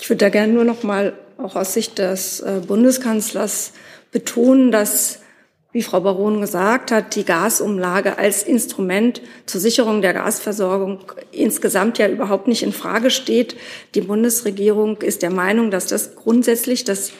Ich 0.00 0.08
würde 0.08 0.18
da 0.18 0.28
gerne 0.28 0.52
nur 0.52 0.64
noch 0.64 0.82
mal 0.82 1.12
auch 1.36 1.56
aus 1.56 1.74
Sicht 1.74 1.98
des 1.98 2.40
äh, 2.40 2.60
Bundeskanzlers 2.66 3.72
betonen, 4.12 4.70
dass 4.70 5.21
wie 5.72 5.82
Frau 5.82 6.00
Baron 6.00 6.40
gesagt 6.40 6.90
hat, 6.90 7.16
die 7.16 7.24
Gasumlage 7.24 8.18
als 8.18 8.42
Instrument 8.42 9.22
zur 9.46 9.60
Sicherung 9.60 10.02
der 10.02 10.12
Gasversorgung 10.12 11.00
insgesamt 11.32 11.98
ja 11.98 12.08
überhaupt 12.08 12.46
nicht 12.46 12.62
in 12.62 12.72
Frage 12.72 13.10
steht. 13.10 13.56
Die 13.94 14.02
Bundesregierung 14.02 14.98
ist 14.98 15.22
der 15.22 15.30
Meinung, 15.30 15.70
dass 15.70 15.86
das 15.86 16.14
grundsätzlich 16.14 16.84
das 16.84 17.12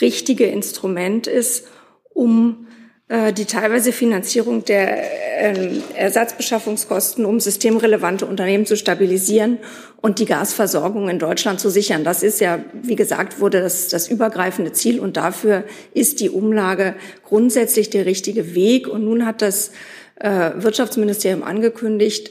richtige 0.00 0.46
Instrument 0.46 1.26
ist, 1.26 1.66
um 2.14 2.67
die 3.08 3.46
teilweise 3.46 3.90
Finanzierung 3.90 4.66
der 4.66 5.02
ähm, 5.38 5.82
Ersatzbeschaffungskosten, 5.94 7.24
um 7.24 7.40
systemrelevante 7.40 8.26
Unternehmen 8.26 8.66
zu 8.66 8.76
stabilisieren 8.76 9.58
und 10.02 10.18
die 10.18 10.26
Gasversorgung 10.26 11.08
in 11.08 11.18
Deutschland 11.18 11.58
zu 11.58 11.70
sichern. 11.70 12.04
Das 12.04 12.22
ist 12.22 12.40
ja, 12.40 12.62
wie 12.74 12.96
gesagt, 12.96 13.40
wurde 13.40 13.62
das, 13.62 13.88
das 13.88 14.08
übergreifende 14.08 14.72
Ziel 14.72 15.00
und 15.00 15.16
dafür 15.16 15.64
ist 15.94 16.20
die 16.20 16.28
Umlage 16.28 16.96
grundsätzlich 17.24 17.88
der 17.88 18.04
richtige 18.04 18.54
Weg. 18.54 18.88
Und 18.88 19.04
nun 19.04 19.24
hat 19.24 19.40
das 19.40 19.70
äh, 20.16 20.50
Wirtschaftsministerium 20.56 21.42
angekündigt, 21.42 22.30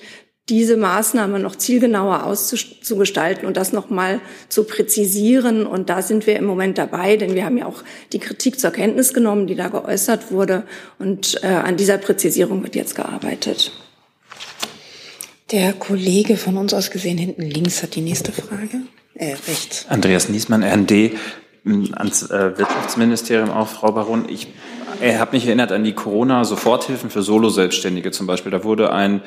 diese 0.50 0.78
Maßnahme 0.78 1.40
noch 1.40 1.56
zielgenauer 1.58 2.24
auszugestalten 2.24 3.46
und 3.46 3.58
das 3.58 3.74
nochmal 3.74 4.22
zu 4.48 4.64
präzisieren. 4.64 5.68
Und 5.68 5.90
da 5.90 6.02
sind 6.02 6.26
wir 6.26 6.38
im 6.38 6.46
Moment 6.46 6.78
dabei, 6.78 7.18
denn 7.18 7.36
wir 7.36 7.44
haben 7.44 7.58
ja 7.58 7.66
auch 7.66 7.84
die 8.14 8.20
Kritik 8.20 8.60
zur 8.60 8.72
Kenntnis 8.72 9.14
genommen, 9.14 9.48
die 9.48 9.56
da 9.56 9.68
geäußert 9.68 10.32
wurde. 10.32 10.64
Und 11.00 11.40
äh, 11.44 11.48
an 11.48 11.76
dieser 11.76 11.98
Präzisierung 11.98 12.64
wird 12.64 12.76
jetzt 12.76 12.96
gearbeitet. 12.96 13.74
Der 15.52 15.74
Kollege 15.74 16.38
von 16.38 16.58
uns 16.58 16.74
aus 16.74 16.92
gesehen 16.92 17.18
hinten 17.18 17.42
links 17.42 17.84
hat 17.84 17.96
die 17.96 18.02
nächste 18.02 18.32
Frage. 18.32 18.82
Äh, 19.16 19.36
rechts. 19.48 19.86
Andreas 19.90 20.30
Niesmann, 20.30 20.64
RND, 20.64 21.12
ans 21.94 22.24
äh, 22.30 22.58
Wirtschaftsministerium 22.58 23.50
auch, 23.50 23.68
Frau 23.68 23.92
Baron. 23.92 24.30
Ich 24.30 24.48
er 25.00 25.20
hat 25.20 25.34
mich 25.34 25.46
erinnert 25.46 25.72
an 25.72 25.84
die 25.84 25.94
Corona-Soforthilfen 25.94 27.10
für 27.10 27.22
Solo-Selbstständige 27.22 28.12
zum 28.12 28.26
Beispiel. 28.26 28.52
Da 28.52 28.64
wurde 28.64 28.92
ein, 28.92 29.22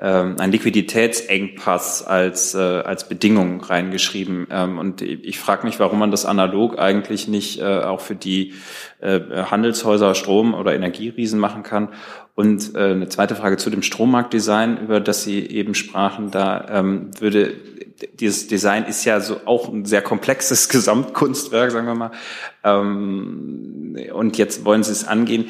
ähm, 0.00 0.36
ein 0.38 0.52
Liquiditätsengpass 0.52 2.06
als, 2.06 2.54
äh, 2.54 2.58
als 2.58 3.08
Bedingung 3.08 3.60
reingeschrieben. 3.60 4.46
Ähm, 4.50 4.78
und 4.78 5.02
ich 5.02 5.38
frage 5.38 5.66
mich, 5.66 5.78
warum 5.80 5.98
man 5.98 6.10
das 6.10 6.26
analog 6.26 6.78
eigentlich 6.78 7.28
nicht 7.28 7.60
äh, 7.60 7.80
auch 7.80 8.00
für 8.00 8.14
die 8.14 8.54
äh, 9.00 9.20
Handelshäuser, 9.50 10.14
Strom- 10.14 10.54
oder 10.54 10.74
Energieriesen 10.74 11.38
machen 11.38 11.62
kann. 11.62 11.88
Und 12.34 12.74
äh, 12.74 12.90
eine 12.90 13.08
zweite 13.08 13.34
Frage 13.34 13.56
zu 13.56 13.70
dem 13.70 13.82
Strommarktdesign, 13.82 14.78
über 14.78 15.00
das 15.00 15.24
Sie 15.24 15.40
eben 15.46 15.74
sprachen. 15.74 16.30
Da 16.30 16.66
ähm, 16.70 17.10
würde 17.18 17.54
dieses 18.20 18.46
Design 18.46 18.84
ist 18.84 19.04
ja 19.04 19.20
so 19.20 19.40
auch 19.46 19.68
ein 19.68 19.84
sehr 19.84 20.02
komplexes 20.02 20.68
Gesamtkunstwerk, 20.70 21.70
sagen 21.70 21.86
wir 21.86 21.94
mal. 21.94 22.10
Ähm, 22.62 23.96
und 24.12 24.38
jetzt 24.38 24.64
wollen 24.64 24.82
Sie 24.82 24.92
es 24.92 25.06
angehen. 25.06 25.46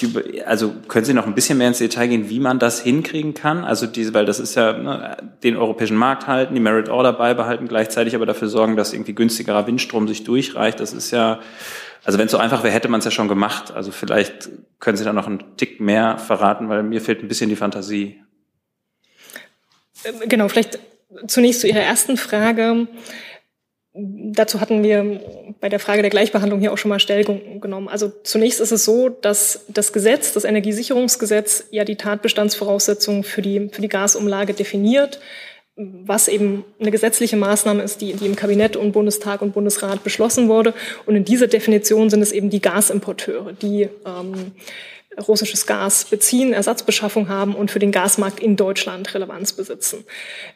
Über, 0.00 0.22
also 0.46 0.74
können 0.88 1.04
Sie 1.04 1.12
noch 1.12 1.26
ein 1.26 1.34
bisschen 1.34 1.58
mehr 1.58 1.68
ins 1.68 1.78
Detail 1.78 2.08
gehen, 2.08 2.30
wie 2.30 2.40
man 2.40 2.58
das 2.58 2.80
hinkriegen 2.80 3.34
kann? 3.34 3.64
Also 3.64 3.86
diese, 3.86 4.14
weil 4.14 4.24
das 4.24 4.40
ist 4.40 4.54
ja 4.54 4.72
ne, 4.72 5.16
den 5.42 5.56
europäischen 5.56 5.96
Markt 5.96 6.26
halten, 6.26 6.54
die 6.54 6.60
Merit 6.60 6.88
Order 6.88 7.12
beibehalten, 7.12 7.68
gleichzeitig 7.68 8.14
aber 8.14 8.26
dafür 8.26 8.48
sorgen, 8.48 8.76
dass 8.76 8.92
irgendwie 8.92 9.14
günstigerer 9.14 9.66
Windstrom 9.66 10.08
sich 10.08 10.24
durchreicht. 10.24 10.80
Das 10.80 10.92
ist 10.92 11.10
ja, 11.10 11.40
also 12.04 12.18
wenn 12.18 12.26
es 12.26 12.32
so 12.32 12.38
einfach 12.38 12.62
wäre, 12.62 12.72
hätte 12.72 12.88
man 12.88 13.00
es 13.00 13.04
ja 13.04 13.10
schon 13.10 13.28
gemacht. 13.28 13.72
Also 13.72 13.90
vielleicht 13.90 14.48
können 14.80 14.96
Sie 14.96 15.04
da 15.04 15.12
noch 15.12 15.26
einen 15.26 15.56
Tick 15.56 15.80
mehr 15.80 16.18
verraten, 16.18 16.68
weil 16.68 16.82
mir 16.82 17.00
fehlt 17.00 17.22
ein 17.22 17.28
bisschen 17.28 17.50
die 17.50 17.56
Fantasie. 17.56 18.22
Ähm, 20.04 20.28
genau, 20.28 20.48
vielleicht 20.48 20.78
Zunächst 21.26 21.62
zu 21.62 21.68
Ihrer 21.68 21.80
ersten 21.80 22.16
Frage. 22.16 22.86
Dazu 24.00 24.60
hatten 24.60 24.84
wir 24.84 25.20
bei 25.60 25.68
der 25.68 25.80
Frage 25.80 26.02
der 26.02 26.10
Gleichbehandlung 26.10 26.60
hier 26.60 26.72
auch 26.72 26.78
schon 26.78 26.88
mal 26.88 27.00
Stellung 27.00 27.60
genommen. 27.60 27.88
Also 27.88 28.12
zunächst 28.22 28.60
ist 28.60 28.70
es 28.70 28.84
so, 28.84 29.08
dass 29.08 29.64
das 29.66 29.92
Gesetz, 29.92 30.32
das 30.32 30.44
Energiesicherungsgesetz, 30.44 31.64
ja 31.72 31.84
die 31.84 31.96
Tatbestandsvoraussetzungen 31.96 33.24
für 33.24 33.42
die, 33.42 33.68
für 33.72 33.82
die 33.82 33.88
Gasumlage 33.88 34.54
definiert, 34.54 35.18
was 35.74 36.28
eben 36.28 36.64
eine 36.78 36.92
gesetzliche 36.92 37.36
Maßnahme 37.36 37.82
ist, 37.82 38.00
die, 38.00 38.12
die 38.12 38.26
im 38.26 38.36
Kabinett 38.36 38.76
und 38.76 38.92
Bundestag 38.92 39.42
und 39.42 39.52
Bundesrat 39.52 40.04
beschlossen 40.04 40.48
wurde. 40.48 40.74
Und 41.06 41.16
in 41.16 41.24
dieser 41.24 41.48
Definition 41.48 42.08
sind 42.08 42.22
es 42.22 42.30
eben 42.30 42.50
die 42.50 42.60
Gasimporteure, 42.60 43.52
die 43.52 43.88
ähm, 44.06 44.52
russisches 45.26 45.66
Gas 45.66 46.04
beziehen, 46.04 46.52
Ersatzbeschaffung 46.52 47.28
haben 47.28 47.54
und 47.54 47.70
für 47.70 47.78
den 47.78 47.92
Gasmarkt 47.92 48.40
in 48.40 48.56
Deutschland 48.56 49.14
Relevanz 49.14 49.52
besitzen. 49.52 50.04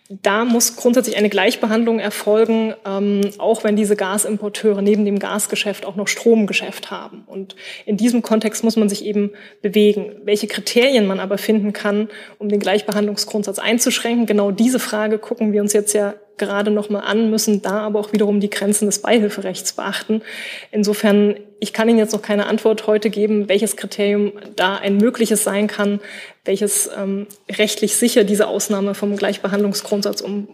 Da 0.08 0.44
muss 0.44 0.76
grundsätzlich 0.76 1.16
eine 1.16 1.28
Gleichbehandlung 1.28 1.98
erfolgen, 1.98 2.74
ähm, 2.84 3.22
auch 3.38 3.64
wenn 3.64 3.76
diese 3.76 3.96
Gasimporteure 3.96 4.82
neben 4.82 5.04
dem 5.04 5.18
Gasgeschäft 5.18 5.86
auch 5.86 5.96
noch 5.96 6.08
Stromgeschäft 6.08 6.90
haben. 6.90 7.24
Und 7.26 7.56
in 7.86 7.96
diesem 7.96 8.22
Kontext 8.22 8.64
muss 8.64 8.76
man 8.76 8.88
sich 8.88 9.04
eben 9.04 9.32
bewegen. 9.62 10.12
Welche 10.24 10.46
Kriterien 10.46 11.06
man 11.06 11.20
aber 11.20 11.38
finden 11.38 11.72
kann, 11.72 12.08
um 12.38 12.48
den 12.48 12.60
Gleichbehandlungsgrundsatz 12.60 13.58
einzuschränken, 13.58 14.26
genau 14.26 14.50
diese 14.50 14.78
Frage 14.78 15.18
gucken 15.18 15.52
wir 15.52 15.62
uns 15.62 15.72
jetzt 15.72 15.92
ja 15.92 16.14
gerade 16.38 16.70
noch 16.70 16.90
mal 16.90 17.00
an, 17.00 17.30
müssen 17.30 17.62
da 17.62 17.80
aber 17.80 18.00
auch 18.00 18.12
wiederum 18.12 18.40
die 18.40 18.50
Grenzen 18.50 18.86
des 18.86 19.00
Beihilferechts 19.00 19.72
beachten. 19.72 20.22
Insofern, 20.70 21.36
ich 21.60 21.72
kann 21.72 21.88
Ihnen 21.88 21.98
jetzt 21.98 22.12
noch 22.12 22.22
keine 22.22 22.46
Antwort 22.46 22.86
heute 22.86 23.10
geben, 23.10 23.48
welches 23.48 23.76
Kriterium 23.76 24.32
da 24.56 24.76
ein 24.76 24.96
mögliches 24.96 25.44
sein 25.44 25.66
kann, 25.66 26.00
welches 26.44 26.90
ähm, 26.96 27.26
rechtlich 27.50 27.96
sicher 27.96 28.24
diese 28.24 28.48
Ausnahme 28.48 28.94
vom 28.94 29.16
Gleichbehandlungsgrundsatz 29.16 30.20
um, 30.20 30.48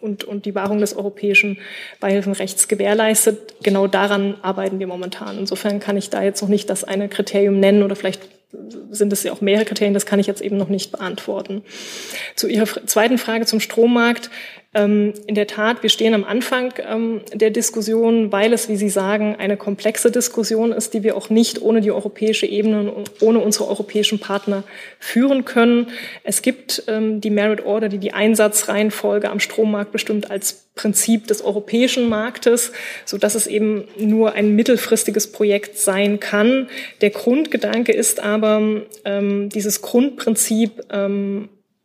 und, 0.00 0.24
und 0.24 0.46
die 0.46 0.54
Wahrung 0.54 0.78
des 0.78 0.96
europäischen 0.96 1.58
Beihilfenrechts 2.00 2.68
gewährleistet. 2.68 3.54
Genau 3.62 3.86
daran 3.86 4.36
arbeiten 4.42 4.78
wir 4.78 4.86
momentan. 4.86 5.38
Insofern 5.38 5.80
kann 5.80 5.96
ich 5.96 6.10
da 6.10 6.22
jetzt 6.22 6.40
noch 6.42 6.48
nicht 6.48 6.70
das 6.70 6.84
eine 6.84 7.08
Kriterium 7.08 7.60
nennen 7.60 7.82
oder 7.82 7.96
vielleicht 7.96 8.28
sind 8.90 9.12
es 9.12 9.22
ja 9.22 9.32
auch 9.32 9.40
mehrere 9.40 9.64
Kriterien, 9.64 9.94
das 9.94 10.06
kann 10.06 10.18
ich 10.18 10.26
jetzt 10.26 10.40
eben 10.40 10.56
noch 10.56 10.68
nicht 10.68 10.90
beantworten. 10.90 11.62
Zu 12.34 12.48
Ihrer 12.48 12.66
zweiten 12.86 13.18
Frage 13.18 13.46
zum 13.46 13.60
Strommarkt. 13.60 14.30
Ähm, 14.72 15.14
in 15.26 15.34
der 15.34 15.48
Tat, 15.48 15.82
wir 15.82 15.90
stehen 15.90 16.14
am 16.14 16.22
Anfang 16.22 16.72
ähm, 16.88 17.22
der 17.34 17.50
Diskussion, 17.50 18.30
weil 18.30 18.52
es, 18.52 18.68
wie 18.68 18.76
Sie 18.76 18.88
sagen, 18.88 19.34
eine 19.36 19.56
komplexe 19.56 20.12
Diskussion 20.12 20.70
ist, 20.70 20.94
die 20.94 21.02
wir 21.02 21.16
auch 21.16 21.28
nicht 21.28 21.60
ohne 21.60 21.80
die 21.80 21.90
europäische 21.90 22.46
Ebene 22.46 22.92
und 22.92 23.10
ohne 23.20 23.40
unsere 23.40 23.66
europäischen 23.66 24.20
Partner 24.20 24.62
führen 25.00 25.44
können. 25.44 25.88
Es 26.22 26.42
gibt 26.42 26.84
ähm, 26.86 27.20
die 27.20 27.30
Merit 27.30 27.66
Order, 27.66 27.88
die 27.88 27.98
die 27.98 28.12
Einsatzreihenfolge 28.12 29.28
am 29.28 29.40
Strommarkt 29.40 29.90
bestimmt 29.90 30.30
als 30.30 30.68
Prinzip 30.76 31.26
des 31.26 31.42
europäischen 31.42 32.08
Marktes, 32.08 32.70
so 33.04 33.18
dass 33.18 33.34
es 33.34 33.48
eben 33.48 33.88
nur 33.98 34.34
ein 34.34 34.54
mittelfristiges 34.54 35.32
Projekt 35.32 35.78
sein 35.78 36.20
kann. 36.20 36.68
Der 37.00 37.10
Grundgedanke 37.10 37.92
ist 37.92 38.20
aber, 38.20 38.82
dieses 39.52 39.82
Grundprinzip 39.82 40.84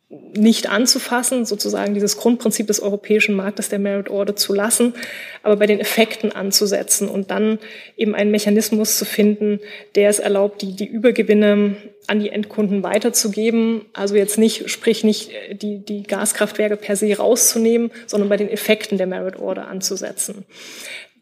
nicht 0.08 0.68
anzufassen, 0.68 1.44
sozusagen 1.44 1.94
dieses 1.94 2.16
Grundprinzip 2.16 2.68
des 2.68 2.78
europäischen 2.78 3.34
Marktes 3.34 3.68
der 3.68 3.80
Merit 3.80 4.08
Order 4.08 4.36
zu 4.36 4.54
lassen, 4.54 4.94
aber 5.42 5.56
bei 5.56 5.66
den 5.66 5.80
Effekten 5.80 6.30
anzusetzen 6.30 7.08
und 7.08 7.32
dann 7.32 7.58
eben 7.96 8.14
einen 8.14 8.30
Mechanismus 8.30 8.98
zu 8.98 9.04
finden, 9.04 9.58
der 9.96 10.08
es 10.08 10.20
erlaubt, 10.20 10.62
die, 10.62 10.76
die 10.76 10.86
Übergewinne 10.86 11.76
an 12.06 12.20
die 12.20 12.30
Endkunden 12.30 12.84
weiterzugeben. 12.84 13.84
Also 13.94 14.14
jetzt 14.14 14.38
nicht, 14.38 14.70
sprich 14.70 15.02
nicht 15.02 15.32
die, 15.50 15.84
die 15.84 16.04
Gaskraftwerke 16.04 16.76
per 16.76 16.94
se 16.94 17.16
rauszunehmen, 17.16 17.90
sondern 18.06 18.28
bei 18.28 18.36
den 18.36 18.48
Effekten 18.48 18.98
der 18.98 19.08
Merit 19.08 19.40
Order 19.40 19.66
anzusetzen. 19.66 20.44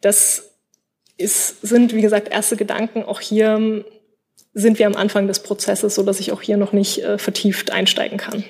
Das 0.03 0.51
ist, 1.17 1.63
sind, 1.63 1.95
wie 1.95 2.03
gesagt, 2.03 2.31
erste 2.31 2.57
Gedanken. 2.57 3.03
Auch 3.03 3.21
hier 3.21 3.85
sind 4.53 4.79
wir 4.79 4.87
am 4.87 4.97
Anfang 4.97 5.27
des 5.27 5.41
Prozesses, 5.41 5.95
so 5.95 6.03
dass 6.03 6.21
ich 6.21 6.33
auch 6.33 6.43
hier 6.43 6.59
noch 6.59 6.73
nicht 6.73 7.03
äh, 7.03 7.17
vertieft 7.17 7.73
einsteigen 7.73 8.19
kann. 8.19 8.45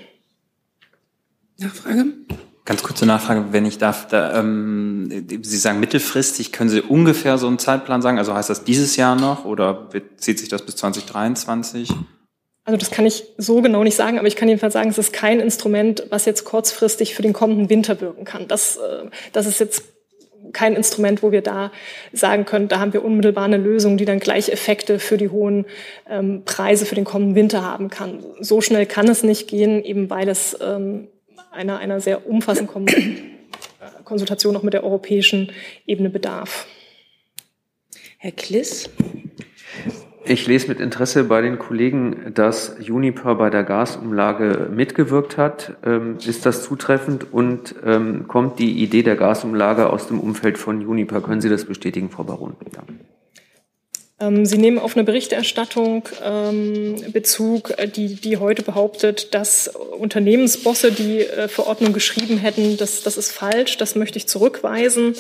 Nachfrage? 1.59 2.05
Ganz 2.65 2.83
kurze 2.83 3.05
Nachfrage, 3.05 3.47
wenn 3.51 3.67
ich 3.67 3.79
darf. 3.79 4.09
Da, 4.09 4.39
ähm, 4.39 5.27
Sie 5.43 5.59
sagen 5.59 5.81
mittelfristig, 5.81 6.51
können 6.51 6.71
Sie 6.71 6.81
ungefähr 6.81 7.37
so 7.37 7.47
einen 7.47 7.59
Zeitplan 7.59 8.01
sagen? 8.01 8.19
Also 8.19 8.35
heißt 8.35 8.49
das 8.49 8.65
dieses 8.65 8.97
Jahr 8.97 9.17
noch 9.17 9.45
oder 9.45 9.89
zieht 10.17 10.39
sich 10.39 10.49
das 10.49 10.63
bis 10.63 10.77
2023? 10.77 11.91
Also 12.65 12.79
das 12.79 12.91
kann 12.91 13.05
ich 13.05 13.25
so 13.37 13.61
genau 13.61 13.85
nicht 13.85 13.97
sagen, 13.97 14.19
aber 14.19 14.27
ich 14.27 14.37
kann 14.37 14.49
jedenfalls 14.49 14.73
sagen, 14.73 14.89
es 14.89 14.97
ist 14.97 15.13
kein 15.13 15.41
Instrument, 15.41 16.07
was 16.09 16.25
jetzt 16.25 16.45
kurzfristig 16.45 17.15
für 17.15 17.21
den 17.21 17.35
kommenden 17.35 17.69
Winter 17.69 18.01
wirken 18.01 18.25
kann. 18.25 18.49
Das, 18.49 18.79
äh, 18.79 19.11
das 19.33 19.45
ist 19.47 19.61
jetzt 19.61 19.85
kein 20.55 20.75
Instrument, 20.75 21.23
wo 21.23 21.33
wir 21.33 21.43
da 21.43 21.71
sagen 22.13 22.47
können, 22.47 22.69
da 22.69 22.79
haben 22.79 22.95
wir 22.95 23.05
unmittelbar 23.05 23.45
eine 23.45 23.59
Lösung, 23.59 23.99
die 23.99 24.07
dann 24.07 24.21
gleich 24.21 24.49
Effekte 24.49 24.99
für 24.99 25.19
die 25.19 25.29
hohen 25.29 25.67
ähm, 26.09 26.43
Preise 26.47 26.87
für 26.87 26.95
den 26.95 27.05
kommenden 27.05 27.35
Winter 27.35 27.63
haben 27.63 27.91
kann. 27.91 28.25
So 28.41 28.63
schnell 28.63 28.87
kann 28.87 29.09
es 29.09 29.23
nicht 29.23 29.49
gehen, 29.49 29.85
eben 29.85 30.09
weil 30.09 30.29
es 30.29 30.57
ähm, 30.63 31.09
einer, 31.55 31.79
einer 31.79 32.01
sehr 32.01 32.29
umfassenden 32.29 33.31
Konsultation 34.05 34.57
auch 34.57 34.63
mit 34.63 34.75
der 34.75 34.85
europäischen 34.85 35.53
Ebene 35.87 36.11
bedarf. 36.11 36.67
Herr 38.19 38.33
Kliss. 38.33 38.91
Ich 40.27 40.47
lese 40.47 40.69
mit 40.69 40.81
Interesse 40.81 41.25
bei 41.25 41.43
den 41.43 41.59
Kollegen, 41.59 42.33
dass 42.33 42.77
Juniper 42.81 43.35
bei 43.35 43.51
der 43.51 43.63
Gasumlage 43.63 44.71
mitgewirkt 44.75 45.37
hat. 45.37 45.77
Ähm, 45.85 46.17
ist 46.27 46.47
das 46.47 46.63
zutreffend 46.63 47.31
und 47.31 47.75
ähm, 47.85 48.27
kommt 48.27 48.59
die 48.59 48.83
Idee 48.83 49.03
der 49.03 49.17
Gasumlage 49.17 49.91
aus 49.91 50.07
dem 50.07 50.19
Umfeld 50.19 50.57
von 50.57 50.81
Juniper? 50.81 51.21
Können 51.21 51.43
Sie 51.43 51.51
das 51.51 51.67
bestätigen, 51.67 52.09
Frau 52.09 52.25
Baron? 52.25 52.57
Ja. 52.75 52.83
Ähm, 54.25 54.47
Sie 54.47 54.59
nehmen 54.59 54.79
auf 54.79 54.97
eine 54.97 55.05
Berichterstattung 55.05 56.09
ähm, 56.23 56.97
Bezug, 57.13 57.75
äh, 57.79 57.89
die, 57.89 58.15
die 58.15 58.37
heute 58.39 58.63
behauptet, 58.63 59.35
dass 59.35 59.69
Unternehmensbosse 59.69 60.93
die 60.93 61.21
äh, 61.21 61.49
Verordnung 61.49 61.93
geschrieben 61.93 62.39
hätten. 62.39 62.77
Das, 62.77 63.03
das 63.03 63.17
ist 63.17 63.33
falsch. 63.33 63.77
Das 63.77 63.95
möchte 63.95 64.19
ich 64.19 64.27
zurückweisen. 64.27 65.15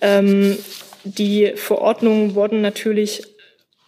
Ähm, 0.00 0.58
die 1.04 1.52
Verordnungen 1.56 2.34
wurden 2.34 2.60
natürlich 2.60 3.22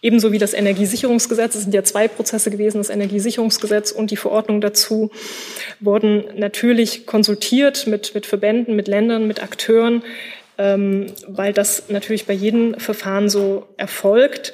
Ebenso 0.05 0.33
wie 0.33 0.37
das 0.37 0.53
Energiesicherungsgesetz, 0.53 1.55
es 1.55 1.63
sind 1.63 1.73
ja 1.73 1.81
zwei 1.85 2.09
Prozesse 2.09 2.51
gewesen, 2.51 2.79
das 2.79 2.89
Energiesicherungsgesetz 2.89 3.93
und 3.93 4.11
die 4.11 4.17
Verordnung 4.17 4.59
dazu, 4.59 5.11
wurden 5.79 6.25
natürlich 6.35 7.05
konsultiert 7.05 7.87
mit, 7.87 8.13
mit 8.13 8.25
Verbänden, 8.25 8.75
mit 8.75 8.89
Ländern, 8.89 9.27
mit 9.27 9.41
Akteuren, 9.41 10.03
weil 10.57 11.53
das 11.53 11.89
natürlich 11.89 12.25
bei 12.25 12.33
jedem 12.33 12.79
Verfahren 12.79 13.29
so 13.29 13.67
erfolgt. 13.77 14.53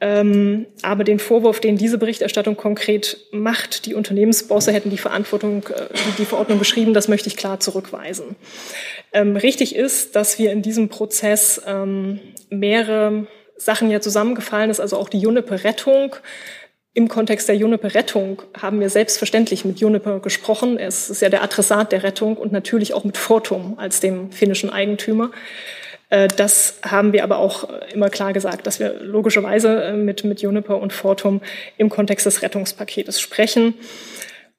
Ähm, 0.00 0.66
aber 0.82 1.02
den 1.02 1.18
Vorwurf, 1.18 1.58
den 1.58 1.76
diese 1.76 1.98
Berichterstattung 1.98 2.56
konkret 2.56 3.18
macht, 3.32 3.84
die 3.84 3.94
Unternehmensbosse 3.94 4.72
hätten 4.72 4.90
die 4.90 4.98
Verantwortung, 4.98 5.64
äh, 5.74 5.88
die, 6.18 6.24
Verordnung 6.24 6.60
geschrieben, 6.60 6.94
das 6.94 7.08
möchte 7.08 7.28
ich 7.28 7.36
klar 7.36 7.58
zurückweisen. 7.58 8.36
Ähm, 9.12 9.36
richtig 9.36 9.74
ist, 9.74 10.14
dass 10.14 10.38
wir 10.38 10.52
in 10.52 10.62
diesem 10.62 10.88
Prozess 10.88 11.60
ähm, 11.66 12.20
mehrere 12.48 13.26
Sachen 13.56 13.90
ja 13.90 14.00
zusammengefallen 14.00 14.70
ist, 14.70 14.78
also 14.78 14.96
auch 14.96 15.08
die 15.08 15.18
Juniper-Rettung. 15.18 16.14
Im 16.98 17.06
Kontext 17.06 17.48
der 17.48 17.54
Juniper-Rettung 17.54 18.42
haben 18.60 18.80
wir 18.80 18.90
selbstverständlich 18.90 19.64
mit 19.64 19.78
Juniper 19.78 20.18
gesprochen. 20.18 20.80
Es 20.80 21.10
ist 21.10 21.22
ja 21.22 21.28
der 21.28 21.44
Adressat 21.44 21.92
der 21.92 22.02
Rettung 22.02 22.36
und 22.36 22.50
natürlich 22.50 22.92
auch 22.92 23.04
mit 23.04 23.16
Fortum 23.16 23.78
als 23.78 24.00
dem 24.00 24.32
finnischen 24.32 24.68
Eigentümer. 24.68 25.30
Äh, 26.10 26.26
das 26.26 26.80
haben 26.82 27.12
wir 27.12 27.22
aber 27.22 27.38
auch 27.38 27.68
immer 27.94 28.10
klar 28.10 28.32
gesagt, 28.32 28.66
dass 28.66 28.80
wir 28.80 28.94
logischerweise 28.94 29.80
äh, 29.80 29.92
mit, 29.92 30.24
mit 30.24 30.42
Juniper 30.42 30.80
und 30.80 30.92
Fortum 30.92 31.40
im 31.76 31.88
Kontext 31.88 32.26
des 32.26 32.42
Rettungspaketes 32.42 33.20
sprechen. 33.20 33.74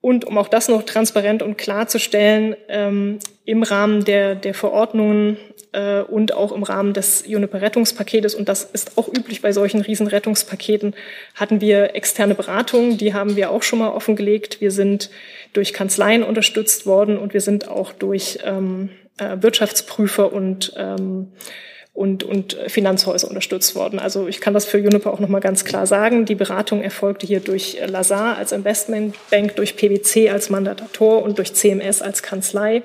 Und 0.01 0.25
um 0.25 0.37
auch 0.37 0.47
das 0.47 0.69
noch 0.69 0.83
transparent 0.83 1.43
und 1.43 1.57
klarzustellen, 1.57 2.55
ähm, 2.69 3.19
im 3.43 3.63
Rahmen 3.63 4.05
der, 4.05 4.35
der 4.35 4.53
Verordnungen 4.53 5.37
äh, 5.73 6.01
und 6.01 6.33
auch 6.33 6.53
im 6.53 6.63
Rahmen 6.63 6.93
des 6.93 7.25
Juniper-Rettungspaketes, 7.27 8.33
und 8.33 8.47
das 8.47 8.63
ist 8.63 8.97
auch 8.97 9.07
üblich 9.09 9.41
bei 9.41 9.51
solchen 9.51 9.81
Riesenrettungspaketen, 9.81 10.95
hatten 11.35 11.59
wir 11.59 11.95
externe 11.95 12.33
Beratungen, 12.33 12.97
die 12.97 13.13
haben 13.13 13.35
wir 13.35 13.51
auch 13.51 13.63
schon 13.63 13.79
mal 13.79 13.89
offengelegt. 13.89 14.61
Wir 14.61 14.71
sind 14.71 15.09
durch 15.51 15.73
Kanzleien 15.73 16.23
unterstützt 16.23 16.85
worden 16.85 17.17
und 17.17 17.33
wir 17.33 17.41
sind 17.41 17.67
auch 17.67 17.91
durch 17.91 18.39
ähm, 18.45 18.89
äh, 19.17 19.37
Wirtschaftsprüfer 19.41 20.31
und 20.31 20.73
ähm, 20.77 21.33
und, 21.93 22.23
und 22.23 22.57
Finanzhäuser 22.67 23.27
unterstützt 23.27 23.75
worden. 23.75 23.99
Also 23.99 24.27
ich 24.27 24.39
kann 24.41 24.53
das 24.53 24.65
für 24.65 24.77
Juniper 24.77 25.11
auch 25.11 25.19
nochmal 25.19 25.41
ganz 25.41 25.65
klar 25.65 25.85
sagen. 25.85 26.25
Die 26.25 26.35
Beratung 26.35 26.81
erfolgte 26.81 27.27
hier 27.27 27.39
durch 27.39 27.77
Lazar 27.85 28.37
als 28.37 28.51
Investmentbank, 28.51 29.55
durch 29.55 29.75
PwC 29.75 30.29
als 30.29 30.49
Mandatator 30.49 31.21
und 31.21 31.37
durch 31.37 31.53
CMS 31.53 32.01
als 32.01 32.23
Kanzlei. 32.23 32.83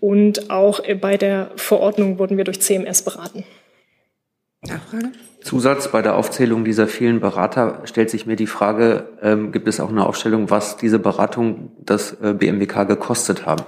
Und 0.00 0.50
auch 0.50 0.80
bei 1.00 1.18
der 1.18 1.50
Verordnung 1.56 2.18
wurden 2.18 2.38
wir 2.38 2.44
durch 2.44 2.60
CMS 2.60 3.02
beraten. 3.02 3.44
Nachfrage? 4.62 5.12
Zusatz 5.42 5.90
bei 5.90 6.02
der 6.02 6.16
Aufzählung 6.16 6.64
dieser 6.64 6.86
vielen 6.86 7.20
Berater 7.20 7.82
stellt 7.84 8.10
sich 8.10 8.26
mir 8.26 8.36
die 8.36 8.46
Frage, 8.46 9.08
ähm, 9.22 9.52
gibt 9.52 9.68
es 9.68 9.80
auch 9.80 9.88
eine 9.88 10.04
Aufstellung, 10.06 10.50
was 10.50 10.76
diese 10.76 10.98
Beratung 10.98 11.72
das 11.78 12.12
äh, 12.22 12.34
BMWK 12.34 12.86
gekostet 12.86 13.46
haben? 13.46 13.64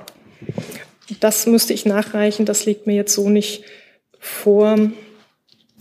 Das 1.20 1.46
müsste 1.46 1.72
ich 1.72 1.86
nachreichen, 1.86 2.44
das 2.46 2.66
liegt 2.66 2.86
mir 2.86 2.94
jetzt 2.94 3.14
so 3.14 3.30
nicht 3.30 3.64
vor, 4.22 4.78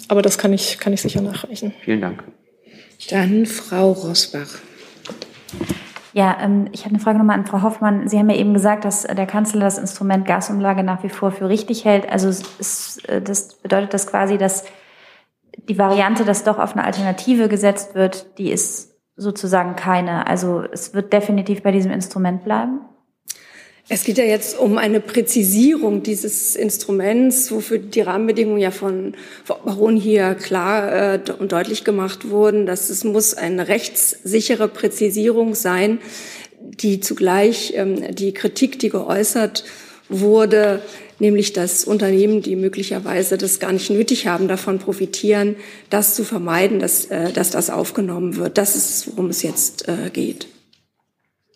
aber 0.07 0.21
das 0.21 0.37
kann 0.37 0.51
ich, 0.51 0.79
kann 0.79 0.91
ich 0.91 1.01
sicher 1.01 1.21
nachreichen. 1.21 1.73
Vielen 1.85 2.01
Dank. 2.01 2.23
Dann 3.09 3.45
Frau 3.45 3.91
Rosbach. 3.91 4.59
Ja, 6.13 6.37
ähm, 6.41 6.67
ich 6.71 6.81
habe 6.81 6.95
eine 6.95 7.03
Frage 7.03 7.19
nochmal 7.19 7.37
an 7.37 7.45
Frau 7.45 7.61
Hoffmann. 7.61 8.07
Sie 8.09 8.17
haben 8.17 8.29
ja 8.29 8.35
eben 8.35 8.53
gesagt, 8.53 8.83
dass 8.83 9.03
der 9.03 9.27
Kanzler 9.27 9.61
das 9.61 9.77
Instrument 9.77 10.25
Gasumlage 10.25 10.83
nach 10.83 11.03
wie 11.03 11.09
vor 11.09 11.31
für 11.31 11.47
richtig 11.47 11.85
hält. 11.85 12.09
Also 12.09 12.29
ist, 12.29 13.07
äh, 13.07 13.21
das 13.21 13.55
bedeutet 13.55 13.93
das 13.93 14.07
quasi, 14.07 14.37
dass 14.37 14.65
die 15.69 15.77
Variante, 15.77 16.25
dass 16.25 16.43
doch 16.43 16.57
auf 16.57 16.73
eine 16.73 16.83
Alternative 16.83 17.47
gesetzt 17.47 17.95
wird, 17.95 18.37
die 18.39 18.51
ist 18.51 18.95
sozusagen 19.15 19.75
keine. 19.75 20.27
Also 20.27 20.63
es 20.63 20.93
wird 20.93 21.13
definitiv 21.13 21.61
bei 21.61 21.71
diesem 21.71 21.91
Instrument 21.91 22.43
bleiben. 22.43 22.81
Es 23.93 24.05
geht 24.05 24.17
ja 24.17 24.23
jetzt 24.23 24.57
um 24.57 24.77
eine 24.77 25.01
Präzisierung 25.01 26.01
dieses 26.01 26.55
Instruments, 26.55 27.51
wofür 27.51 27.77
die 27.77 27.99
Rahmenbedingungen 27.99 28.61
ja 28.61 28.71
von 28.71 29.15
Frau 29.43 29.59
Baron 29.65 29.97
hier 29.97 30.33
klar 30.35 31.15
äh, 31.15 31.19
und 31.39 31.51
deutlich 31.51 31.83
gemacht 31.83 32.29
wurden, 32.29 32.65
dass 32.65 32.89
es 32.89 33.03
muss 33.03 33.33
eine 33.33 33.67
rechtssichere 33.67 34.69
Präzisierung 34.69 35.55
sein, 35.55 35.99
die 36.61 37.01
zugleich 37.01 37.73
ähm, 37.75 38.15
die 38.15 38.33
Kritik, 38.33 38.79
die 38.79 38.87
geäußert 38.87 39.65
wurde, 40.07 40.81
nämlich 41.19 41.51
dass 41.51 41.83
Unternehmen, 41.83 42.41
die 42.41 42.55
möglicherweise 42.55 43.37
das 43.37 43.59
gar 43.59 43.73
nicht 43.73 43.89
nötig 43.89 44.25
haben, 44.25 44.47
davon 44.47 44.79
profitieren, 44.79 45.57
das 45.89 46.15
zu 46.15 46.23
vermeiden, 46.23 46.79
dass, 46.79 47.07
äh, 47.07 47.33
dass 47.33 47.49
das 47.49 47.69
aufgenommen 47.69 48.37
wird. 48.37 48.57
Das 48.57 48.77
ist, 48.77 49.09
worum 49.11 49.31
es 49.31 49.41
jetzt 49.41 49.89
äh, 49.89 50.09
geht. 50.13 50.47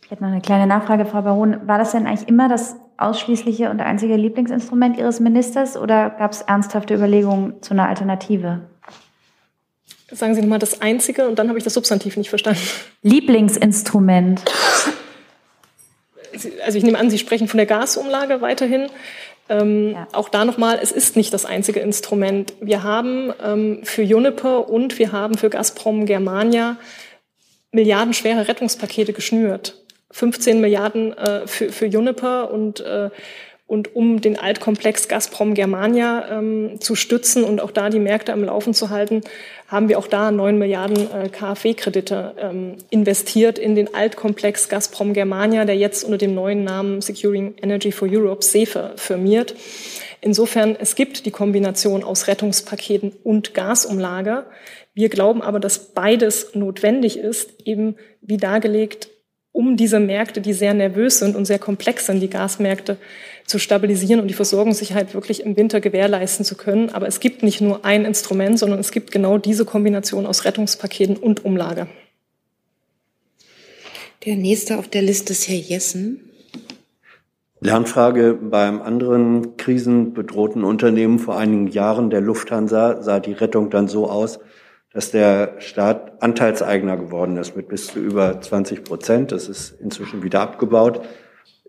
Ich 0.06 0.12
hätte 0.12 0.22
noch 0.22 0.30
eine 0.30 0.41
kleine 0.41 0.68
Nachfrage, 0.68 1.08
Frau 1.08 1.24
Baron. 1.24 1.68
War 1.68 1.80
das 1.80 1.93
denn 1.93 2.06
eigentlich 2.06 2.30
immer 2.30 2.47
das 2.47 2.76
ausschließliche 2.97 3.72
und 3.72 3.82
einzige 3.82 4.16
Lieblingsinstrument 4.16 4.99
Ihres 4.99 5.20
Ministers 5.20 5.76
oder 5.76 6.12
gab 6.12 6.32
es 6.32 6.43
ernsthafte 6.43 6.93
Überlegungen 6.93 7.60
zu 7.64 7.74
einer 7.74 7.89
Alternative? 7.89 8.62
Sagen 10.12 10.36
Sie 10.36 10.41
nochmal 10.41 10.60
das 10.60 10.80
einzige 10.80 11.28
und 11.28 11.39
dann 11.39 11.47
habe 11.47 11.58
ich 11.58 11.64
das 11.64 11.74
Substantiv 11.74 12.18
nicht 12.18 12.30
verstanden. 12.30 12.62
Lieblingsinstrument. 13.01 14.43
Also 16.64 16.78
ich 16.78 16.84
nehme 16.84 16.99
an, 16.99 17.10
Sie 17.10 17.18
sprechen 17.18 17.47
von 17.47 17.58
der 17.58 17.66
Gasumlage 17.66 18.41
weiterhin. 18.41 18.89
Ähm, 19.49 19.93
ja. 19.93 20.08
Auch 20.14 20.30
da 20.30 20.45
nochmal, 20.45 20.78
es 20.84 20.91
ist 20.91 21.16
nicht 21.16 21.34
das 21.34 21.45
einzige 21.45 21.80
Instrument. 21.80 22.53
Wir 22.62 22.84
haben 22.84 23.34
ähm, 23.43 23.80
für 23.82 24.03
Juniper 24.03 24.70
und 24.70 24.99
wir 24.99 25.12
haben 25.12 25.36
für 25.36 25.49
Gazprom 25.49 26.06
Germania 26.06 26.78
milliardenschwere 27.72 28.47
Rettungspakete 28.47 29.12
geschnürt. 29.12 29.85
15 30.16 30.61
Milliarden 30.61 31.11
äh, 31.18 31.45
für, 31.45 31.74
für 31.74 31.88
Juniper 31.88 32.49
und, 32.49 32.80
äh, 32.80 33.09
und 33.68 33.97
um 33.97 34.22
den 34.22 34.39
Altkomplex 34.39 35.09
Gazprom 35.09 35.55
Germania 35.55 36.39
ähm, 36.39 36.80
zu 36.80 36.95
stützen 36.95 37.43
und 37.43 37.59
auch 37.59 37.72
da 37.72 37.89
die 37.89 37.99
Märkte 37.99 38.32
am 38.32 38.41
Laufen 38.41 38.74
zu 38.74 38.91
halten, 38.91 39.20
haben 39.68 39.89
wir 39.89 39.99
auch 39.99 40.07
da 40.07 40.32
9 40.32 40.57
Milliarden 40.57 41.11
äh, 41.11 41.28
KfW-Kredite 41.28 42.34
ähm, 42.39 42.78
investiert 42.91 43.59
in 43.59 43.76
den 43.76 43.93
Altkomplex 43.93 44.70
Gazprom 44.70 45.11
Germania, 45.11 45.66
der 45.66 45.76
jetzt 45.76 46.05
unter 46.05 46.18
dem 46.18 46.34
neuen 46.34 46.63
Namen 46.63 47.01
Securing 47.01 47.55
Energy 47.61 47.91
for 47.91 48.07
Europe, 48.09 48.41
SEFE, 48.41 48.93
firmiert. 48.95 49.53
Insofern, 50.22 50.78
es 50.80 50.95
gibt 50.95 51.26
die 51.26 51.32
Kombination 51.32 52.05
aus 52.05 52.28
Rettungspaketen 52.28 53.11
und 53.26 53.53
Gasumlage. 53.53 54.45
Wir 54.93 55.09
glauben 55.09 55.41
aber, 55.41 55.59
dass 55.59 55.91
beides 55.91 56.55
notwendig 56.55 57.20
ist, 57.20 57.68
eben 57.68 57.97
wie 58.22 58.38
dargelegt, 58.38 59.09
um 59.56 59.78
diese 59.78 60.01
Märkte, 60.01 60.41
die 60.41 60.53
sehr 60.53 60.74
nervös 60.74 61.20
sind 61.20 61.36
und 61.36 61.45
sehr 61.45 61.60
komplex 61.60 62.06
sind, 62.06 62.20
die 62.20 62.30
Gasmärkte 62.30 62.97
zu 63.45 63.58
stabilisieren 63.58 64.20
und 64.20 64.28
die 64.28 64.34
Versorgungssicherheit 64.34 65.14
wirklich 65.14 65.45
im 65.45 65.56
Winter 65.56 65.80
gewährleisten 65.80 66.43
zu 66.43 66.56
können. 66.56 66.89
Aber 66.89 67.08
es 67.08 67.22
gibt 67.22 67.41
nicht 67.41 67.62
nur 67.62 67.86
ein 67.86 68.03
Instrument, 68.03 68.60
sondern 68.60 68.80
es 68.80 68.91
gibt 68.91 69.12
genau 69.12 69.38
diese 69.38 69.64
Kombination 69.64 70.26
aus 70.26 70.43
Rettungspaketen 70.43 71.16
und 71.16 71.45
Umlage. 71.45 71.88
Der 74.26 74.36
nächste 74.36 74.78
auf 74.78 74.89
der 74.89 75.03
Liste 75.03 75.32
ist 75.32 75.47
Herr 75.47 75.56
Jessen. 75.56 76.32
Lernfrage 77.62 78.34
beim 78.34 78.82
anderen 78.82 79.56
krisenbedrohten 79.56 80.66
Unternehmen 80.66 81.18
vor 81.18 81.38
einigen 81.38 81.68
Jahren, 81.68 82.10
der 82.10 82.22
Lufthansa, 82.22 83.01
sah 83.01 83.22
die 83.22 83.32
Rettung 83.32 83.70
dann 83.70 83.88
so 83.88 84.10
aus, 84.10 84.39
dass 84.96 85.12
der 85.12 85.56
Staat 85.60 86.24
Anteilseigner 86.24 86.96
geworden 86.96 87.36
ist 87.36 87.54
mit 87.58 87.68
bis 87.68 87.88
zu 87.88 88.00
über 88.00 88.39
20 88.39 88.86
Prozent. 88.86 89.34
Das 89.34 89.50
ist 89.50 89.72
inzwischen 89.82 90.24
wieder 90.24 90.39
abgebaut. 90.39 91.02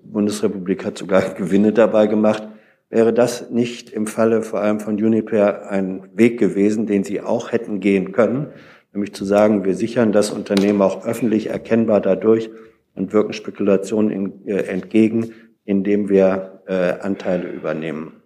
Die 0.00 0.08
Bundesrepublik 0.12 0.84
hat 0.84 0.96
sogar 0.96 1.22
Gewinne 1.34 1.72
dabei 1.72 2.06
gemacht. 2.06 2.44
Wäre 2.88 3.12
das 3.12 3.50
nicht 3.50 3.90
im 3.90 4.06
Falle 4.06 4.42
vor 4.42 4.60
allem 4.60 4.78
von 4.78 4.94
Uniper 4.94 5.68
ein 5.68 6.08
Weg 6.14 6.38
gewesen, 6.38 6.86
den 6.86 7.02
Sie 7.02 7.20
auch 7.20 7.50
hätten 7.50 7.80
gehen 7.80 8.12
können, 8.12 8.52
nämlich 8.92 9.12
zu 9.12 9.24
sagen, 9.24 9.64
wir 9.64 9.74
sichern 9.74 10.12
das 10.12 10.30
Unternehmen 10.30 10.80
auch 10.80 11.04
öffentlich 11.04 11.48
erkennbar 11.48 12.00
dadurch 12.00 12.48
und 12.94 13.12
wirken 13.12 13.32
Spekulationen 13.32 14.46
äh, 14.46 14.68
entgegen, 14.68 15.32
indem 15.64 16.08
wir 16.08 16.62
äh, 16.68 17.00
Anteile 17.00 17.48
übernehmen? 17.50 18.22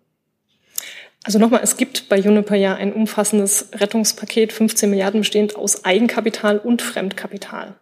Also 1.25 1.39
nochmal, 1.39 1.61
es 1.63 1.77
gibt 1.77 2.09
bei 2.09 2.19
Juniper 2.19 2.57
ja 2.57 2.75
ein 2.75 2.93
umfassendes 2.93 3.69
Rettungspaket, 3.75 4.53
15 4.53 4.89
Milliarden 4.89 5.21
bestehend 5.21 5.55
aus 5.55 5.85
Eigenkapital 5.85 6.59
und 6.59 6.81
Fremdkapital. 6.81 7.75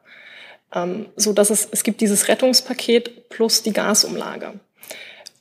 Ähm, 0.75 1.07
so 1.17 1.33
dass 1.33 1.51
es, 1.51 1.69
es 1.71 1.85
gibt 1.85 2.01
dieses 2.01 2.29
Rettungspaket 2.29 3.29
plus 3.29 3.63
die 3.63 3.73
Gasumlage. 3.73 4.55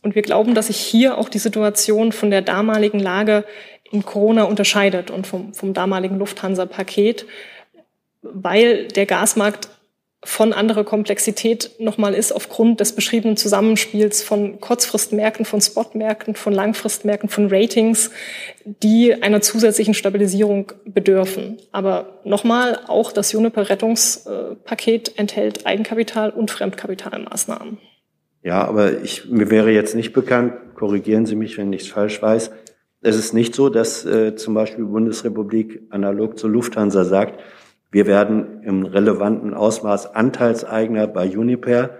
Und 0.03 0.15
wir 0.15 0.21
glauben, 0.21 0.53
dass 0.53 0.67
sich 0.67 0.77
hier 0.77 1.17
auch 1.17 1.27
die 1.27 1.39
Situation 1.39 2.11
von 2.11 2.29
der 2.29 2.41
damaligen 2.41 2.99
Lage 2.99 3.45
in 3.91 4.05
Corona 4.05 4.43
unterscheidet 4.43 5.09
und 5.11 5.25
vom, 5.25 5.53
vom 5.53 5.73
damaligen 5.73 6.19
Lufthansa-Paket, 6.19 7.25
weil 8.21 8.87
der 8.89 9.05
Gasmarkt 9.05 9.69
von 10.23 10.51
anderer 10.51 10.83
Komplexität 10.83 11.71
nochmal 11.79 12.13
ist 12.15 12.31
aufgrund 12.31 12.79
des 12.79 12.93
beschriebenen 12.93 13.37
Zusammenspiels 13.37 14.23
von 14.23 14.59
Kurzfristmärkten, 14.59 15.45
von 15.45 15.61
Spotmärkten, 15.61 16.35
von 16.35 16.53
Langfristmärkten, 16.53 17.29
von 17.29 17.49
Ratings, 17.49 18.09
die 18.65 19.21
einer 19.21 19.41
zusätzlichen 19.41 19.93
Stabilisierung 19.93 20.73
bedürfen. 20.85 21.57
Aber 21.71 22.19
nochmal, 22.23 22.79
auch 22.87 23.11
das 23.11 23.31
Juniper-Rettungspaket 23.31 25.19
enthält 25.19 25.67
Eigenkapital 25.67 26.31
und 26.31 26.49
Fremdkapitalmaßnahmen. 26.49 27.77
Ja, 28.41 28.65
aber 28.65 29.01
ich, 29.03 29.29
mir 29.29 29.51
wäre 29.51 29.71
jetzt 29.71 29.93
nicht 29.95 30.13
bekannt, 30.13 30.53
korrigieren 30.75 31.25
Sie 31.27 31.35
mich, 31.35 31.57
wenn 31.57 31.71
ich 31.73 31.83
es 31.83 31.87
falsch 31.89 32.21
weiß, 32.21 32.51
es 33.01 33.15
ist 33.15 33.33
nicht 33.33 33.53
so, 33.53 33.69
dass 33.69 34.05
äh, 34.05 34.35
zum 34.35 34.55
Beispiel 34.55 34.85
Bundesrepublik 34.85 35.83
analog 35.91 36.39
zur 36.39 36.49
Lufthansa 36.49 37.05
sagt, 37.05 37.39
wir 37.91 38.05
werden 38.05 38.61
im 38.63 38.85
relevanten 38.85 39.53
Ausmaß 39.53 40.13
Anteilseigner 40.13 41.07
bei 41.07 41.27
Uniper 41.37 41.91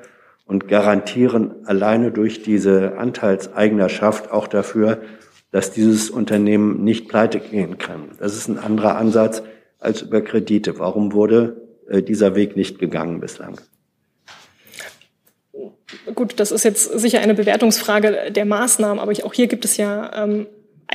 und 0.45 0.67
garantieren 0.67 1.65
alleine 1.65 2.11
durch 2.11 2.41
diese 2.41 2.97
Anteilseignerschaft 2.97 4.31
auch 4.31 4.47
dafür, 4.47 5.01
dass 5.51 5.71
dieses 5.71 6.09
Unternehmen 6.09 6.83
nicht 6.83 7.07
pleite 7.07 7.39
gehen 7.39 7.77
kann. 7.77 8.11
Das 8.19 8.35
ist 8.35 8.47
ein 8.47 8.57
anderer 8.57 8.97
Ansatz 8.97 9.43
als 9.79 10.01
über 10.01 10.21
Kredite. 10.21 10.79
Warum 10.79 11.13
wurde 11.13 11.61
äh, 11.89 12.01
dieser 12.01 12.35
Weg 12.35 12.55
nicht 12.55 12.79
gegangen 12.79 13.19
bislang? 13.19 13.59
Gut, 16.15 16.39
das 16.39 16.51
ist 16.51 16.63
jetzt 16.63 16.99
sicher 16.99 17.19
eine 17.19 17.33
Bewertungsfrage 17.33 18.31
der 18.31 18.45
Maßnahmen, 18.45 18.99
aber 18.99 19.13
auch 19.23 19.33
hier 19.33 19.47
gibt 19.47 19.65
es 19.65 19.77
ja 19.77 20.23
ähm, 20.23 20.47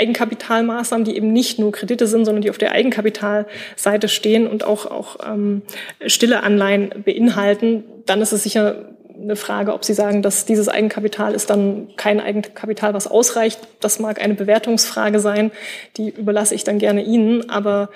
Eigenkapitalmaßnahmen, 0.02 1.04
die 1.04 1.16
eben 1.16 1.32
nicht 1.32 1.58
nur 1.58 1.70
Kredite 1.70 2.06
sind, 2.06 2.24
sondern 2.24 2.42
die 2.42 2.50
auf 2.50 2.58
der 2.58 2.72
Eigenkapitalseite 2.72 4.08
stehen 4.08 4.48
und 4.48 4.64
auch, 4.64 4.86
auch 4.86 5.16
ähm, 5.24 5.62
stille 6.06 6.42
Anleihen 6.42 6.90
beinhalten, 7.04 7.84
dann 8.06 8.20
ist 8.20 8.32
es 8.32 8.42
sicher 8.42 8.92
eine 9.22 9.36
Frage, 9.36 9.72
ob 9.72 9.84
Sie 9.84 9.94
sagen, 9.94 10.22
dass 10.22 10.46
dieses 10.46 10.68
Eigenkapital 10.68 11.34
ist 11.34 11.50
dann 11.50 11.90
kein 11.96 12.20
Eigenkapital, 12.20 12.94
was 12.94 13.06
ausreicht. 13.06 13.60
Das 13.78 14.00
mag 14.00 14.20
eine 14.20 14.34
Bewertungsfrage 14.34 15.20
sein, 15.20 15.52
die 15.96 16.10
überlasse 16.10 16.56
ich 16.56 16.64
dann 16.64 16.78
gerne 16.78 17.04
Ihnen. 17.04 17.48
Aber 17.48 17.90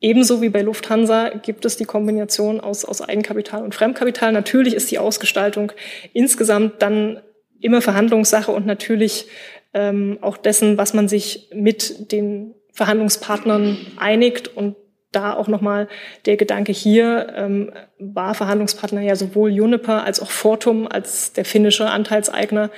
ebenso 0.00 0.40
wie 0.40 0.50
bei 0.50 0.62
Lufthansa 0.62 1.30
gibt 1.30 1.64
es 1.64 1.76
die 1.76 1.84
Kombination 1.84 2.60
aus, 2.60 2.84
aus 2.84 3.02
Eigenkapital 3.02 3.64
und 3.64 3.74
Fremdkapital. 3.74 4.30
Natürlich 4.30 4.74
ist 4.74 4.90
die 4.92 4.98
Ausgestaltung 4.98 5.72
insgesamt 6.12 6.80
dann 6.80 7.20
immer 7.60 7.80
Verhandlungssache 7.80 8.52
und 8.52 8.66
natürlich 8.66 9.26
ähm, 9.74 10.18
auch 10.20 10.36
dessen, 10.36 10.78
was 10.78 10.94
man 10.94 11.08
sich 11.08 11.48
mit 11.54 12.12
den 12.12 12.54
Verhandlungspartnern 12.72 13.76
einigt 13.96 14.48
und 14.56 14.76
da 15.12 15.34
auch 15.34 15.46
nochmal 15.46 15.88
der 16.24 16.36
Gedanke 16.36 16.72
hier 16.72 17.32
ähm, 17.36 17.70
war 17.98 18.34
Verhandlungspartner 18.34 19.02
ja 19.02 19.14
sowohl 19.14 19.52
Juniper 19.52 20.04
als 20.04 20.20
auch 20.20 20.30
Fortum 20.30 20.88
als 20.88 21.34
der 21.34 21.44
finnische 21.44 21.88
Anteilseigner, 21.90 22.70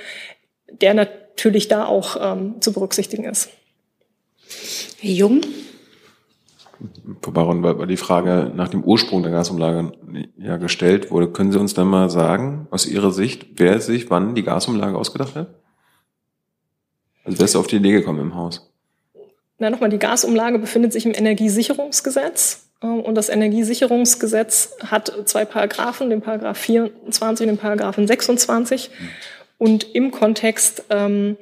der 0.69 0.93
natürlich 0.93 1.67
da 1.69 1.85
auch 1.85 2.17
ähm, 2.19 2.55
zu 2.59 2.73
berücksichtigen 2.73 3.23
ist. 3.23 3.49
Herr 4.99 5.11
Jung? 5.11 5.41
Frau 7.21 7.31
Baron, 7.31 7.63
weil 7.63 7.87
die 7.87 7.97
Frage 7.97 8.51
nach 8.53 8.67
dem 8.67 8.83
Ursprung 8.83 9.23
der 9.23 9.31
Gasumlage 9.31 9.93
ja 10.37 10.57
gestellt 10.57 11.09
wurde, 11.09 11.29
können 11.29 11.53
Sie 11.53 11.59
uns 11.59 11.73
dann 11.73 11.87
mal 11.87 12.09
sagen, 12.09 12.67
aus 12.69 12.85
Ihrer 12.85 13.11
Sicht, 13.11 13.47
wer 13.55 13.79
sich 13.79 14.09
wann 14.09 14.35
die 14.35 14.43
Gasumlage 14.43 14.97
ausgedacht 14.97 15.35
hat? 15.35 15.47
Also 17.25 17.39
wer 17.39 17.45
ist 17.45 17.55
auf 17.55 17.67
die 17.67 17.77
Idee 17.77 17.91
gekommen 17.91 18.19
im 18.19 18.35
Haus? 18.35 18.71
Na, 19.57 19.69
nochmal, 19.69 19.89
die 19.89 19.99
Gasumlage 19.99 20.59
befindet 20.59 20.93
sich 20.93 21.05
im 21.05 21.13
Energiesicherungsgesetz. 21.13 22.67
Ähm, 22.81 23.01
und 23.01 23.15
das 23.15 23.29
Energiesicherungsgesetz 23.29 24.75
hat 24.85 25.11
zwei 25.25 25.45
Paragraphen, 25.45 26.09
den 26.09 26.21
Paragraph 26.21 26.57
24 26.57 27.47
und 27.47 27.55
den 27.55 27.57
Paragraphen 27.57 28.07
26. 28.07 28.91
Und 29.57 29.95
im 29.95 30.11
Kontext 30.11 30.83
ähm, 30.89 31.37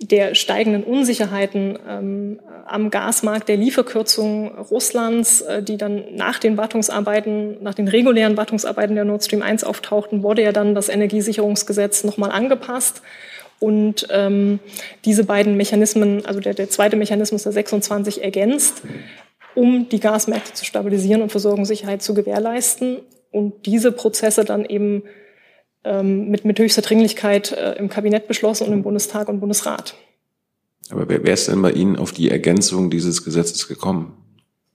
der 0.00 0.34
steigenden 0.34 0.84
Unsicherheiten 0.84 1.78
ähm, 1.88 2.40
am 2.66 2.90
Gasmarkt, 2.90 3.48
der 3.48 3.56
Lieferkürzungen 3.56 4.48
Russlands, 4.56 5.40
äh, 5.40 5.62
die 5.62 5.76
dann 5.76 6.14
nach 6.14 6.38
den 6.38 6.56
Wartungsarbeiten, 6.56 7.62
nach 7.62 7.74
den 7.74 7.88
regulären 7.88 8.36
Wartungsarbeiten 8.36 8.94
der 8.94 9.04
Nord 9.04 9.24
Stream 9.24 9.42
1 9.42 9.64
auftauchten, 9.64 10.22
wurde 10.22 10.42
ja 10.42 10.52
dann 10.52 10.74
das 10.74 10.88
Energiesicherungsgesetz 10.88 12.04
nochmal 12.04 12.30
angepasst. 12.30 13.02
Und 13.60 14.06
ähm, 14.10 14.60
diese 15.04 15.24
beiden 15.24 15.56
Mechanismen, 15.56 16.24
also 16.24 16.40
der, 16.40 16.54
der 16.54 16.70
zweite 16.70 16.96
Mechanismus 16.96 17.42
der 17.42 17.52
26 17.52 18.22
ergänzt, 18.22 18.82
um 19.54 19.88
die 19.88 20.00
Gasmärkte 20.00 20.52
zu 20.52 20.64
stabilisieren 20.64 21.22
und 21.22 21.30
Versorgungssicherheit 21.30 22.02
zu 22.02 22.14
gewährleisten 22.14 22.98
und 23.32 23.66
diese 23.66 23.90
Prozesse 23.90 24.44
dann 24.44 24.64
eben 24.64 25.02
ähm, 25.84 26.28
mit, 26.28 26.44
mit 26.44 26.58
höchster 26.58 26.82
Dringlichkeit 26.82 27.52
äh, 27.52 27.72
im 27.72 27.88
Kabinett 27.88 28.28
beschlossen 28.28 28.68
und 28.68 28.72
im 28.72 28.82
Bundestag 28.82 29.28
und 29.28 29.40
Bundesrat. 29.40 29.96
Aber 30.90 31.08
wer, 31.08 31.24
wer 31.24 31.34
ist 31.34 31.48
denn 31.48 31.60
bei 31.60 31.72
Ihnen 31.72 31.96
auf 31.96 32.12
die 32.12 32.30
Ergänzung 32.30 32.90
dieses 32.90 33.24
Gesetzes 33.24 33.68
gekommen? 33.68 34.16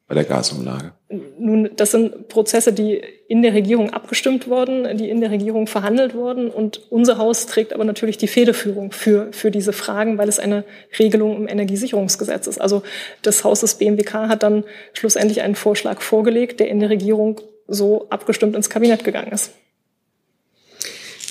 Bei 0.07 0.15
der 0.15 0.25
Gasumlage? 0.25 0.93
Nun, 1.39 1.69
das 1.75 1.91
sind 1.91 2.27
Prozesse, 2.27 2.73
die 2.73 3.01
in 3.27 3.41
der 3.41 3.53
Regierung 3.53 3.91
abgestimmt 3.91 4.47
wurden, 4.47 4.97
die 4.97 5.09
in 5.09 5.21
der 5.21 5.31
Regierung 5.31 5.67
verhandelt 5.67 6.13
wurden. 6.13 6.49
Und 6.49 6.81
unser 6.91 7.17
Haus 7.17 7.45
trägt 7.45 7.73
aber 7.73 7.85
natürlich 7.85 8.17
die 8.17 8.27
Federführung 8.27 8.91
für, 8.91 9.31
für 9.31 9.49
diese 9.49 9.73
Fragen, 9.73 10.17
weil 10.17 10.27
es 10.27 10.39
eine 10.39 10.65
Regelung 10.99 11.37
im 11.37 11.47
Energiesicherungsgesetz 11.47 12.47
ist. 12.47 12.59
Also 12.59 12.83
das 13.21 13.43
Haus 13.43 13.61
des 13.61 13.75
BMWK 13.75 14.27
hat 14.27 14.43
dann 14.43 14.63
schlussendlich 14.93 15.41
einen 15.41 15.55
Vorschlag 15.55 16.01
vorgelegt, 16.01 16.59
der 16.59 16.67
in 16.67 16.79
der 16.79 16.89
Regierung 16.89 17.39
so 17.67 18.07
abgestimmt 18.09 18.55
ins 18.55 18.69
Kabinett 18.69 19.03
gegangen 19.03 19.31
ist. 19.31 19.51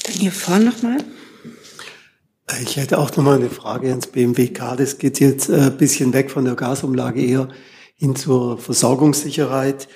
Dann 0.04 0.14
hier 0.14 0.32
vorne 0.32 0.64
nochmal. 0.64 0.98
Ich 2.62 2.76
hätte 2.76 2.98
auch 2.98 3.16
nochmal 3.16 3.36
eine 3.36 3.48
Frage 3.48 3.88
ans 3.88 4.06
BMWK. 4.08 4.76
Das 4.76 4.98
geht 4.98 5.20
jetzt 5.20 5.48
ein 5.50 5.68
äh, 5.68 5.70
bisschen 5.70 6.12
weg 6.12 6.30
von 6.30 6.44
der 6.44 6.54
Gasumlage 6.54 7.24
eher 7.24 7.48
hin 8.02 8.16
zur 8.16 8.58
Versorgungssicherheit. 8.58 9.86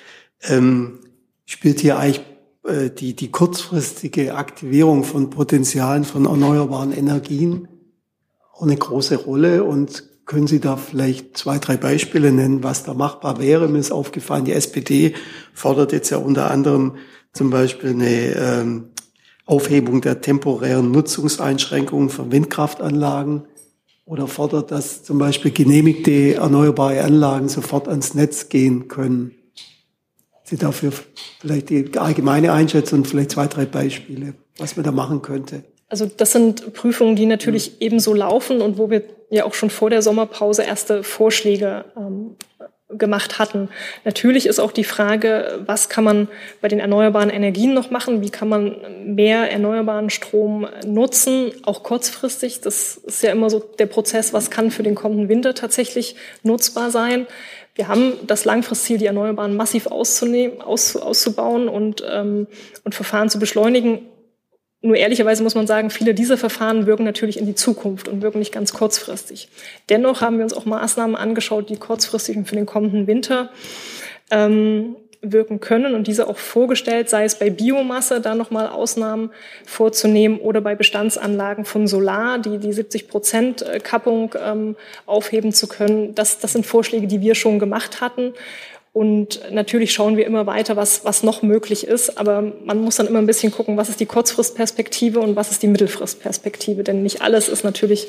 Ähm, 0.43 0.99
spielt 1.45 1.81
hier 1.81 1.99
eigentlich 1.99 2.25
äh, 2.63 2.89
die, 2.89 3.17
die 3.17 3.31
kurzfristige 3.31 4.35
Aktivierung 4.35 5.03
von 5.03 5.29
Potenzialen 5.29 6.05
von 6.05 6.25
erneuerbaren 6.25 6.93
Energien 6.93 7.67
eine 8.61 8.77
große 8.77 9.17
Rolle 9.17 9.65
und 9.65 10.05
können 10.25 10.47
Sie 10.47 10.61
da 10.61 10.77
vielleicht 10.77 11.37
zwei, 11.37 11.59
drei 11.59 11.75
Beispiele 11.75 12.31
nennen, 12.31 12.63
was 12.63 12.85
da 12.85 12.93
machbar 12.93 13.39
wäre? 13.39 13.67
Mir 13.67 13.79
ist 13.79 13.91
aufgefallen, 13.91 14.45
die 14.45 14.53
SPD 14.53 15.13
fordert 15.53 15.91
jetzt 15.91 16.09
ja 16.09 16.17
unter 16.17 16.49
anderem 16.49 16.95
zum 17.33 17.49
Beispiel 17.49 17.89
eine 17.89 18.35
ähm, 18.35 18.89
Aufhebung 19.45 19.99
der 19.99 20.21
temporären 20.21 20.91
Nutzungseinschränkungen 20.91 22.09
von 22.09 22.31
Windkraftanlagen 22.31 23.43
oder 24.07 24.27
fordert, 24.27 24.71
dass 24.71 25.03
zum 25.03 25.19
Beispiel 25.19 25.51
genehmigte 25.51 26.35
erneuerbare 26.35 27.01
Anlagen 27.03 27.49
sofort 27.49 27.87
ans 27.87 28.13
Netz 28.13 28.49
gehen 28.49 28.87
können. 28.87 29.35
Sie 30.43 30.55
dafür 30.55 30.93
vielleicht 31.39 31.69
die 31.69 31.97
allgemeine 31.97 32.53
Einschätzung 32.53 32.99
und 32.99 33.07
vielleicht 33.07 33.31
zwei, 33.31 33.47
drei 33.47 33.65
Beispiele, 33.65 34.33
was 34.57 34.77
man 34.77 34.85
da 34.85 34.91
machen 34.91 35.21
könnte. 35.21 35.63
Also 35.89 36.05
das 36.05 36.31
sind 36.31 36.73
Prüfungen, 36.73 37.17
die 37.17 37.25
natürlich 37.25 37.71
mhm. 37.71 37.75
ebenso 37.81 38.13
laufen 38.13 38.61
und 38.61 38.77
wo 38.77 38.89
wir 38.89 39.03
ja 39.29 39.43
auch 39.43 39.53
schon 39.53 39.69
vor 39.69 39.89
der 39.89 40.01
Sommerpause 40.01 40.63
erste 40.63 41.03
Vorschläge 41.03 41.85
ähm, 41.97 42.37
gemacht 42.89 43.37
hatten. 43.37 43.69
Natürlich 44.05 44.45
ist 44.45 44.59
auch 44.59 44.71
die 44.71 44.85
Frage, 44.85 45.59
was 45.65 45.89
kann 45.89 46.05
man 46.05 46.29
bei 46.61 46.69
den 46.69 46.79
erneuerbaren 46.79 47.29
Energien 47.29 47.73
noch 47.73 47.91
machen? 47.91 48.21
Wie 48.21 48.29
kann 48.29 48.47
man 48.47 48.77
mehr 49.03 49.51
erneuerbaren 49.51 50.09
Strom 50.09 50.65
nutzen, 50.85 51.51
auch 51.63 51.83
kurzfristig? 51.83 52.61
Das 52.61 52.95
ist 52.95 53.23
ja 53.23 53.31
immer 53.31 53.49
so 53.49 53.59
der 53.59 53.87
Prozess, 53.87 54.31
was 54.31 54.49
kann 54.49 54.71
für 54.71 54.83
den 54.83 54.95
kommenden 54.95 55.27
Winter 55.27 55.53
tatsächlich 55.53 56.15
nutzbar 56.43 56.89
sein? 56.89 57.27
Wir 57.75 57.89
haben 57.89 58.13
das 58.25 58.45
Langfristziel, 58.45 58.97
die 58.97 59.05
Erneuerbaren 59.05 59.55
massiv 59.55 59.87
auszunehmen, 59.87 60.61
aus, 60.61 60.95
auszubauen 60.95 61.67
und, 61.67 62.03
ähm, 62.09 62.47
und 62.85 62.95
Verfahren 62.95 63.29
zu 63.29 63.37
beschleunigen 63.37 63.99
nur 64.81 64.95
ehrlicherweise 64.95 65.41
muss 65.43 65.55
man 65.55 65.65
sagen, 65.65 65.89
viele 65.89 66.13
dieser 66.13 66.37
Verfahren 66.37 66.85
wirken 66.85 67.03
natürlich 67.03 67.39
in 67.39 67.45
die 67.45 67.55
Zukunft 67.55 68.07
und 68.07 68.21
wirken 68.21 68.39
nicht 68.39 68.53
ganz 68.53 68.73
kurzfristig. 68.73 69.49
Dennoch 69.89 70.21
haben 70.21 70.37
wir 70.37 70.43
uns 70.43 70.53
auch 70.53 70.65
Maßnahmen 70.65 71.15
angeschaut, 71.15 71.69
die 71.69 71.77
kurzfristig 71.77 72.37
und 72.37 72.47
für 72.47 72.55
den 72.55 72.67
kommenden 72.67 73.07
Winter 73.07 73.49
ähm, 74.29 74.95
wirken 75.21 75.59
können 75.59 75.95
und 75.95 76.05
diese 76.05 76.27
auch 76.27 76.37
vorgestellt, 76.37 77.09
sei 77.09 77.23
es 77.23 77.39
bei 77.39 77.49
Biomasse, 77.49 78.21
da 78.21 78.35
nochmal 78.35 78.67
Ausnahmen 78.67 79.31
vorzunehmen 79.65 80.39
oder 80.39 80.61
bei 80.61 80.75
Bestandsanlagen 80.75 81.65
von 81.65 81.87
Solar, 81.87 82.37
die 82.37 82.59
die 82.59 82.71
70 82.71 83.07
Prozent 83.07 83.61
äh, 83.63 83.79
Kappung 83.79 84.35
ähm, 84.39 84.75
aufheben 85.07 85.53
zu 85.53 85.67
können. 85.67 86.13
Das, 86.13 86.37
das 86.37 86.53
sind 86.53 86.67
Vorschläge, 86.67 87.07
die 87.07 87.21
wir 87.21 87.33
schon 87.33 87.57
gemacht 87.57 87.99
hatten 87.99 88.33
und 88.97 89.41
natürlich 89.51 89.93
schauen 89.93 90.17
wir 90.17 90.25
immer 90.25 90.47
weiter, 90.47 90.75
was, 90.75 91.05
was 91.05 91.21
noch 91.21 91.43
möglich 91.43 91.85
ist. 91.85 92.17
Aber 92.17 92.41
man 92.65 92.81
muss 92.81 92.95
dann 92.95 93.05
immer 93.05 93.19
ein 93.19 93.27
bisschen 93.27 93.51
gucken, 93.51 93.77
was 93.77 93.89
ist 93.89 93.99
die 93.99 94.07
Kurzfristperspektive 94.07 95.19
und 95.19 95.35
was 95.35 95.51
ist 95.51 95.61
die 95.61 95.67
Mittelfristperspektive. 95.67 96.83
Denn 96.83 97.03
nicht 97.03 97.21
alles 97.21 97.47
ist 97.47 97.63
natürlich 97.63 98.07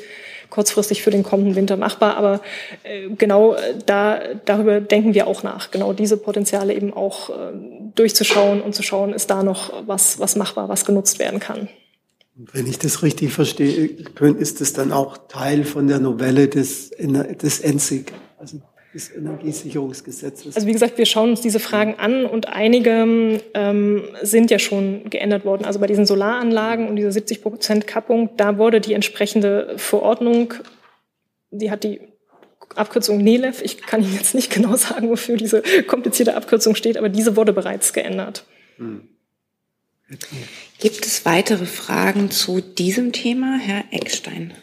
kurzfristig 0.49 1.03
für 1.03 1.11
den 1.11 1.21
kommenden 1.21 1.55
Winter 1.55 1.77
machbar. 1.77 2.17
Aber 2.17 2.41
äh, 2.81 3.07
genau 3.15 3.53
äh, 3.53 3.75
da, 3.85 4.19
darüber 4.45 4.81
denken 4.81 5.13
wir 5.13 5.27
auch 5.27 5.43
nach. 5.43 5.69
Genau 5.69 5.93
diese 5.93 6.17
Potenziale 6.17 6.73
eben 6.73 6.91
auch 6.91 7.29
äh, 7.29 7.33
durchzuschauen 7.93 8.59
und 8.59 8.73
zu 8.73 8.81
schauen, 8.81 9.13
ist 9.13 9.29
da 9.29 9.43
noch 9.43 9.71
was, 9.85 10.19
was 10.19 10.35
machbar, 10.35 10.69
was 10.69 10.85
genutzt 10.85 11.19
werden 11.19 11.39
kann. 11.39 11.69
Wenn 12.33 12.65
ich 12.65 12.79
das 12.79 13.03
richtig 13.03 13.31
verstehe, 13.31 13.91
ist 14.39 14.59
das 14.59 14.73
dann 14.73 14.91
auch 14.91 15.19
Teil 15.27 15.65
von 15.65 15.87
der 15.87 15.99
Novelle 15.99 16.47
des, 16.47 16.89
des 16.89 17.59
ENSIG? 17.59 18.11
Also 18.39 18.57
des 18.93 19.15
Energiesicherungsgesetzes? 19.15 20.55
Also 20.55 20.67
wie 20.67 20.71
gesagt, 20.73 20.97
wir 20.97 21.05
schauen 21.05 21.31
uns 21.31 21.41
diese 21.41 21.59
Fragen 21.59 21.95
an 21.95 22.25
und 22.25 22.47
einige 22.49 23.39
ähm, 23.53 24.03
sind 24.21 24.51
ja 24.51 24.59
schon 24.59 25.09
geändert 25.09 25.45
worden. 25.45 25.65
Also 25.65 25.79
bei 25.79 25.87
diesen 25.87 26.05
Solaranlagen 26.05 26.87
und 26.87 26.95
dieser 26.95 27.11
70 27.11 27.41
Prozent 27.41 27.87
Kappung, 27.87 28.31
da 28.37 28.57
wurde 28.57 28.81
die 28.81 28.93
entsprechende 28.93 29.73
Verordnung, 29.77 30.53
die 31.51 31.71
hat 31.71 31.83
die 31.83 32.01
Abkürzung 32.75 33.17
NELEF, 33.17 33.61
ich 33.61 33.81
kann 33.81 34.03
Ihnen 34.03 34.13
jetzt 34.13 34.35
nicht 34.35 34.51
genau 34.51 34.75
sagen, 34.75 35.09
wofür 35.09 35.37
diese 35.37 35.61
komplizierte 35.87 36.35
Abkürzung 36.35 36.75
steht, 36.75 36.97
aber 36.97 37.09
diese 37.09 37.35
wurde 37.35 37.53
bereits 37.53 37.93
geändert. 37.93 38.45
Hm. 38.77 39.07
Gibt 40.79 41.05
es 41.05 41.25
weitere 41.25 41.65
Fragen 41.65 42.31
zu 42.31 42.61
diesem 42.61 43.11
Thema, 43.11 43.59
Herr 43.59 43.83
Eckstein? 43.91 44.53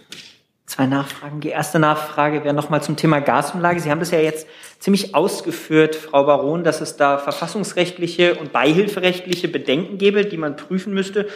Zwei 0.67 0.87
Nachfragen. 0.87 1.41
Die 1.41 1.51
erste 1.51 1.79
Nachfrage 1.79 2.43
wäre 2.43 2.55
nochmal 2.55 2.83
zum 2.83 2.97
Thema 2.97 3.21
Gasumlage. 3.21 3.79
Sie 3.81 3.91
haben 3.91 4.01
das 4.01 4.11
ja 4.11 4.19
jetzt 4.19 4.49
ziemlich 4.79 5.15
ausgeführt, 5.15 5.97
Frau 5.97 6.25
Baron, 6.25 6.65
dass 6.65 6.81
es 6.81 6.97
da 6.97 7.19
verfassungsrechtliche 7.19 8.35
und 8.35 8.53
beihilferechtliche 8.53 9.49
Bedenken 9.49 9.99
gäbe, 9.99 10.25
die 10.25 10.37
man 10.37 10.57
prüfen 10.57 10.93
müsste. 10.93 11.27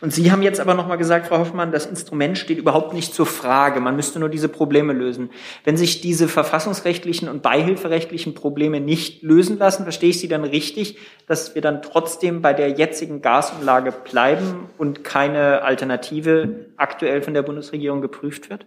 Und 0.00 0.12
Sie 0.12 0.30
haben 0.30 0.42
jetzt 0.42 0.60
aber 0.60 0.74
nochmal 0.74 0.98
gesagt, 0.98 1.26
Frau 1.26 1.38
Hoffmann, 1.38 1.72
das 1.72 1.86
Instrument 1.86 2.38
steht 2.38 2.58
überhaupt 2.58 2.94
nicht 2.94 3.14
zur 3.14 3.26
Frage. 3.26 3.80
Man 3.80 3.96
müsste 3.96 4.20
nur 4.20 4.28
diese 4.28 4.48
Probleme 4.48 4.92
lösen. 4.92 5.30
Wenn 5.64 5.76
sich 5.76 6.00
diese 6.00 6.28
verfassungsrechtlichen 6.28 7.28
und 7.28 7.42
beihilferechtlichen 7.42 8.34
Probleme 8.34 8.80
nicht 8.80 9.22
lösen 9.22 9.58
lassen, 9.58 9.82
verstehe 9.82 10.10
ich 10.10 10.20
Sie 10.20 10.28
dann 10.28 10.44
richtig, 10.44 10.98
dass 11.26 11.54
wir 11.54 11.62
dann 11.62 11.82
trotzdem 11.82 12.42
bei 12.42 12.52
der 12.52 12.70
jetzigen 12.70 13.22
Gasumlage 13.22 13.92
bleiben 13.92 14.68
und 14.78 15.04
keine 15.04 15.62
Alternative 15.62 16.66
aktuell 16.76 17.22
von 17.22 17.34
der 17.34 17.42
Bundesregierung 17.42 18.00
geprüft 18.00 18.50
wird? 18.50 18.66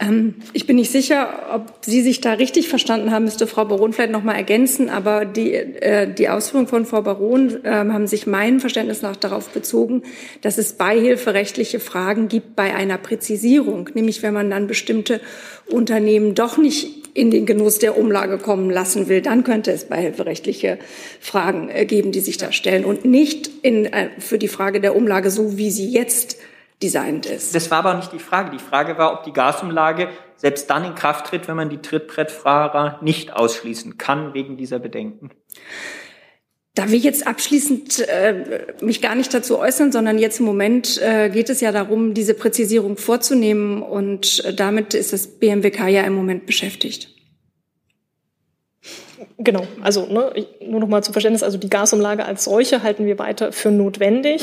Ähm, 0.00 0.36
ich 0.52 0.66
bin 0.66 0.76
nicht 0.76 0.92
sicher, 0.92 1.48
ob 1.52 1.84
Sie 1.84 2.02
sich 2.02 2.20
da 2.20 2.34
richtig 2.34 2.68
verstanden 2.68 3.10
haben, 3.10 3.24
müsste 3.24 3.46
Frau 3.46 3.64
Baron 3.64 3.92
vielleicht 3.92 4.12
noch 4.12 4.22
mal 4.22 4.34
ergänzen. 4.34 4.90
Aber 4.90 5.24
die, 5.24 5.54
äh, 5.54 6.12
die 6.12 6.28
Ausführungen 6.28 6.68
von 6.68 6.86
Frau 6.86 7.02
Baron 7.02 7.64
äh, 7.64 7.70
haben 7.70 8.06
sich 8.06 8.26
meinem 8.26 8.60
Verständnis 8.60 9.02
nach 9.02 9.16
darauf 9.16 9.48
bezogen, 9.48 10.02
dass 10.40 10.58
es 10.58 10.74
beihilferechtliche 10.74 11.80
Fragen 11.80 12.28
gibt 12.28 12.54
bei 12.54 12.74
einer 12.74 12.98
Präzisierung, 12.98 13.90
nämlich 13.94 14.22
wenn 14.22 14.34
man 14.34 14.50
dann 14.50 14.68
bestimmte 14.68 15.20
Unternehmen 15.66 16.34
doch 16.34 16.58
nicht 16.58 17.08
in 17.14 17.32
den 17.32 17.46
Genuss 17.46 17.80
der 17.80 17.98
Umlage 17.98 18.38
kommen 18.38 18.70
lassen 18.70 19.08
will, 19.08 19.20
dann 19.20 19.42
könnte 19.42 19.72
es 19.72 19.86
beihilferechtliche 19.86 20.78
Fragen 21.20 21.68
äh, 21.70 21.84
geben, 21.84 22.12
die 22.12 22.20
sich 22.20 22.36
da 22.36 22.52
stellen 22.52 22.84
und 22.84 23.04
nicht 23.04 23.50
in, 23.62 23.86
äh, 23.86 24.10
für 24.20 24.38
die 24.38 24.46
Frage 24.46 24.80
der 24.80 24.94
Umlage 24.94 25.32
so, 25.32 25.58
wie 25.58 25.72
sie 25.72 25.90
jetzt 25.90 26.36
designt 26.82 27.26
ist. 27.26 27.54
Das 27.54 27.70
war 27.70 27.78
aber 27.78 27.94
nicht 27.94 28.12
die 28.12 28.18
Frage. 28.18 28.50
Die 28.50 28.62
Frage 28.62 28.98
war, 28.98 29.12
ob 29.12 29.24
die 29.24 29.32
Gasumlage 29.32 30.08
selbst 30.36 30.70
dann 30.70 30.84
in 30.84 30.94
Kraft 30.94 31.26
tritt, 31.26 31.48
wenn 31.48 31.56
man 31.56 31.68
die 31.68 31.78
Trittbrettfahrer 31.78 32.98
nicht 33.02 33.32
ausschließen 33.32 33.98
kann 33.98 34.34
wegen 34.34 34.56
dieser 34.56 34.78
Bedenken. 34.78 35.30
Da 36.74 36.88
will 36.88 36.94
ich 36.94 37.02
jetzt 37.02 37.26
abschließend 37.26 38.08
äh, 38.08 38.66
mich 38.80 39.02
gar 39.02 39.16
nicht 39.16 39.34
dazu 39.34 39.58
äußern, 39.58 39.90
sondern 39.90 40.16
jetzt 40.16 40.38
im 40.38 40.46
Moment 40.46 41.02
äh, 41.02 41.28
geht 41.28 41.50
es 41.50 41.60
ja 41.60 41.72
darum, 41.72 42.14
diese 42.14 42.34
Präzisierung 42.34 42.96
vorzunehmen 42.96 43.82
und 43.82 44.44
äh, 44.44 44.54
damit 44.54 44.94
ist 44.94 45.12
das 45.12 45.26
BMWK 45.26 45.88
ja 45.88 46.02
im 46.02 46.12
Moment 46.12 46.46
beschäftigt. 46.46 47.17
Genau, 49.38 49.66
also 49.82 50.06
ne, 50.06 50.46
nur 50.60 50.80
noch 50.80 50.88
mal 50.88 51.02
zum 51.02 51.12
Verständnis, 51.12 51.42
also 51.42 51.58
die 51.58 51.70
Gasumlage 51.70 52.24
als 52.24 52.44
solche 52.44 52.82
halten 52.82 53.06
wir 53.06 53.18
weiter 53.18 53.52
für 53.52 53.70
notwendig. 53.70 54.42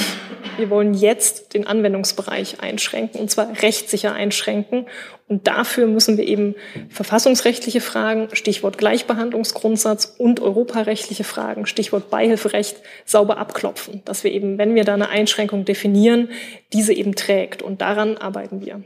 Wir 0.57 0.69
wollen 0.69 0.93
jetzt 0.93 1.53
den 1.53 1.67
Anwendungsbereich 1.67 2.61
einschränken, 2.61 3.19
und 3.19 3.30
zwar 3.30 3.61
rechtssicher 3.61 4.13
einschränken. 4.13 4.88
Und 5.28 5.47
dafür 5.47 5.88
müssen 5.88 6.17
wir 6.17 6.26
eben 6.26 6.55
verfassungsrechtliche 6.89 7.82
Fragen, 7.82 8.30
Stichwort 8.34 8.78
Gleichbehandlungsgrundsatz 8.78 10.15
und 10.17 10.39
europarechtliche 10.39 11.23
Fragen, 11.23 11.65
Stichwort 11.65 12.09
Beihilferecht, 12.09 12.78
sauber 13.05 13.38
abklopfen, 13.38 14.01
dass 14.05 14.23
wir 14.23 14.32
eben, 14.32 14.57
wenn 14.57 14.76
wir 14.76 14.84
da 14.84 14.93
eine 14.93 15.09
Einschränkung 15.09 15.65
definieren, 15.65 16.30
diese 16.73 16.93
eben 16.93 17.15
trägt. 17.15 17.61
Und 17.61 17.82
daran 17.82 18.17
arbeiten 18.17 18.65
wir. 18.65 18.82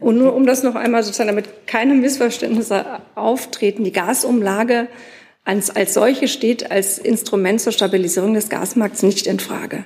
Und 0.00 0.16
nur 0.16 0.34
um 0.34 0.46
das 0.46 0.62
noch 0.62 0.74
einmal 0.74 1.02
sozusagen, 1.02 1.28
damit 1.28 1.66
keine 1.66 1.94
Missverständnisse 1.94 2.84
auftreten, 3.14 3.84
die 3.84 3.92
Gasumlage 3.92 4.88
als, 5.44 5.74
als 5.74 5.94
solche 5.94 6.28
steht 6.28 6.70
als 6.70 6.98
Instrument 6.98 7.60
zur 7.60 7.72
Stabilisierung 7.72 8.34
des 8.34 8.48
Gasmarkts 8.48 9.02
nicht 9.02 9.26
in 9.26 9.40
Frage. 9.40 9.84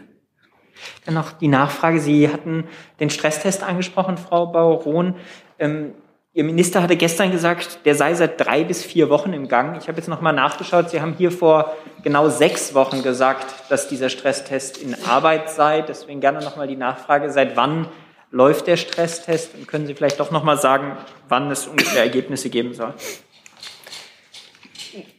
Dann 1.04 1.14
noch 1.14 1.32
die 1.32 1.48
Nachfrage. 1.48 2.00
Sie 2.00 2.28
hatten 2.28 2.64
den 3.00 3.10
Stresstest 3.10 3.62
angesprochen, 3.62 4.16
Frau 4.16 4.46
Baron. 4.46 5.14
Ähm, 5.58 5.94
Ihr 6.36 6.42
Minister 6.42 6.82
hatte 6.82 6.96
gestern 6.96 7.30
gesagt, 7.30 7.78
der 7.84 7.94
sei 7.94 8.12
seit 8.14 8.44
drei 8.44 8.64
bis 8.64 8.82
vier 8.82 9.08
Wochen 9.08 9.32
im 9.32 9.46
Gang. 9.46 9.78
Ich 9.80 9.86
habe 9.86 9.98
jetzt 9.98 10.08
noch 10.08 10.20
mal 10.20 10.32
nachgeschaut. 10.32 10.90
Sie 10.90 11.00
haben 11.00 11.14
hier 11.16 11.30
vor 11.30 11.76
genau 12.02 12.28
sechs 12.28 12.74
Wochen 12.74 13.04
gesagt, 13.04 13.46
dass 13.68 13.86
dieser 13.86 14.08
Stresstest 14.08 14.78
in 14.78 14.96
Arbeit 15.04 15.48
sei. 15.48 15.82
Deswegen 15.82 16.18
gerne 16.18 16.40
noch 16.40 16.56
mal 16.56 16.66
die 16.66 16.74
Nachfrage: 16.74 17.30
Seit 17.30 17.56
wann 17.56 17.86
läuft 18.34 18.66
der 18.66 18.76
Stresstest? 18.76 19.54
Und 19.54 19.66
können 19.68 19.86
Sie 19.86 19.94
vielleicht 19.94 20.20
doch 20.20 20.30
noch 20.30 20.44
mal 20.44 20.58
sagen, 20.58 20.96
wann 21.28 21.50
es 21.50 21.66
ungefähr 21.66 22.02
Ergebnisse 22.02 22.50
geben 22.50 22.74
soll? 22.74 22.92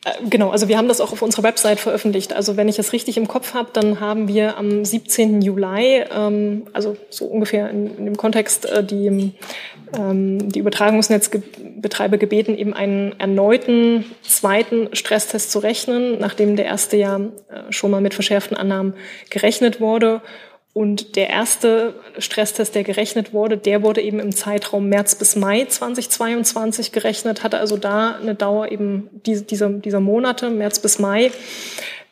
Äh, 0.04 0.30
genau, 0.30 0.52
also 0.52 0.68
wir 0.68 0.78
haben 0.78 0.88
das 0.88 1.02
auch 1.02 1.14
auf 1.14 1.22
unserer 1.22 1.44
Website 1.44 1.80
veröffentlicht. 1.80 2.34
Also 2.34 2.58
wenn 2.58 2.68
ich 2.68 2.78
es 2.78 2.94
richtig 2.94 3.18
im 3.18 3.28
Kopf 3.28 3.54
habe, 3.54 3.70
dann 3.72 4.00
haben 4.02 4.28
wir 4.28 4.58
am 4.58 4.84
17. 4.84 5.42
Juli, 5.42 6.04
ähm, 6.14 6.68
also 6.74 6.98
so 7.10 7.26
ungefähr 7.26 7.70
in, 7.70 7.98
in 7.98 8.06
dem 8.06 8.18
Kontext, 8.18 8.66
äh, 8.66 8.84
die, 8.84 9.34
ähm, 9.98 10.52
die 10.52 10.60
Übertragungsnetzbetreiber 10.60 12.18
gebeten, 12.18 12.58
eben 12.58 12.74
einen 12.74 13.18
erneuten 13.18 14.06
zweiten 14.24 14.90
Stresstest 14.94 15.52
zu 15.52 15.60
rechnen, 15.60 16.20
nachdem 16.20 16.58
der 16.58 16.66
erste 16.66 16.98
ja 16.98 17.18
äh, 17.18 17.72
schon 17.72 17.92
mal 17.92 18.02
mit 18.02 18.14
verschärften 18.14 18.58
Annahmen 18.58 18.94
gerechnet 19.30 19.80
wurde. 19.80 20.22
Und 20.76 21.16
der 21.16 21.30
erste 21.30 21.94
Stresstest, 22.18 22.76
der 22.76 22.84
gerechnet 22.84 23.32
wurde, 23.32 23.56
der 23.56 23.82
wurde 23.82 24.02
eben 24.02 24.20
im 24.20 24.36
Zeitraum 24.36 24.90
März 24.90 25.16
bis 25.16 25.38
Mai 25.38 25.64
2022 25.64 26.92
gerechnet, 26.92 27.44
hatte 27.44 27.60
also 27.60 27.78
da 27.78 28.18
eine 28.22 28.36
Dauer 28.36 28.70
eben 28.70 29.10
dieser, 29.26 29.70
dieser 29.70 30.02
Monate, 30.02 30.50
März 30.50 30.80
bis 30.80 31.00
Mai. 31.00 31.32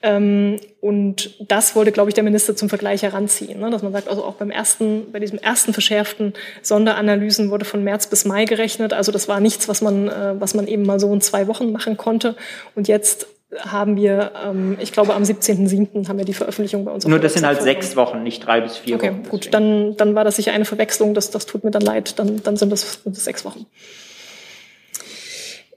Ähm, 0.01 0.61
und 0.79 1.35
das 1.49 1.75
wollte, 1.75 1.91
glaube 1.91 2.09
ich, 2.09 2.13
der 2.13 2.23
Minister 2.23 2.55
zum 2.55 2.69
Vergleich 2.69 3.03
heranziehen, 3.03 3.59
ne? 3.59 3.69
dass 3.69 3.83
man 3.83 3.91
sagt, 3.91 4.07
also 4.07 4.23
auch 4.23 4.35
beim 4.35 4.49
ersten, 4.49 5.11
bei 5.11 5.19
diesem 5.19 5.39
ersten 5.39 5.73
verschärften 5.73 6.33
Sonderanalysen 6.61 7.51
wurde 7.51 7.65
von 7.65 7.83
März 7.83 8.07
bis 8.07 8.23
Mai 8.23 8.45
gerechnet. 8.45 8.93
Also 8.93 9.11
das 9.11 9.27
war 9.27 9.41
nichts, 9.41 9.67
was 9.67 9.81
man, 9.81 10.07
äh, 10.07 10.39
was 10.39 10.53
man 10.53 10.67
eben 10.67 10.85
mal 10.85 11.01
so 11.01 11.11
in 11.11 11.19
zwei 11.19 11.47
Wochen 11.47 11.73
machen 11.73 11.97
konnte. 11.97 12.37
Und 12.75 12.87
jetzt 12.87 13.27
haben 13.59 13.95
wir, 13.95 14.31
ähm, 14.45 14.77
ich 14.79 14.91
glaube, 14.91 15.13
am 15.13 15.23
17.07. 15.23 16.07
haben 16.07 16.17
wir 16.17 16.25
die 16.25 16.33
Veröffentlichung 16.33 16.85
bei 16.85 16.91
uns. 16.91 17.05
Nur 17.05 17.19
das 17.19 17.33
sind 17.33 17.45
halt 17.45 17.61
sechs 17.61 17.95
Wochen, 17.95 18.23
nicht 18.23 18.45
drei 18.45 18.61
bis 18.61 18.77
vier 18.77 18.95
okay, 18.95 19.09
Wochen. 19.09 19.19
Okay, 19.19 19.29
gut, 19.29 19.53
dann, 19.53 19.97
dann 19.97 20.15
war 20.15 20.23
das 20.23 20.35
sicher 20.35 20.53
eine 20.53 20.65
Verwechslung, 20.65 21.13
das, 21.13 21.31
das 21.31 21.45
tut 21.45 21.63
mir 21.63 21.71
dann 21.71 21.81
leid, 21.81 22.19
dann, 22.19 22.41
dann 22.43 22.57
sind, 22.57 22.71
das, 22.71 22.99
sind 23.03 23.15
das 23.15 23.23
sechs 23.23 23.45
Wochen. 23.45 23.65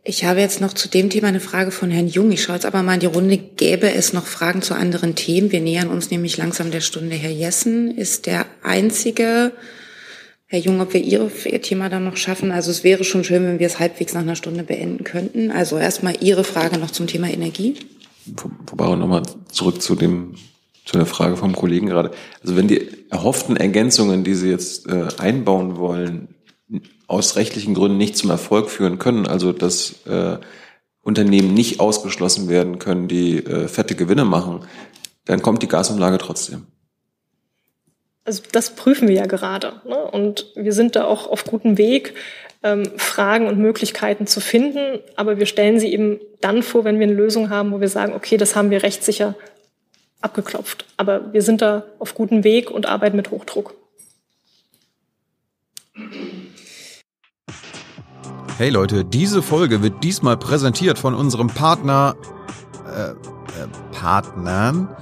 Ich 0.09 0.25
habe 0.25 0.39
jetzt 0.39 0.61
noch 0.61 0.73
zu 0.73 0.89
dem 0.89 1.11
Thema 1.11 1.27
eine 1.27 1.41
Frage 1.41 1.73
von 1.73 1.91
Herrn 1.91 2.07
Jung. 2.07 2.31
Ich 2.31 2.45
schaue 2.45 2.55
jetzt 2.55 2.65
aber 2.65 2.85
mal 2.85 2.95
in 2.95 3.01
die 3.01 3.07
Runde. 3.07 3.37
Gäbe 3.39 3.93
es 3.93 4.13
noch 4.13 4.27
Fragen 4.27 4.63
zu 4.63 4.75
anderen 4.75 5.17
Themen? 5.17 5.51
Wir 5.51 5.61
nähern 5.61 5.89
uns 5.89 6.13
nämlich 6.13 6.37
langsam 6.37 6.71
der 6.71 6.81
Stunde. 6.81 7.17
Herr 7.17 7.33
Jessen 7.33 7.91
ist 7.91 8.27
der 8.27 8.47
einzige 8.63 9.51
Herr 10.49 10.61
Jung, 10.61 10.81
ob 10.81 10.95
wir 10.95 11.03
Ihr 11.03 11.63
Thema 11.63 11.89
dann 11.89 12.05
noch 12.05 12.17
schaffen. 12.17 12.53
Also 12.53 12.71
es 12.71 12.85
wäre 12.85 13.03
schon 13.03 13.25
schön, 13.25 13.45
wenn 13.45 13.59
wir 13.59 13.67
es 13.67 13.81
halbwegs 13.81 14.15
nach 14.15 14.21
einer 14.21 14.37
Stunde 14.37 14.63
beenden 14.63 15.03
könnten. 15.03 15.51
Also 15.51 15.77
erstmal 15.77 16.23
Ihre 16.23 16.45
Frage 16.45 16.79
noch 16.79 16.93
zum 16.93 17.09
Thema 17.09 17.29
Energie. 17.29 17.75
Wobei 18.71 18.85
auch 18.85 18.97
nochmal 18.97 19.23
zurück 19.51 19.83
zu 19.83 19.95
dem 19.95 20.35
Zu 20.85 20.99
der 20.99 21.07
Frage 21.07 21.37
vom 21.37 21.57
Kollegen 21.57 21.89
gerade. 21.89 22.13
Also 22.43 22.57
wenn 22.57 22.69
die 22.69 22.89
erhofften 23.11 23.57
Ergänzungen, 23.57 24.23
die 24.23 24.35
Sie 24.35 24.49
jetzt 24.49 24.89
äh, 24.89 25.09
einbauen 25.19 25.79
wollen, 25.79 26.29
aus 27.09 27.35
rechtlichen 27.35 27.75
Gründen 27.75 27.99
nicht 27.99 28.17
zum 28.17 28.31
Erfolg 28.31 28.71
führen 28.71 29.01
können, 29.01 29.27
also 29.27 29.53
dass 29.53 30.07
äh, 30.07 30.39
Unternehmen 31.03 31.55
nicht 31.55 31.81
ausgeschlossen 31.81 32.49
werden 32.49 32.79
können, 32.79 33.09
die 33.09 33.39
äh, 33.39 33.67
fette 33.67 33.97
Gewinne 33.97 34.25
machen, 34.25 34.61
dann 35.25 35.43
kommt 35.43 35.63
die 35.63 35.69
Gasumlage 35.69 36.19
trotzdem. 36.19 36.67
Also 38.27 38.43
das 38.51 38.71
prüfen 38.71 39.07
wir 39.07 39.15
ja 39.15 39.27
gerade. 39.27 39.81
Ne? 39.87 39.97
Und 39.97 40.47
wir 40.57 40.73
sind 40.73 40.97
da 40.97 41.05
auch 41.05 41.29
auf 41.29 41.45
gutem 41.45 41.79
Weg, 41.79 42.15
ähm, 42.65 42.91
Fragen 42.97 43.47
und 43.47 43.59
Möglichkeiten 43.59 44.27
zu 44.27 44.41
finden. 44.41 44.99
Aber 45.15 45.39
wir 45.39 45.47
stellen 45.47 45.79
sie 45.79 45.93
eben 45.93 46.19
dann 46.41 46.65
vor, 46.65 46.85
wenn 46.85 46.99
wir 46.99 47.07
eine 47.07 47.15
Lösung 47.15 47.51
haben, 47.51 47.71
wo 47.71 47.81
wir 47.81 47.89
sagen, 47.89 48.15
okay, 48.15 48.37
das 48.37 48.57
haben 48.57 48.71
wir 48.71 48.83
rechtssicher 48.83 49.37
abgeklopft. 50.21 50.87
Aber 50.97 51.33
wir 51.33 51.43
sind 51.43 51.63
da 51.63 51.85
auf 52.01 52.17
gutem 52.17 52.43
Weg 52.43 52.69
und 52.71 52.87
arbeiten 52.87 53.17
mit 53.17 53.31
Hochdruck. 53.31 53.75
Hey 58.59 58.71
Leute, 58.71 59.05
diese 59.05 59.43
Folge 59.43 59.83
wird 59.83 60.03
diesmal 60.03 60.37
präsentiert 60.37 60.99
von 60.99 61.15
unserem 61.15 61.47
Partner, 61.47 62.17
äh, 62.87 63.11
äh, 63.11 63.15
Partnern, 63.93 64.97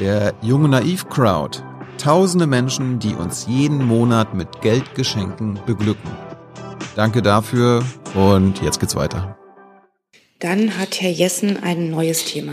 der 0.00 0.34
Junge 0.42 0.68
Naiv 0.68 1.08
Crowd. 1.08 1.62
Tausende 1.98 2.46
Menschen, 2.46 3.00
die 3.00 3.14
uns 3.14 3.46
jeden 3.48 3.84
Monat 3.84 4.32
mit 4.32 4.60
Geldgeschenken 4.62 5.58
beglücken. 5.66 6.10
Danke 6.94 7.22
dafür 7.22 7.82
und 8.14 8.62
jetzt 8.62 8.78
geht's 8.78 8.94
weiter. 8.94 9.36
Dann 10.38 10.78
hat 10.78 11.00
Herr 11.00 11.10
Jessen 11.10 11.60
ein 11.62 11.90
neues 11.90 12.24
Thema. 12.24 12.52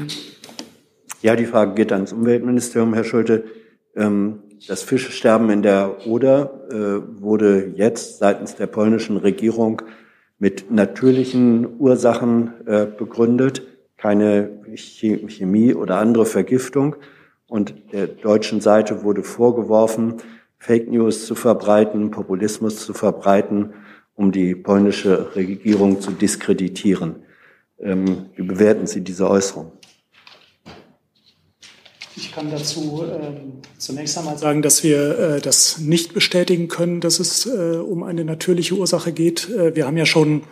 Ja, 1.22 1.36
die 1.36 1.46
Frage 1.46 1.76
geht 1.76 1.92
ans 1.92 2.12
Umweltministerium, 2.12 2.96
Herr 2.96 3.04
Schulte. 3.04 3.46
Ähm, 3.96 4.40
das 4.68 4.82
Fischesterben 4.82 5.50
in 5.52 5.62
der 5.62 6.08
Oder 6.08 6.68
äh, 6.72 7.22
wurde 7.22 7.74
jetzt 7.76 8.18
seitens 8.18 8.56
der 8.56 8.68
polnischen 8.68 9.18
Regierung 9.18 9.84
mit 10.40 10.72
natürlichen 10.72 11.80
Ursachen 11.80 12.54
äh, 12.66 12.88
begründet, 12.88 13.62
keine 13.98 14.62
Chemie 14.76 15.74
oder 15.74 15.98
andere 15.98 16.26
Vergiftung. 16.26 16.96
Und 17.48 17.74
der 17.92 18.08
deutschen 18.08 18.62
Seite 18.62 19.04
wurde 19.04 19.24
vorgeworfen, 19.24 20.16
Fake 20.58 20.90
News 20.90 21.26
zu 21.26 21.36
verbreiten, 21.36 22.12
Populismus 22.12 22.86
zu 22.86 22.94
verbreiten, 22.94 23.74
um 24.16 24.32
die 24.32 24.56
polnische 24.56 25.36
Regierung 25.36 26.02
zu 26.02 26.12
diskreditieren. 26.12 27.18
Ähm, 27.80 28.28
wie 28.36 28.44
bewerten 28.44 28.88
Sie 28.88 29.02
diese 29.02 29.30
Äußerung? 29.30 29.72
Ich 32.18 32.32
kann 32.32 32.50
dazu 32.50 33.04
ähm, 33.04 33.62
zunächst 33.78 34.18
einmal 34.18 34.38
sagen, 34.38 34.62
dass 34.62 34.84
wir 34.84 35.20
äh, 35.20 35.42
das 35.42 35.80
nicht 35.80 36.14
bestätigen 36.14 36.70
können, 36.70 37.02
dass 37.02 37.20
es 37.20 37.46
äh, 37.46 37.78
um 37.78 38.04
eine 38.04 38.24
natürliche 38.24 38.76
Ursache 38.76 39.12
geht. 39.12 39.50
Äh, 39.50 39.76
wir 39.76 39.86
haben 39.86 39.98
ja 39.98 40.06
schon 40.06 40.44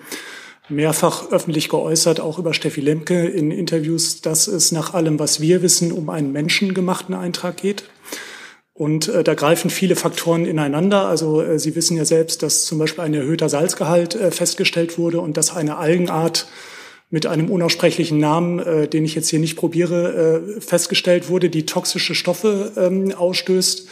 mehrfach 0.70 1.32
öffentlich 1.32 1.70
geäußert, 1.70 2.20
auch 2.20 2.40
über 2.40 2.54
Steffi 2.54 2.82
Lemke 2.82 3.28
in 3.28 3.52
Interviews, 3.52 4.22
dass 4.22 4.48
es 4.48 4.72
nach 4.72 4.94
allem, 4.94 5.20
was 5.20 5.42
wir 5.42 5.62
wissen, 5.62 5.92
um 5.92 6.10
einen 6.10 6.32
menschengemachten 6.32 7.14
Eintrag 7.14 7.58
geht. 7.58 7.84
Und 8.74 9.08
äh, 9.08 9.24
da 9.24 9.36
greifen 9.36 9.70
viele 9.70 9.96
Faktoren 9.96 10.46
ineinander. 10.46 11.08
Also 11.08 11.42
äh, 11.42 11.60
Sie 11.60 11.76
wissen 11.76 11.96
ja 11.96 12.06
selbst, 12.06 12.42
dass 12.42 12.66
zum 12.66 12.80
Beispiel 12.80 13.04
ein 13.04 13.14
erhöhter 13.14 13.50
Salzgehalt 13.50 14.16
äh, 14.16 14.32
festgestellt 14.32 14.98
wurde 14.98 15.20
und 15.20 15.38
dass 15.38 15.56
eine 15.56 15.78
Algenart 15.78 16.48
mit 17.12 17.28
einem 17.28 17.52
unaussprechlichen 17.52 18.18
Namen, 18.18 18.58
äh, 18.58 18.88
den 18.88 19.06
ich 19.06 19.14
jetzt 19.14 19.30
hier 19.30 19.38
nicht 19.38 19.58
probiere, 19.58 20.56
äh, 20.58 20.62
festgestellt 20.62 21.30
wurde, 21.30 21.52
die 21.52 21.68
toxische 21.68 22.16
Stoffe 22.16 22.72
ähm, 22.76 23.14
ausstößt. 23.14 23.88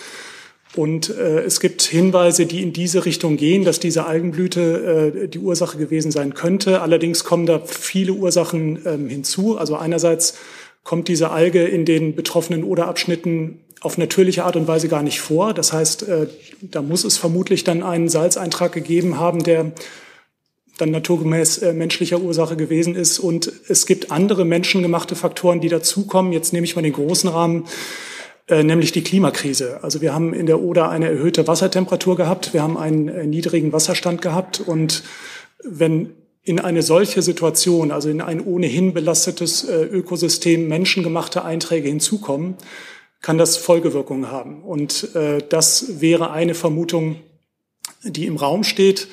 Und 0.76 1.10
äh, 1.10 1.42
es 1.42 1.60
gibt 1.60 1.82
Hinweise, 1.82 2.46
die 2.46 2.62
in 2.62 2.72
diese 2.72 3.06
Richtung 3.06 3.36
gehen, 3.36 3.66
dass 3.66 3.80
diese 3.80 4.06
Algenblüte 4.06 5.14
äh, 5.24 5.28
die 5.28 5.40
Ursache 5.40 5.78
gewesen 5.78 6.12
sein 6.12 6.34
könnte. 6.34 6.82
Allerdings 6.82 7.26
kommen 7.26 7.46
da 7.46 7.60
viele 7.66 8.14
Ursachen 8.14 8.80
ähm, 8.86 9.10
hinzu. 9.10 9.58
Also 9.58 9.76
einerseits 9.76 10.36
kommt 10.84 11.10
diese 11.10 11.32
Alge 11.32 11.66
in 11.66 11.86
den 11.86 12.16
betroffenen 12.16 12.64
Oderabschnitten 12.64 13.60
auf 13.82 13.98
natürliche 13.98 14.46
Art 14.46 14.56
und 14.56 14.68
Weise 14.68 14.88
gar 14.88 15.04
nicht 15.04 15.20
vor. 15.20 15.54
Das 15.54 15.74
heißt, 15.74 16.04
äh, 16.04 16.28
da 16.62 16.82
muss 16.82 17.04
es 17.04 17.18
vermutlich 17.18 17.64
dann 17.64 17.84
einen 17.84 18.08
Salzeintrag 18.08 18.72
gegeben 18.72 19.20
haben, 19.20 19.44
der 19.44 19.74
dann 20.78 20.92
naturgemäß 20.92 21.60
äh, 21.60 21.74
menschlicher 21.74 22.22
Ursache 22.22 22.56
gewesen 22.56 22.96
ist. 22.96 23.20
Und 23.20 23.52
es 23.68 23.86
gibt 23.86 24.12
andere 24.12 24.46
menschengemachte 24.46 25.16
Faktoren, 25.16 25.60
die 25.60 25.70
dazukommen. 25.70 26.32
Jetzt 26.32 26.54
nehme 26.54 26.66
ich 26.66 26.76
mal 26.76 26.82
den 26.82 26.94
großen 26.94 27.30
Rahmen, 27.30 27.66
nämlich 28.52 28.92
die 28.92 29.04
Klimakrise. 29.04 29.84
Also 29.84 30.02
wir 30.02 30.14
haben 30.14 30.34
in 30.34 30.46
der 30.46 30.60
Oder 30.60 30.90
eine 30.90 31.08
erhöhte 31.10 31.48
Wassertemperatur 31.48 32.18
gehabt, 32.18 32.54
wir 32.54 32.62
haben 32.62 32.78
einen 32.78 33.08
äh, 33.08 33.26
niedrigen 33.26 33.72
Wasserstand 33.72 34.22
gehabt. 34.22 34.60
Und 34.60 35.04
wenn 35.64 36.14
in 36.44 36.60
eine 36.60 36.82
solche 36.82 37.22
Situation, 37.22 37.92
also 37.92 38.10
in 38.10 38.22
ein 38.22 38.42
ohnehin 38.42 38.94
belastetes 38.94 39.64
äh, 39.64 39.84
Ökosystem 39.84 40.68
menschengemachte 40.68 41.46
Einträge 41.46 41.88
hinzukommen, 41.88 42.56
kann 43.22 43.38
das 43.38 43.58
Folgewirkungen 43.58 44.32
haben. 44.32 44.64
Und 44.64 45.16
äh, 45.16 45.40
das 45.48 46.02
wäre 46.02 46.32
eine 46.32 46.56
Vermutung, 46.56 47.18
die 48.04 48.26
im 48.26 48.38
Raum 48.38 48.64
steht. 48.64 49.08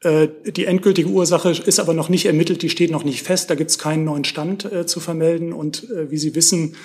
Äh, 0.00 0.28
die 0.46 0.64
endgültige 0.64 1.08
Ursache 1.08 1.50
ist 1.50 1.78
aber 1.78 1.92
noch 1.92 2.08
nicht 2.08 2.24
ermittelt, 2.24 2.62
die 2.62 2.70
steht 2.70 2.90
noch 2.90 3.04
nicht 3.04 3.22
fest, 3.22 3.50
da 3.50 3.54
gibt 3.54 3.70
es 3.70 3.78
keinen 3.78 4.04
neuen 4.04 4.24
Stand 4.24 4.64
äh, 4.64 4.86
zu 4.86 5.00
vermelden. 5.00 5.52
Und 5.52 5.90
äh, 5.90 6.10
wie 6.10 6.18
Sie 6.18 6.34
wissen, 6.34 6.76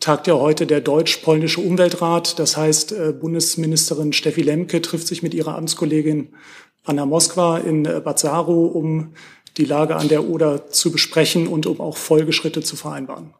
tagt 0.00 0.26
ja 0.26 0.34
heute 0.34 0.66
der 0.66 0.80
deutsch-polnische 0.80 1.60
Umweltrat. 1.60 2.38
Das 2.38 2.56
heißt, 2.56 2.92
äh, 2.92 3.12
Bundesministerin 3.12 4.12
Steffi 4.12 4.42
Lemke 4.42 4.80
trifft 4.82 5.06
sich 5.06 5.22
mit 5.22 5.34
ihrer 5.34 5.56
Amtskollegin 5.56 6.28
Anna 6.84 7.06
Moskwa 7.06 7.58
in 7.58 7.84
äh, 7.84 8.00
Bazzaro, 8.04 8.66
um 8.66 9.14
die 9.56 9.64
Lage 9.64 9.96
an 9.96 10.08
der 10.08 10.28
Oder 10.28 10.66
zu 10.68 10.92
besprechen 10.92 11.48
und 11.48 11.66
um 11.66 11.80
auch 11.80 11.96
Folgeschritte 11.96 12.60
zu 12.60 12.76
vereinbaren. 12.76 13.32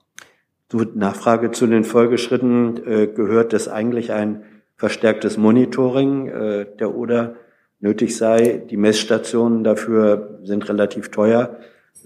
So, 0.72 0.78
Nachfrage 0.78 1.52
zu 1.52 1.66
den 1.66 1.84
Folgeschritten 1.84 2.84
äh, 2.86 3.06
gehört, 3.06 3.52
dass 3.52 3.68
eigentlich 3.68 4.12
ein 4.12 4.42
verstärktes 4.78 5.38
Monitoring 5.38 6.26
der 6.26 6.94
Oder 6.94 7.36
nötig 7.80 8.14
sei. 8.14 8.62
Die 8.68 8.76
Messstationen 8.76 9.64
dafür 9.64 10.38
sind 10.44 10.68
relativ 10.68 11.10
teuer. 11.10 11.56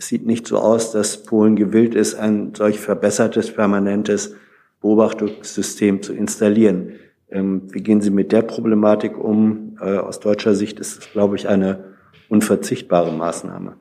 Es 0.01 0.09
sieht 0.09 0.25
nicht 0.25 0.47
so 0.47 0.57
aus, 0.57 0.93
dass 0.93 1.25
Polen 1.25 1.57
gewillt 1.57 1.95
ist, 1.95 2.15
ein 2.15 2.55
solch 2.55 2.81
verbessertes, 2.81 3.53
permanentes 3.53 4.35
Beobachtungssystem 4.81 6.03
zu 6.03 6.15
installieren. 6.15 6.95
Ähm, 7.31 7.65
wie 7.71 7.83
gehen 7.83 8.01
Sie 8.01 8.09
mit 8.09 8.33
der 8.33 8.41
Problematik 8.41 9.19
um? 9.19 9.77
Äh, 9.79 9.99
aus 9.99 10.19
deutscher 10.19 10.55
Sicht 10.55 10.81
ist 10.81 10.99
es, 10.99 11.13
glaube 11.13 11.37
ich, 11.37 11.49
eine 11.49 11.85
unverzichtbare 12.31 13.13
Maßnahme. 13.13 13.77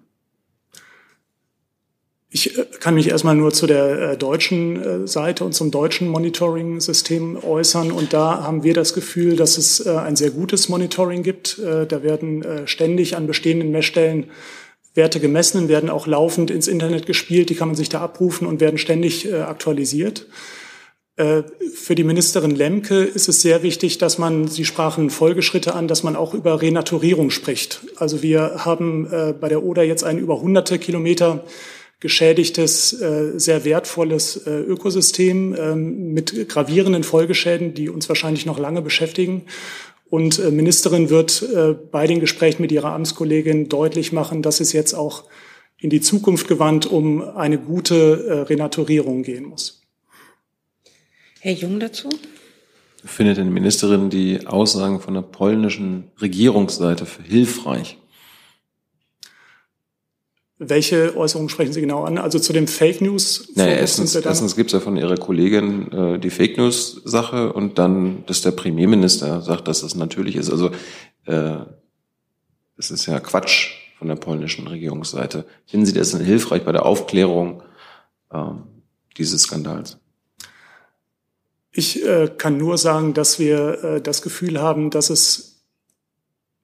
Ich 2.32 2.59
äh, 2.59 2.65
kann 2.82 2.95
mich 2.95 3.07
erstmal 3.07 3.36
nur 3.36 3.53
zu 3.53 3.65
der 3.65 4.11
äh, 4.11 4.17
deutschen 4.17 5.07
Seite 5.07 5.45
und 5.45 5.53
zum 5.53 5.72
deutschen 5.72 6.09
Monitoring-System 6.09 7.41
äußern. 7.41 7.93
Und 7.93 8.11
da 8.11 8.43
haben 8.43 8.63
wir 8.63 8.74
das 8.74 8.93
Gefühl, 8.93 9.38
dass 9.38 9.57
es 9.57 9.88
ein 9.88 10.17
sehr 10.17 10.32
gutes 10.32 10.67
Monitoring 10.67 11.24
gibt. 11.24 11.59
Da 11.59 12.03
werden 12.03 12.43
ständig 12.65 13.15
an 13.15 13.26
bestehenden 13.26 13.72
Messstellen 13.72 14.26
Werte 15.00 15.20
gemessen, 15.20 15.70
werden 15.70 15.89
auch 15.89 16.06
laufend 16.06 16.52
ins 16.52 16.68
Internet 16.68 17.08
gespielt. 17.08 17.50
Die 17.50 17.56
kann 17.56 17.70
man 17.70 17.78
sich 17.78 17.89
da 17.89 18.02
abrufen 18.02 18.45
und 18.45 18.60
werden 18.60 18.78
ständig 18.78 19.34
aktualisiert. 19.34 20.28
Für 21.16 21.95
die 21.95 22.04
Ministerin 22.04 22.52
Lemke 22.52 23.04
ist 23.04 23.28
es 23.28 23.41
sehr 23.41 23.64
wichtig, 23.64 23.97
dass 23.97 24.18
man, 24.18 24.47
Sie 24.47 24.64
sprachen 24.64 25.10
Folgeschritte 25.10 25.74
an, 25.74 25.88
dass 25.88 26.04
man 26.04 26.16
auch 26.16 26.34
über 26.34 26.62
Renaturierung 26.62 27.30
spricht. 27.30 27.82
Also 27.97 28.22
wir 28.22 28.64
haben 28.66 29.08
bei 29.41 29.50
der 29.50 29.64
Oder 29.64 29.84
jetzt 29.84 30.04
einen 30.04 30.20
über 30.20 30.39
hunderte 30.39 30.80
Kilometer 30.80 31.43
geschädigtes, 32.00 32.93
äh, 33.02 33.38
sehr 33.38 33.66
wertvolles 33.66 34.38
äh, 34.47 34.52
Ökosystem 34.52 35.54
ähm, 35.58 36.14
mit 36.14 36.47
gravierenden 36.47 37.04
Folgeschäden, 37.04 37.74
die 37.74 37.89
uns 37.89 38.08
wahrscheinlich 38.08 38.45
noch 38.45 38.58
lange 38.58 38.82
beschäftigen. 38.82 39.43
Und 40.10 40.39
äh, 40.39 40.51
Ministerin 40.51 41.10
wird 41.10 41.45
bei 41.91 42.07
den 42.07 42.20
Gesprächen 42.20 42.62
mit 42.62 42.72
ihrer 42.72 42.93
Amtskollegin 42.93 43.70
deutlich 43.70 44.12
machen, 44.12 44.41
dass 44.41 44.60
es 44.60 44.74
jetzt 44.74 44.93
auch 44.93 45.26
in 45.78 45.89
die 45.89 46.01
Zukunft 46.01 46.47
gewandt 46.47 46.86
um 46.86 47.22
eine 47.22 47.57
gute 47.57 48.49
Renaturierung 48.49 49.24
gehen 49.24 49.45
muss. 49.45 49.82
Herr 51.39 51.53
Jung 51.53 51.80
dazu? 51.80 52.10
Findet 53.05 53.38
denn 53.38 53.45
die 53.45 53.53
Ministerin 53.53 54.10
die 54.10 54.45
Aussagen 54.45 54.99
von 54.99 55.14
der 55.14 55.22
polnischen 55.22 56.12
Regierungsseite 56.20 57.05
für 57.05 57.24
hilfreich? 57.24 57.97
Welche 60.62 61.16
Äußerungen 61.16 61.47
sprechen 61.47 61.72
Sie 61.72 61.80
genau 61.80 62.03
an? 62.03 62.18
Also 62.18 62.38
zu 62.38 62.51
dem 62.51 62.68
Fake 62.68 62.99
News? 62.99 63.47
Naja, 63.55 63.76
erstens, 63.76 64.14
erstens 64.14 64.57
gibt 64.57 64.70
es 64.70 64.74
ja 64.74 64.82
von 64.82 64.97
Ihrer 64.97 65.16
Kollegin 65.16 65.89
äh, 65.93 66.20
die 66.20 66.30
Fake 66.30 66.57
News-Sache 66.57 67.53
und 67.53 67.80
dann, 67.80 68.26
dass 68.26 68.41
der 68.41 68.51
Premierminister 68.51 69.41
sagt, 69.41 69.70
dass 69.70 69.82
das 69.82 69.95
natürlich 69.95 70.36
ist. 70.36 70.51
Also 70.51 70.72
äh, 71.26 71.60
das 72.76 72.91
ist 72.91 73.05
ja 73.05 73.22
Quatsch 73.22 73.72
von 73.97 74.10
der 74.10 74.16
polnischen 74.16 74.68
Regierungsseite. 74.68 75.45
Finden 75.66 75.86
Sie 75.86 75.93
das 75.93 76.12
denn 76.12 76.26
hilfreich 76.26 76.66
bei 76.66 76.74
der 76.74 76.86
Aufklärung 76.86 77.64
ähm, 78.34 78.64
dieses 79.18 79.43
Skandals? 79.43 79.97
Ich 81.72 82.05
äh, 82.05 82.30
kann 82.38 82.57
nur 82.57 82.78
sagen, 82.78 83.14
dass 83.14 83.39
wir 83.39 83.84
äh, 83.84 84.01
das 84.01 84.22
Gefühl 84.22 84.62
haben, 84.62 84.89
dass 84.89 85.10
es 85.10 85.49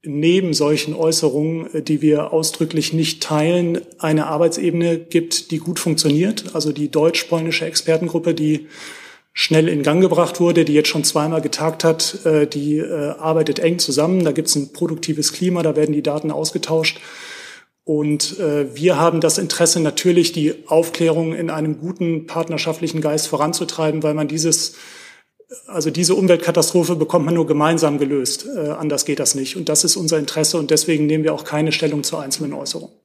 neben 0.06 0.54
solchen 0.54 0.94
Äußerungen, 0.94 1.74
äh, 1.74 1.82
die 1.82 2.02
wir 2.02 2.32
ausdrücklich 2.34 2.94
nicht 2.94 3.22
teilen, 3.22 3.82
eine 4.00 4.28
Arbeitsebene 4.28 4.98
gibt, 4.98 5.52
die 5.52 5.58
gut 5.58 5.80
funktioniert. 5.80 6.46
Also 6.54 6.72
die 6.72 6.90
deutsch-polnische 6.90 7.66
Expertengruppe, 7.66 8.34
die 8.34 8.68
schnell 9.34 9.68
in 9.68 9.84
Gang 9.84 10.02
gebracht 10.02 10.40
wurde, 10.40 10.64
die 10.64 10.74
jetzt 10.74 10.88
schon 10.88 11.04
zweimal 11.04 11.42
getagt 11.42 11.84
hat, 11.84 12.26
äh, 12.26 12.48
die 12.48 12.78
äh, 12.78 13.10
arbeitet 13.18 13.60
eng 13.60 13.80
zusammen. 13.80 14.24
Da 14.24 14.32
gibt 14.32 14.48
es 14.48 14.56
ein 14.56 14.72
produktives 14.72 15.34
Klima, 15.34 15.62
da 15.64 15.76
werden 15.76 15.94
die 15.94 16.04
Daten 16.04 16.32
ausgetauscht. 16.32 17.00
Und 17.88 18.40
wir 18.40 19.00
haben 19.00 19.22
das 19.22 19.38
Interesse 19.38 19.80
natürlich, 19.80 20.32
die 20.32 20.56
Aufklärung 20.66 21.36
in 21.36 21.52
einem 21.52 21.78
guten 21.78 22.26
partnerschaftlichen 22.26 23.00
Geist 23.00 23.28
voranzutreiben, 23.28 24.02
weil 24.02 24.16
man 24.16 24.28
dieses, 24.28 24.74
also 25.68 25.90
diese 25.90 26.16
Umweltkatastrophe 26.16 26.96
bekommt 26.96 27.26
man 27.26 27.34
nur 27.34 27.48
gemeinsam 27.48 27.98
gelöst. 27.98 28.46
Äh, 28.46 28.70
anders 28.70 29.06
geht 29.06 29.20
das 29.20 29.36
nicht. 29.36 29.56
Und 29.56 29.70
das 29.70 29.84
ist 29.84 29.96
unser 29.96 30.18
Interesse 30.18 30.58
und 30.58 30.72
deswegen 30.72 31.06
nehmen 31.06 31.24
wir 31.24 31.34
auch 31.34 31.44
keine 31.44 31.72
Stellung 31.72 32.04
zu 32.04 32.18
einzelnen 32.18 32.54
Äußerungen. 32.54 32.96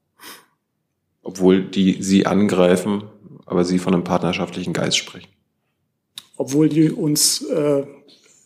Obwohl 1.23 1.63
die 1.63 2.03
Sie 2.03 2.27
angreifen, 2.27 3.05
aber 3.47 3.65
Sie 3.65 3.79
von 3.79 3.95
einem 3.95 4.05
partnerschaftlichen 4.05 4.73
Geist 4.73 4.97
sprechen. 4.97 5.29
Obwohl 6.37 6.69
die 6.69 6.91
uns 6.91 7.43
äh, 7.43 7.85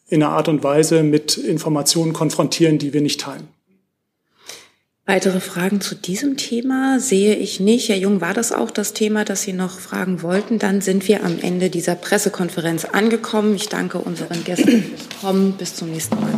in 0.09 0.22
einer 0.22 0.32
Art 0.32 0.49
und 0.49 0.64
Weise 0.64 1.03
mit 1.03 1.36
Informationen 1.36 2.12
konfrontieren, 2.12 2.78
die 2.78 2.92
wir 2.92 3.01
nicht 3.01 3.20
teilen. 3.20 3.49
Weitere 5.07 5.40
Fragen 5.40 5.82
zu 5.82 5.94
diesem 5.94 6.38
Thema 6.38 6.98
sehe 6.98 7.34
ich 7.34 7.61
nicht. 7.61 7.90
Herr 7.90 7.98
Jung, 7.98 8.22
war 8.22 8.32
das 8.32 8.52
auch 8.52 8.70
das 8.70 8.94
Thema, 8.94 9.26
das 9.26 9.42
Sie 9.42 9.52
noch 9.52 9.78
fragen 9.78 10.22
wollten? 10.22 10.59
Dann 10.59 10.80
sind 10.80 11.07
wir 11.09 11.24
am 11.24 11.38
Ende 11.40 11.68
dieser 11.68 11.94
Pressekonferenz 11.94 12.86
angekommen. 12.86 13.55
Ich 13.55 13.68
danke 13.68 13.98
unseren 13.98 14.42
Gästen 14.44 14.82
fürs 14.82 15.20
Kommen. 15.20 15.52
Bis 15.59 15.74
zum 15.74 15.90
nächsten 15.90 16.18
Mal. 16.18 16.32